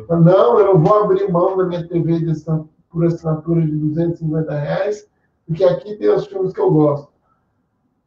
Não, 0.09 0.59
eu 0.59 0.77
vou 0.77 1.03
abrir 1.03 1.31
mão 1.31 1.57
da 1.57 1.65
minha 1.65 1.87
TV 1.87 2.19
dessa, 2.19 2.63
por 2.91 3.05
assinatura 3.05 3.61
de 3.61 3.75
250 3.75 4.53
reais, 4.53 5.07
porque 5.47 5.63
aqui 5.63 5.95
tem 5.95 6.09
os 6.09 6.27
filmes 6.27 6.53
que 6.53 6.59
eu 6.59 6.69
gosto. 6.69 7.09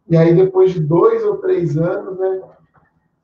E 0.08 0.16
aí, 0.16 0.34
depois 0.34 0.72
de 0.72 0.80
dois 0.80 1.24
ou 1.24 1.38
três 1.38 1.76
anos, 1.76 2.18
né, 2.18 2.42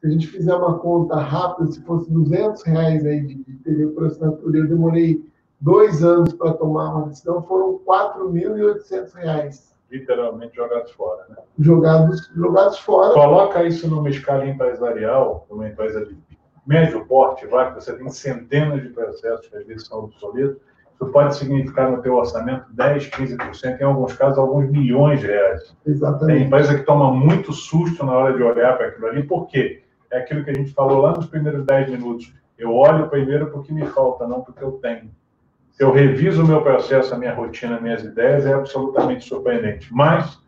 se 0.01 0.07
a 0.07 0.11
gente 0.11 0.27
fizer 0.29 0.55
uma 0.55 0.79
conta 0.79 1.17
rápida, 1.17 1.73
se 1.73 1.83
fosse 1.83 2.11
200 2.11 2.63
reais 2.63 3.05
aí 3.05 3.21
de, 3.21 3.35
de 3.35 3.53
TV 3.59 3.89
por 3.89 4.07
assinatura, 4.07 4.59
eu 4.59 4.69
demorei 4.69 5.25
dois 5.61 6.05
anos 6.05 6.33
para 6.33 6.53
tomar 6.53 6.95
uma 6.95 7.09
decisão, 7.09 7.43
foram 7.43 7.81
4.800 7.87 9.15
reais. 9.15 9.77
Literalmente 9.91 10.55
jogados 10.55 10.93
fora, 10.93 11.25
né? 11.31 11.37
Jogados, 11.59 12.31
jogados 12.37 12.79
fora. 12.79 13.15
Coloca 13.15 13.65
isso 13.65 13.89
numa 13.89 14.11
escala 14.11 14.47
empresarial, 14.47 15.47
numa 15.51 15.67
empresa 15.67 16.05
de 16.05 16.17
médio 16.67 17.05
porte, 17.07 17.47
vai, 17.47 17.73
que 17.73 17.83
você 17.83 17.97
tem 17.97 18.09
centenas 18.11 18.83
de 18.83 18.91
processos 18.91 19.49
que 19.49 19.57
às 19.57 19.67
vezes 19.67 19.87
são 19.87 20.05
obsoletos, 20.05 20.59
isso 20.95 21.07
pode 21.11 21.37
significar 21.37 21.91
no 21.91 22.03
teu 22.03 22.15
orçamento 22.15 22.67
10, 22.73 23.11
15%, 23.11 23.81
em 23.81 23.85
alguns 23.85 24.13
casos, 24.13 24.39
alguns 24.39 24.69
milhões 24.69 25.21
de 25.21 25.29
reais. 25.29 25.75
Exatamente. 25.87 26.39
Tem 26.39 26.47
empresa 26.47 26.79
que 26.79 26.85
toma 26.85 27.11
muito 27.11 27.53
susto 27.53 28.05
na 28.05 28.13
hora 28.13 28.37
de 28.37 28.43
olhar 28.43 28.77
para 28.77 28.89
aquilo 28.89 29.07
ali, 29.07 29.23
por 29.23 29.47
quê? 29.47 29.83
É 30.11 30.19
aquilo 30.19 30.45
que 30.45 30.51
a 30.51 30.55
gente 30.55 30.73
falou 30.73 31.03
lá 31.03 31.13
nos 31.13 31.27
primeiros 31.27 31.65
10 31.65 31.91
minutos. 31.91 32.33
Eu 32.59 32.75
olho 32.75 33.09
primeiro 33.09 33.51
porque 33.51 33.73
me 33.73 33.87
falta, 33.87 34.27
não 34.27 34.41
porque 34.41 34.63
eu 34.63 34.73
tenho. 34.73 35.11
Eu 35.79 35.93
reviso 35.93 36.43
o 36.43 36.47
meu 36.47 36.61
processo, 36.61 37.15
a 37.15 37.19
minha 37.19 37.33
rotina, 37.33 37.81
minhas 37.81 38.03
ideias, 38.03 38.45
é 38.45 38.53
absolutamente 38.53 39.25
surpreendente. 39.25 39.89
Mas, 39.95 40.41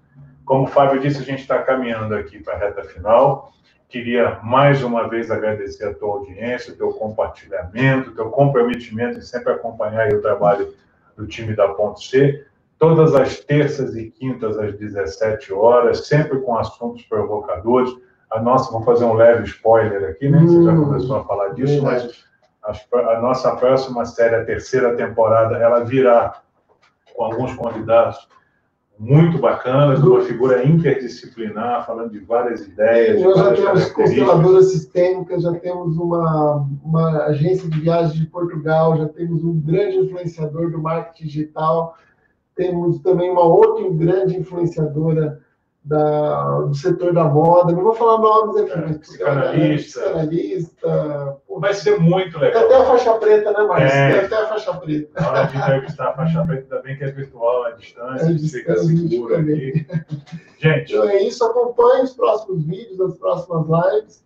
como 0.44 0.64
o 0.64 0.66
Fábio 0.66 1.00
disse, 1.00 1.18
a 1.18 1.24
gente 1.24 1.42
está 1.42 1.62
caminhando 1.62 2.14
aqui 2.14 2.40
para 2.40 2.54
a 2.54 2.58
reta 2.58 2.82
final. 2.82 3.52
Queria 3.88 4.40
mais 4.42 4.82
uma 4.82 5.08
vez 5.08 5.30
agradecer 5.30 5.84
a 5.84 5.94
tua 5.94 6.14
audiência, 6.14 6.72
o 6.72 6.76
teu 6.76 6.92
compartilhamento, 6.92 8.10
o 8.10 8.14
teu 8.14 8.30
comprometimento 8.30 9.18
em 9.18 9.22
sempre 9.22 9.52
acompanhar 9.52 10.12
o 10.12 10.20
trabalho 10.20 10.74
do 11.16 11.26
time 11.26 11.54
da 11.54 11.68
Ponte 11.68 12.08
C. 12.08 12.44
Todas 12.78 13.14
as 13.14 13.38
terças 13.40 13.94
e 13.94 14.10
quintas 14.10 14.58
às 14.58 14.74
17 14.74 15.52
horas, 15.52 16.08
sempre 16.08 16.40
com 16.40 16.56
assuntos 16.56 17.02
provocadores. 17.04 17.90
A 18.32 18.40
nossa, 18.40 18.70
vou 18.70 18.82
fazer 18.82 19.04
um 19.04 19.14
leve 19.14 19.44
spoiler 19.44 20.10
aqui, 20.10 20.28
né? 20.28 20.40
Você 20.40 20.62
já 20.62 20.72
hum, 20.72 20.84
começou 20.84 21.16
a 21.16 21.24
falar 21.24 21.48
disso, 21.48 21.82
mas 21.82 22.24
a 22.62 23.20
nossa 23.20 23.56
próxima 23.56 24.04
série, 24.04 24.36
a 24.36 24.44
terceira 24.44 24.94
temporada, 24.96 25.56
ela 25.56 25.84
virá 25.84 26.40
com 27.14 27.24
alguns 27.24 27.54
convidados 27.54 28.28
muito 29.00 29.38
bacanas, 29.38 30.02
uma 30.02 30.20
figura 30.20 30.62
interdisciplinar, 30.62 31.86
falando 31.86 32.10
de 32.10 32.18
várias 32.18 32.66
ideias. 32.66 33.22
Nós 33.22 33.38
já 33.38 33.54
temos 33.54 33.92
consteladoras 33.92 34.72
sistêmicas, 34.72 35.42
já 35.42 35.54
temos 35.54 35.96
uma, 35.96 36.68
uma 36.84 37.24
agência 37.24 37.66
de 37.70 37.80
viagens 37.80 38.14
de 38.14 38.26
Portugal, 38.26 38.98
já 38.98 39.08
temos 39.08 39.42
um 39.42 39.58
grande 39.58 39.96
influenciador 39.96 40.70
do 40.70 40.78
marketing 40.78 41.24
digital, 41.24 41.96
temos 42.54 42.98
também 42.98 43.30
uma 43.30 43.44
outra 43.44 43.88
grande 43.90 44.36
influenciadora 44.36 45.40
da, 45.82 46.60
do 46.60 46.74
setor 46.74 47.12
da 47.12 47.24
moda. 47.24 47.72
Não 47.72 47.82
vou 47.82 47.94
falar 47.94 48.18
nomes 48.18 48.56
aqui, 48.56 48.78
mas 48.78 48.98
psicanalista. 48.98 50.00
psicanalista. 50.00 51.36
Vai 51.58 51.74
ser 51.74 51.98
muito 51.98 52.38
legal. 52.38 52.68
Tem 52.68 52.76
até 52.76 52.82
a 52.82 52.86
faixa 52.86 53.14
preta, 53.14 53.52
né, 53.52 53.62
Márcio? 53.64 53.98
É. 53.98 54.12
Tem 54.12 54.26
até 54.26 54.36
a 54.36 54.48
faixa 54.48 54.74
preta. 54.74 55.20
Na 55.20 55.28
hora 55.30 55.44
de 55.44 55.56
entrevistar 55.56 56.08
a 56.08 56.14
faixa 56.14 56.44
preta, 56.46 56.62
ainda 56.62 56.82
bem 56.82 56.96
que 56.96 57.04
é 57.04 57.10
virtual, 57.10 57.64
à 57.64 57.70
distância, 57.72 58.30
é, 58.30 58.38
fica 58.38 58.76
seguro 58.76 59.36
aqui. 59.36 59.86
Gente. 60.58 60.92
Então 60.92 61.08
é 61.08 61.22
isso. 61.22 61.44
Acompanhe 61.44 62.04
os 62.04 62.14
próximos 62.14 62.64
vídeos, 62.64 63.00
as 63.00 63.18
próximas 63.18 63.66
lives. 63.66 64.24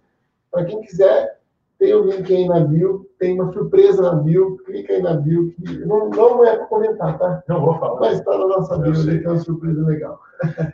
Para 0.50 0.64
quem 0.64 0.80
quiser, 0.82 1.40
tem 1.84 1.94
o 1.94 2.04
link 2.04 2.34
aí 2.34 2.48
na 2.48 2.60
bio, 2.60 3.06
tem 3.18 3.38
uma 3.38 3.52
surpresa 3.52 4.00
na 4.00 4.14
bio, 4.14 4.56
clica 4.64 4.94
aí 4.94 5.02
na 5.02 5.14
bio, 5.14 5.50
que 5.50 5.84
não, 5.84 6.08
não 6.08 6.44
é 6.44 6.56
para 6.56 6.66
comentar, 6.66 7.18
tá? 7.18 7.42
Não 7.46 7.60
vou 7.60 7.78
falar. 7.78 8.00
Mas 8.00 8.18
está 8.18 8.38
na 8.38 8.46
nossa 8.46 8.78
bio, 8.78 8.94
tem 9.04 9.26
uma 9.26 9.38
surpresa 9.38 9.84
legal. 9.84 10.18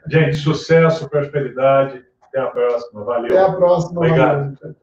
Gente, 0.06 0.36
sucesso, 0.36 1.08
prosperidade, 1.08 2.04
até 2.22 2.38
a 2.38 2.46
próxima, 2.46 3.02
valeu. 3.02 3.26
Até 3.26 3.40
a 3.40 3.52
próxima, 3.52 4.00
Obrigado. 4.00 4.56
Valeu. 4.62 4.76